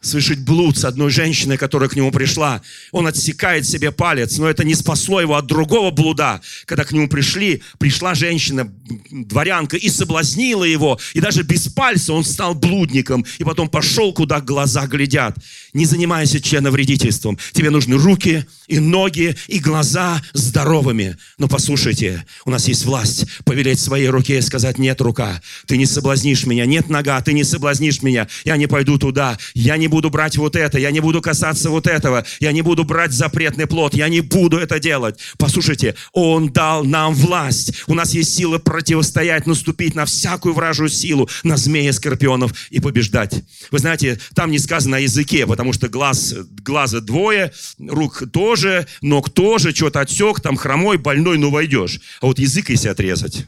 совершить 0.00 0.40
блуд 0.40 0.78
с 0.78 0.84
одной 0.84 1.10
женщиной, 1.10 1.56
которая 1.58 1.88
к 1.88 1.96
нему 1.96 2.10
пришла. 2.10 2.62
Он 2.92 3.06
отсекает 3.06 3.66
себе 3.66 3.90
палец, 3.90 4.38
но 4.38 4.48
это 4.48 4.64
не 4.64 4.74
спасло 4.74 5.20
его 5.20 5.36
от 5.36 5.46
другого 5.46 5.90
блуда. 5.90 6.40
Когда 6.64 6.84
к 6.84 6.92
нему 6.92 7.08
пришли, 7.08 7.62
пришла 7.78 8.14
женщина, 8.14 8.72
дворянка, 9.10 9.76
и 9.76 9.88
соблазнила 9.88 10.64
его. 10.64 10.98
И 11.14 11.20
даже 11.20 11.42
без 11.42 11.68
пальца 11.68 12.12
он 12.12 12.24
стал 12.24 12.54
блудником. 12.54 13.24
И 13.38 13.44
потом 13.44 13.68
пошел, 13.68 14.12
куда 14.12 14.40
глаза 14.40 14.86
глядят. 14.86 15.36
Не 15.72 15.84
занимайся 15.84 16.40
членовредительством. 16.40 17.38
Тебе 17.52 17.70
нужны 17.70 17.96
руки 17.96 18.46
и 18.68 18.78
ноги, 18.78 19.36
и 19.48 19.58
глаза 19.58 20.22
здоровыми. 20.32 21.16
Но 21.38 21.48
послушайте, 21.48 22.24
у 22.44 22.50
нас 22.50 22.68
есть 22.68 22.84
власть 22.84 23.26
повелеть 23.44 23.80
своей 23.80 24.08
руке 24.08 24.38
и 24.38 24.42
сказать, 24.42 24.78
нет, 24.78 25.00
рука, 25.00 25.40
ты 25.66 25.76
не 25.76 25.86
соблазнишь 25.86 26.46
меня. 26.46 26.64
Нет, 26.66 26.88
нога, 26.88 27.20
ты 27.20 27.32
не 27.32 27.44
соблазнишь 27.44 28.02
меня. 28.02 28.28
Я 28.44 28.56
не 28.56 28.66
пойду 28.66 28.98
туда. 28.98 29.38
Я 29.54 29.76
не 29.76 29.88
буду 29.88 29.95
буду 29.96 30.10
брать 30.10 30.36
вот 30.36 30.56
это, 30.56 30.78
я 30.78 30.90
не 30.90 31.00
буду 31.00 31.22
касаться 31.22 31.70
вот 31.70 31.86
этого, 31.86 32.26
я 32.38 32.52
не 32.52 32.60
буду 32.60 32.84
брать 32.84 33.12
запретный 33.12 33.66
плод, 33.66 33.94
я 33.94 34.10
не 34.10 34.20
буду 34.20 34.58
это 34.58 34.78
делать. 34.78 35.18
Послушайте, 35.38 35.94
Он 36.12 36.52
дал 36.52 36.84
нам 36.84 37.14
власть. 37.14 37.72
У 37.86 37.94
нас 37.94 38.12
есть 38.12 38.34
сила 38.34 38.58
противостоять, 38.58 39.46
наступить 39.46 39.94
на 39.94 40.04
всякую 40.04 40.54
вражую 40.54 40.90
силу, 40.90 41.30
на 41.44 41.56
змея, 41.56 41.94
скорпионов 41.94 42.52
и 42.68 42.78
побеждать. 42.78 43.42
Вы 43.70 43.78
знаете, 43.78 44.20
там 44.34 44.50
не 44.50 44.58
сказано 44.58 44.98
о 44.98 45.00
языке, 45.00 45.46
потому 45.46 45.72
что 45.72 45.88
глаз, 45.88 46.34
глаза 46.62 47.00
двое, 47.00 47.52
рук 47.78 48.24
тоже, 48.30 48.86
ног 49.00 49.30
тоже, 49.30 49.74
что-то 49.74 50.00
отсек, 50.00 50.40
там 50.40 50.56
хромой, 50.56 50.98
больной, 50.98 51.38
ну 51.38 51.50
войдешь. 51.50 52.00
А 52.20 52.26
вот 52.26 52.38
язык 52.38 52.68
если 52.68 52.88
отрезать. 52.88 53.46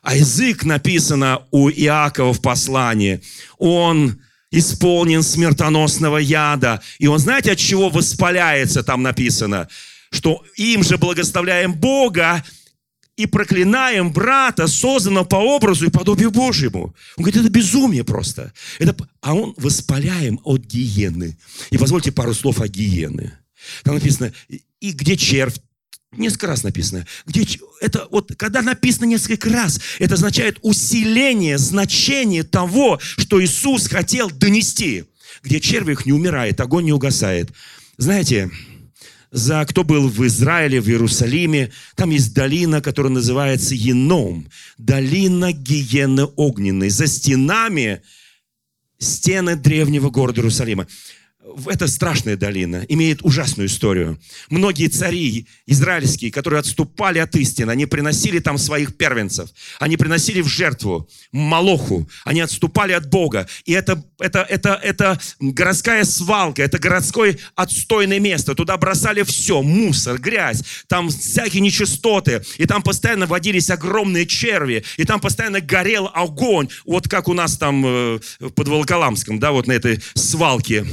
А 0.00 0.16
язык 0.16 0.64
написано 0.64 1.42
у 1.50 1.68
Иакова 1.68 2.32
в 2.32 2.40
послании. 2.40 3.20
Он 3.58 4.18
исполнен 4.52 5.22
смертоносного 5.22 6.18
яда. 6.18 6.80
И 6.98 7.08
он, 7.08 7.18
знаете, 7.18 7.52
от 7.52 7.58
чего 7.58 7.88
воспаляется, 7.88 8.84
там 8.84 9.02
написано? 9.02 9.68
Что 10.12 10.44
им 10.56 10.84
же 10.84 10.98
благословляем 10.98 11.74
Бога 11.74 12.44
и 13.16 13.26
проклинаем 13.26 14.12
брата, 14.12 14.66
созданного 14.68 15.24
по 15.24 15.36
образу 15.36 15.86
и 15.86 15.90
подобию 15.90 16.30
Божьему. 16.30 16.94
Он 17.16 17.24
говорит, 17.24 17.40
это 17.40 17.50
безумие 17.50 18.04
просто. 18.04 18.52
Это... 18.78 18.96
А 19.20 19.34
он 19.34 19.54
воспаляем 19.56 20.40
от 20.44 20.62
гиены. 20.62 21.36
И 21.70 21.78
позвольте 21.78 22.12
пару 22.12 22.34
слов 22.34 22.60
о 22.60 22.68
гиены. 22.68 23.32
Там 23.84 23.94
написано, 23.94 24.32
и 24.80 24.92
где 24.92 25.16
червь, 25.16 25.56
Несколько 26.16 26.48
раз 26.48 26.62
написано. 26.62 27.06
Где, 27.26 27.46
это 27.80 28.06
вот, 28.10 28.32
когда 28.36 28.60
написано 28.60 29.06
несколько 29.06 29.48
раз, 29.48 29.80
это 29.98 30.14
означает 30.14 30.58
усиление 30.60 31.56
значения 31.56 32.42
того, 32.42 33.00
что 33.00 33.42
Иисус 33.42 33.88
хотел 33.88 34.30
донести. 34.30 35.04
Где 35.42 35.58
червь 35.58 35.88
их 35.88 36.04
не 36.04 36.12
умирает, 36.12 36.60
огонь 36.60 36.84
не 36.84 36.92
угасает. 36.92 37.50
Знаете, 37.96 38.50
за 39.30 39.64
кто 39.64 39.84
был 39.84 40.08
в 40.08 40.26
Израиле, 40.26 40.82
в 40.82 40.88
Иерусалиме, 40.88 41.72
там 41.96 42.10
есть 42.10 42.34
долина, 42.34 42.82
которая 42.82 43.12
называется 43.12 43.74
Еном, 43.74 44.46
долина 44.76 45.52
гиены 45.52 46.24
огненной. 46.36 46.90
За 46.90 47.06
стенами 47.06 48.02
стены 48.98 49.56
древнего 49.56 50.10
города 50.10 50.40
Иерусалима 50.40 50.86
эта 51.66 51.88
страшная 51.88 52.36
долина 52.36 52.84
имеет 52.88 53.22
ужасную 53.22 53.68
историю. 53.68 54.18
Многие 54.48 54.86
цари 54.86 55.46
израильские, 55.66 56.30
которые 56.30 56.60
отступали 56.60 57.18
от 57.18 57.34
истины, 57.34 57.70
они 57.70 57.86
приносили 57.86 58.38
там 58.38 58.58
своих 58.58 58.96
первенцев, 58.96 59.50
они 59.80 59.96
приносили 59.96 60.40
в 60.40 60.46
жертву 60.46 61.08
Малоху, 61.32 62.08
они 62.24 62.40
отступали 62.40 62.92
от 62.92 63.08
Бога. 63.08 63.48
И 63.64 63.72
это, 63.72 64.02
это, 64.20 64.42
это, 64.48 64.78
это 64.82 65.20
городская 65.40 66.04
свалка, 66.04 66.62
это 66.62 66.78
городское 66.78 67.36
отстойное 67.56 68.20
место. 68.20 68.54
Туда 68.54 68.76
бросали 68.76 69.22
все, 69.22 69.62
мусор, 69.62 70.18
грязь, 70.18 70.62
там 70.86 71.08
всякие 71.08 71.60
нечистоты. 71.60 72.42
И 72.58 72.66
там 72.66 72.82
постоянно 72.82 73.26
водились 73.26 73.70
огромные 73.70 74.26
черви, 74.26 74.84
и 74.96 75.04
там 75.04 75.20
постоянно 75.20 75.60
горел 75.60 76.08
огонь. 76.14 76.68
Вот 76.86 77.08
как 77.08 77.28
у 77.28 77.34
нас 77.34 77.58
там 77.58 77.84
э, 77.84 78.20
под 78.54 78.68
Волоколамском, 78.68 79.40
да, 79.40 79.50
вот 79.50 79.66
на 79.66 79.72
этой 79.72 80.00
свалке 80.14 80.86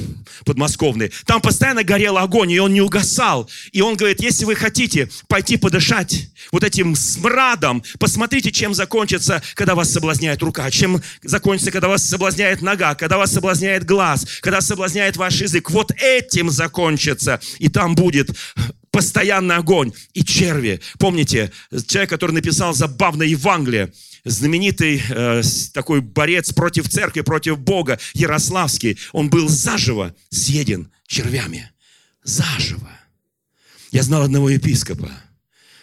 подмосковные. 0.46 1.12
Там 1.26 1.42
постоянно 1.42 1.84
горел 1.84 2.18
огонь, 2.18 2.52
и 2.52 2.60
он 2.60 2.74
не 2.74 2.82
угасал. 2.82 3.50
И 3.72 3.82
он 3.82 3.96
говорит, 3.96 4.22
если 4.22 4.46
вы 4.46 4.56
хотите 4.56 5.10
пойти 5.28 5.58
подышать 5.58 6.30
вот 6.52 6.64
этим 6.64 6.96
смрадом, 6.96 7.84
посмотрите, 8.00 8.52
чем 8.52 8.74
закончится, 8.74 9.42
когда 9.56 9.76
вас 9.76 9.92
соблазняет 9.92 10.42
рука, 10.42 10.70
чем 10.72 11.02
закончится, 11.24 11.72
когда 11.72 11.88
вас 11.88 12.04
соблазняет 12.04 12.62
нога, 12.62 12.96
когда 12.96 13.18
вас 13.18 13.32
соблазняет 13.32 13.86
глаз, 13.86 14.26
когда 14.42 14.62
соблазняет 14.62 15.18
ваш 15.18 15.42
язык. 15.42 15.70
Вот 15.70 15.92
этим 15.98 16.50
закончится. 16.50 17.40
И 17.60 17.70
там 17.70 17.96
будет 17.96 18.32
постоянный 18.92 19.56
огонь 19.56 19.94
и 20.14 20.24
черви. 20.24 20.82
Помните, 20.98 21.52
человек, 21.88 22.10
который 22.10 22.32
написал 22.32 22.74
забавное 22.74 23.28
Евангелие, 23.28 23.94
знаменитый 24.24 25.02
э, 25.10 25.42
такой 25.74 26.02
борец 26.02 26.54
против 26.54 26.90
церкви, 26.90 27.22
против 27.22 27.60
Бога, 27.60 28.00
Ярославский, 28.14 28.98
он 29.12 29.30
был 29.30 29.48
заживо 29.50 30.16
съеден 30.30 30.92
червями. 31.08 31.72
Заживо. 32.24 32.90
Я 33.92 34.04
знал 34.04 34.22
одного 34.22 34.50
епископа, 34.50 35.12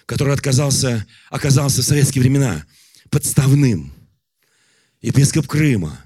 который 0.07 0.35
отказался, 0.35 1.07
оказался 1.31 1.83
в 1.83 1.85
советские 1.85 2.23
времена 2.23 2.65
подставным. 3.11 3.93
Епископ 5.03 5.47
Крыма. 5.47 6.01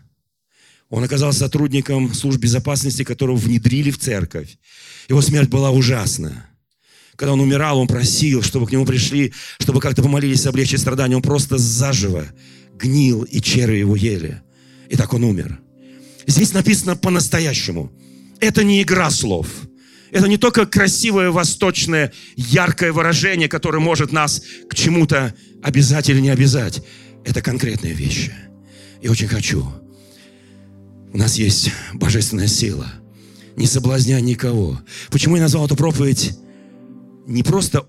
Он 0.89 1.05
оказался 1.05 1.41
сотрудником 1.41 2.13
служб 2.15 2.41
безопасности, 2.41 3.05
которого 3.05 3.37
внедрили 3.37 3.91
в 3.91 3.99
церковь. 3.99 4.59
Его 5.09 5.23
смерть 5.23 5.49
была 5.49 5.71
ужасна. 5.71 6.50
Когда 7.21 7.35
он 7.35 7.41
умирал, 7.41 7.79
он 7.79 7.87
просил, 7.87 8.43
чтобы 8.43 8.67
к 8.67 8.73
нему 8.73 8.87
пришли, 8.87 9.35
чтобы 9.59 9.83
как-то 9.83 10.03
помолились 10.03 10.47
облегчить 10.47 10.81
страдания. 10.81 11.17
Он 11.17 11.21
просто 11.21 11.59
заживо 11.59 12.25
гнил, 12.79 13.25
и 13.25 13.43
черви 13.43 13.77
его 13.77 13.95
ели. 13.95 14.41
И 14.89 14.97
так 14.97 15.13
он 15.13 15.25
умер. 15.25 15.61
Здесь 16.27 16.55
написано 16.55 16.97
по-настоящему. 16.97 17.93
Это 18.41 18.65
не 18.65 18.81
игра 18.81 19.11
слов. 19.11 19.49
Это 20.11 20.29
не 20.29 20.39
только 20.39 20.65
красивое, 20.65 21.31
восточное, 21.31 22.11
яркое 22.37 22.91
выражение, 22.91 23.51
которое 23.51 23.81
может 23.81 24.13
нас 24.13 24.43
к 24.71 24.75
чему-то 24.75 25.35
обязать 25.63 26.09
или 26.09 26.21
не 26.21 26.31
обязать. 26.31 26.83
Это 27.27 27.43
конкретные 27.43 27.93
вещи. 27.93 28.33
И 29.03 29.09
очень 29.09 29.29
хочу. 29.29 29.71
У 31.13 31.19
нас 31.19 31.37
есть 31.37 31.71
божественная 31.93 32.47
сила. 32.47 32.91
Не 33.57 33.67
соблазняй 33.67 34.23
никого. 34.23 34.81
Почему 35.11 35.37
я 35.37 35.43
назвал 35.43 35.67
эту 35.67 35.77
проповедь 35.77 36.33
не 37.27 37.43
просто 37.43 37.87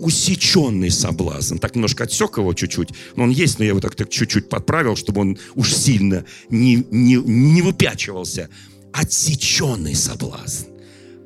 усеченный 0.00 0.90
соблазн. 0.90 1.58
Так 1.58 1.74
немножко 1.74 2.04
отсек 2.04 2.38
его 2.38 2.54
чуть-чуть. 2.54 2.88
Но 3.16 3.24
он 3.24 3.30
есть, 3.30 3.58
но 3.58 3.64
я 3.64 3.70
его 3.70 3.80
так, 3.80 3.94
так 3.94 4.08
чуть-чуть 4.08 4.48
подправил, 4.48 4.96
чтобы 4.96 5.20
он 5.20 5.38
уж 5.54 5.74
сильно 5.74 6.24
не, 6.48 6.84
не, 6.90 7.16
не 7.16 7.62
выпячивался. 7.62 8.48
Отсеченный 8.92 9.94
соблазн. 9.94 10.66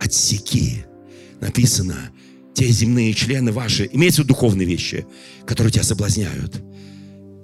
Отсеки. 0.01 0.85
Написано, 1.41 2.11
те 2.55 2.69
земные 2.69 3.15
члены 3.15 3.53
ваши, 3.53 3.89
имеются 3.93 4.25
духовные 4.25 4.67
вещи, 4.67 5.07
которые 5.47 5.73
тебя 5.73 5.85
соблазняют. 5.85 6.61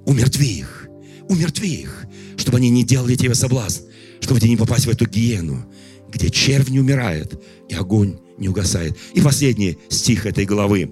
Умертви 0.07 0.59
их. 0.59 0.89
Умертви 1.29 1.75
их, 1.75 2.07
чтобы 2.37 2.59
они 2.59 2.71
не 2.71 2.83
делали 2.83 3.15
тебе 3.15 3.35
соблазн, 3.35 3.85
чтобы 4.21 4.41
тебе 4.41 4.51
не 4.51 4.57
попасть 4.57 4.87
в 4.87 4.91
эту 4.91 5.07
гиену, 5.07 5.65
где 6.09 6.29
червь 6.29 6.71
не 6.71 6.81
умирает 6.81 7.41
и 7.69 7.75
огонь 7.75 8.19
не 8.41 8.49
угасает. 8.49 8.97
И 9.15 9.21
последний 9.21 9.79
стих 9.89 10.27
этой 10.27 10.47
главы. 10.47 10.91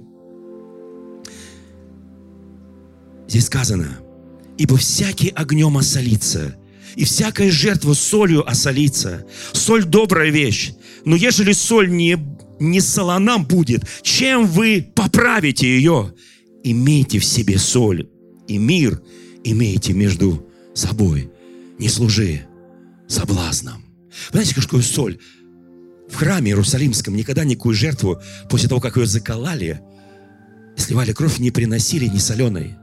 Здесь 3.27 3.47
сказано, 3.47 3.99
ибо 4.57 4.77
всякий 4.77 5.31
огнем 5.31 5.77
осолится, 5.77 6.57
и 6.95 7.05
всякая 7.05 7.51
жертва 7.51 7.95
солью 7.95 8.49
осолится. 8.49 9.27
Соль 9.53 9.85
добрая 9.85 10.31
вещь, 10.31 10.73
но 11.05 11.17
ежели 11.17 11.53
соль 11.53 11.91
не, 11.91 12.19
не 12.61 12.81
солонам 12.81 13.45
будет, 13.45 13.85
чем 14.03 14.47
вы 14.47 14.87
поправите 14.95 15.67
ее? 15.67 16.15
Имейте 16.65 17.19
в 17.19 17.25
себе 17.25 17.59
соль, 17.59 18.09
и 18.47 18.59
мир 18.59 19.01
имейте 19.45 19.93
между 19.93 20.47
собой. 20.75 21.31
Не 21.79 21.89
служи 21.89 22.47
соблазнам. 23.07 23.85
Вы 24.31 24.43
знаете, 24.43 24.55
какую 24.55 24.83
соль? 24.83 25.19
В 26.11 26.17
храме 26.17 26.51
Иерусалимском 26.51 27.15
никогда 27.15 27.45
никакую 27.45 27.75
жертву 27.75 28.21
после 28.49 28.69
того, 28.69 28.81
как 28.81 28.97
ее 28.97 29.07
заколали, 29.07 29.81
сливали 30.77 31.13
кровь, 31.13 31.39
не 31.39 31.51
приносили 31.51 32.07
ни 32.07 32.19
соленой. 32.19 32.77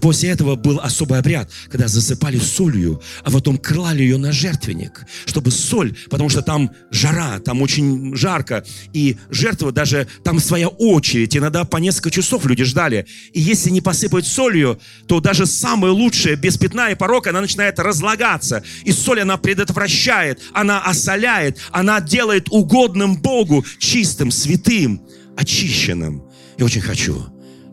После 0.00 0.30
этого 0.30 0.56
был 0.56 0.80
особый 0.80 1.18
обряд, 1.18 1.50
когда 1.68 1.88
засыпали 1.88 2.38
солью, 2.38 3.00
а 3.24 3.30
потом 3.30 3.58
клали 3.58 4.02
ее 4.02 4.18
на 4.18 4.32
жертвенник, 4.32 5.04
чтобы 5.26 5.50
соль, 5.50 5.96
потому 6.10 6.28
что 6.28 6.42
там 6.42 6.70
жара, 6.90 7.38
там 7.40 7.62
очень 7.62 8.14
жарко, 8.16 8.64
и 8.92 9.16
жертва 9.30 9.72
даже, 9.72 10.06
там 10.24 10.38
своя 10.40 10.68
очередь, 10.68 11.36
иногда 11.36 11.64
по 11.64 11.78
несколько 11.78 12.10
часов 12.10 12.46
люди 12.46 12.64
ждали. 12.64 13.06
И 13.32 13.40
если 13.40 13.70
не 13.70 13.80
посыпать 13.80 14.26
солью, 14.26 14.78
то 15.06 15.20
даже 15.20 15.46
самое 15.46 15.92
лучшее, 15.92 16.36
без 16.36 16.56
пятна 16.56 16.90
и 16.90 16.94
порока, 16.94 17.30
она 17.30 17.40
начинает 17.40 17.78
разлагаться. 17.78 18.62
И 18.84 18.92
соль 18.92 19.20
она 19.20 19.36
предотвращает, 19.36 20.40
она 20.52 20.80
осоляет, 20.82 21.58
она 21.70 22.00
делает 22.00 22.48
угодным 22.50 23.16
Богу, 23.20 23.64
чистым, 23.78 24.30
святым, 24.30 25.02
очищенным. 25.36 26.22
Я 26.58 26.64
очень 26.66 26.82
хочу, 26.82 27.26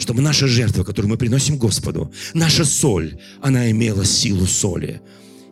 чтобы 0.08 0.22
наша 0.22 0.48
жертва, 0.48 0.86
которую 0.86 1.10
мы 1.10 1.18
приносим 1.18 1.58
Господу, 1.58 2.14
наша 2.34 2.64
соль, 2.64 3.20
она 3.42 3.70
имела 3.72 4.06
силу 4.06 4.48
соли. 4.48 5.02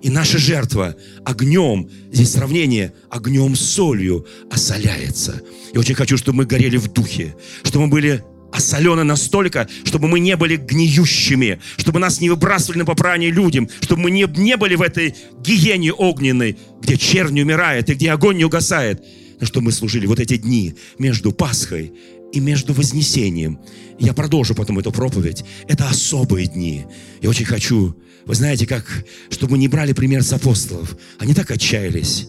И 0.01 0.09
наша 0.09 0.37
жертва 0.37 0.95
огнем, 1.25 1.89
здесь 2.13 2.31
сравнение, 2.31 2.93
огнем 3.09 3.57
с 3.57 3.59
солью 3.59 4.25
осоляется. 4.49 5.41
Я 5.73 5.81
очень 5.81 5.93
хочу, 5.93 6.15
чтобы 6.15 6.37
мы 6.37 6.45
горели 6.45 6.77
в 6.77 6.87
духе, 6.87 7.35
чтобы 7.63 7.87
мы 7.87 7.91
были 7.91 8.23
осолены 8.53 9.03
настолько, 9.03 9.67
чтобы 9.83 10.07
мы 10.07 10.21
не 10.21 10.37
были 10.37 10.55
гниющими, 10.55 11.59
чтобы 11.75 11.99
нас 11.99 12.21
не 12.21 12.29
выбрасывали 12.29 12.79
на 12.79 12.85
попрание 12.85 13.31
людям, 13.31 13.67
чтобы 13.81 14.03
мы 14.03 14.11
не, 14.11 14.25
не 14.37 14.55
были 14.55 14.75
в 14.75 14.81
этой 14.81 15.15
гиене 15.41 15.91
огненной, 15.91 16.57
где 16.81 16.95
червь 16.95 17.31
не 17.31 17.41
умирает 17.41 17.89
и 17.89 17.93
где 17.93 18.11
огонь 18.11 18.37
не 18.37 18.45
угасает, 18.45 19.03
но 19.41 19.45
чтобы 19.45 19.65
мы 19.65 19.71
служили 19.73 20.05
вот 20.05 20.21
эти 20.21 20.37
дни 20.37 20.75
между 20.97 21.33
Пасхой 21.33 21.91
и 22.35 22.39
между 22.39 22.73
Вознесением. 22.73 23.59
Я 23.97 24.13
продолжу 24.13 24.55
потом 24.55 24.77
эту 24.79 24.91
проповедь. 24.91 25.45
Это 25.67 25.87
особые 25.87 26.47
дни. 26.47 26.85
Я 27.21 27.29
очень 27.29 27.45
хочу, 27.45 27.95
вы 28.25 28.35
знаете, 28.35 28.67
как, 28.67 29.05
чтобы 29.29 29.53
мы 29.53 29.57
не 29.57 29.67
брали 29.67 29.93
пример 29.93 30.21
с 30.21 30.33
апостолов. 30.33 30.97
Они 31.17 31.33
так 31.33 31.49
отчаялись, 31.49 32.27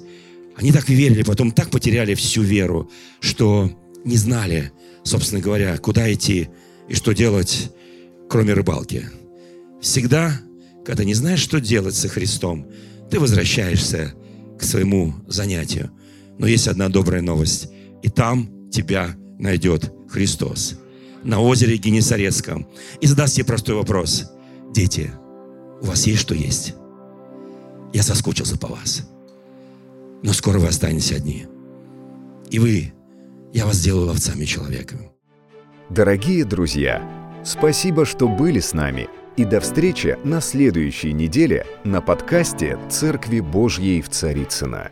они 0.57 0.71
так 0.71 0.89
верили, 0.89 1.23
потом 1.23 1.51
так 1.51 1.71
потеряли 1.71 2.15
всю 2.15 2.43
веру, 2.43 2.91
что 3.21 3.71
не 4.05 4.17
знали, 4.17 4.71
собственно 5.03 5.41
говоря, 5.41 5.77
куда 5.79 6.13
идти 6.13 6.49
и 6.89 6.95
что 6.95 7.13
делать, 7.13 7.73
кроме 8.29 8.53
рыбалки. 8.53 9.09
Всегда, 9.83 10.41
когда 10.85 11.03
не 11.03 11.15
знаешь, 11.15 11.41
что 11.41 11.61
делать 11.61 11.97
со 11.97 12.09
Христом, 12.09 12.67
ты 13.11 13.19
возвращаешься 13.19 14.15
к 14.59 14.63
своему 14.63 15.15
занятию. 15.27 15.91
Но 16.39 16.47
есть 16.47 16.69
одна 16.69 16.89
добрая 16.89 17.23
новость. 17.23 17.69
И 18.03 18.09
там 18.09 18.71
тебя 18.71 19.17
найдет 19.39 19.93
Христос 20.09 20.79
на 21.27 21.41
озере 21.41 21.77
Генесарецком 21.77 22.67
и 23.01 23.07
задаст 23.07 23.35
себе 23.35 23.47
простой 23.47 23.75
вопрос. 23.75 24.31
Дети, 24.73 25.11
у 25.83 25.87
вас 25.87 26.07
есть 26.07 26.21
что 26.21 26.35
есть? 26.35 26.75
Я 27.93 28.03
соскучился 28.03 28.59
по 28.59 28.69
вас. 28.69 29.09
Но 30.23 30.33
скоро 30.33 30.59
вы 30.59 30.69
останетесь 30.69 31.13
одни. 31.13 31.47
И 32.51 32.59
вы, 32.59 32.93
я 33.53 33.67
вас 33.67 33.77
сделаю 33.77 34.07
ловцами 34.07 34.45
человека. 34.45 34.97
Дорогие 35.91 36.45
друзья, 36.45 37.03
спасибо, 37.45 38.05
что 38.05 38.29
были 38.29 38.61
с 38.61 38.73
нами. 38.73 39.09
И 39.37 39.45
до 39.45 39.61
встречи 39.61 40.17
на 40.25 40.41
следующей 40.41 41.13
неделе 41.13 41.67
на 41.85 42.01
подкасте 42.01 42.79
«Церкви 42.89 43.41
Божьей 43.41 44.01
в 44.01 44.09
Царицына. 44.09 44.91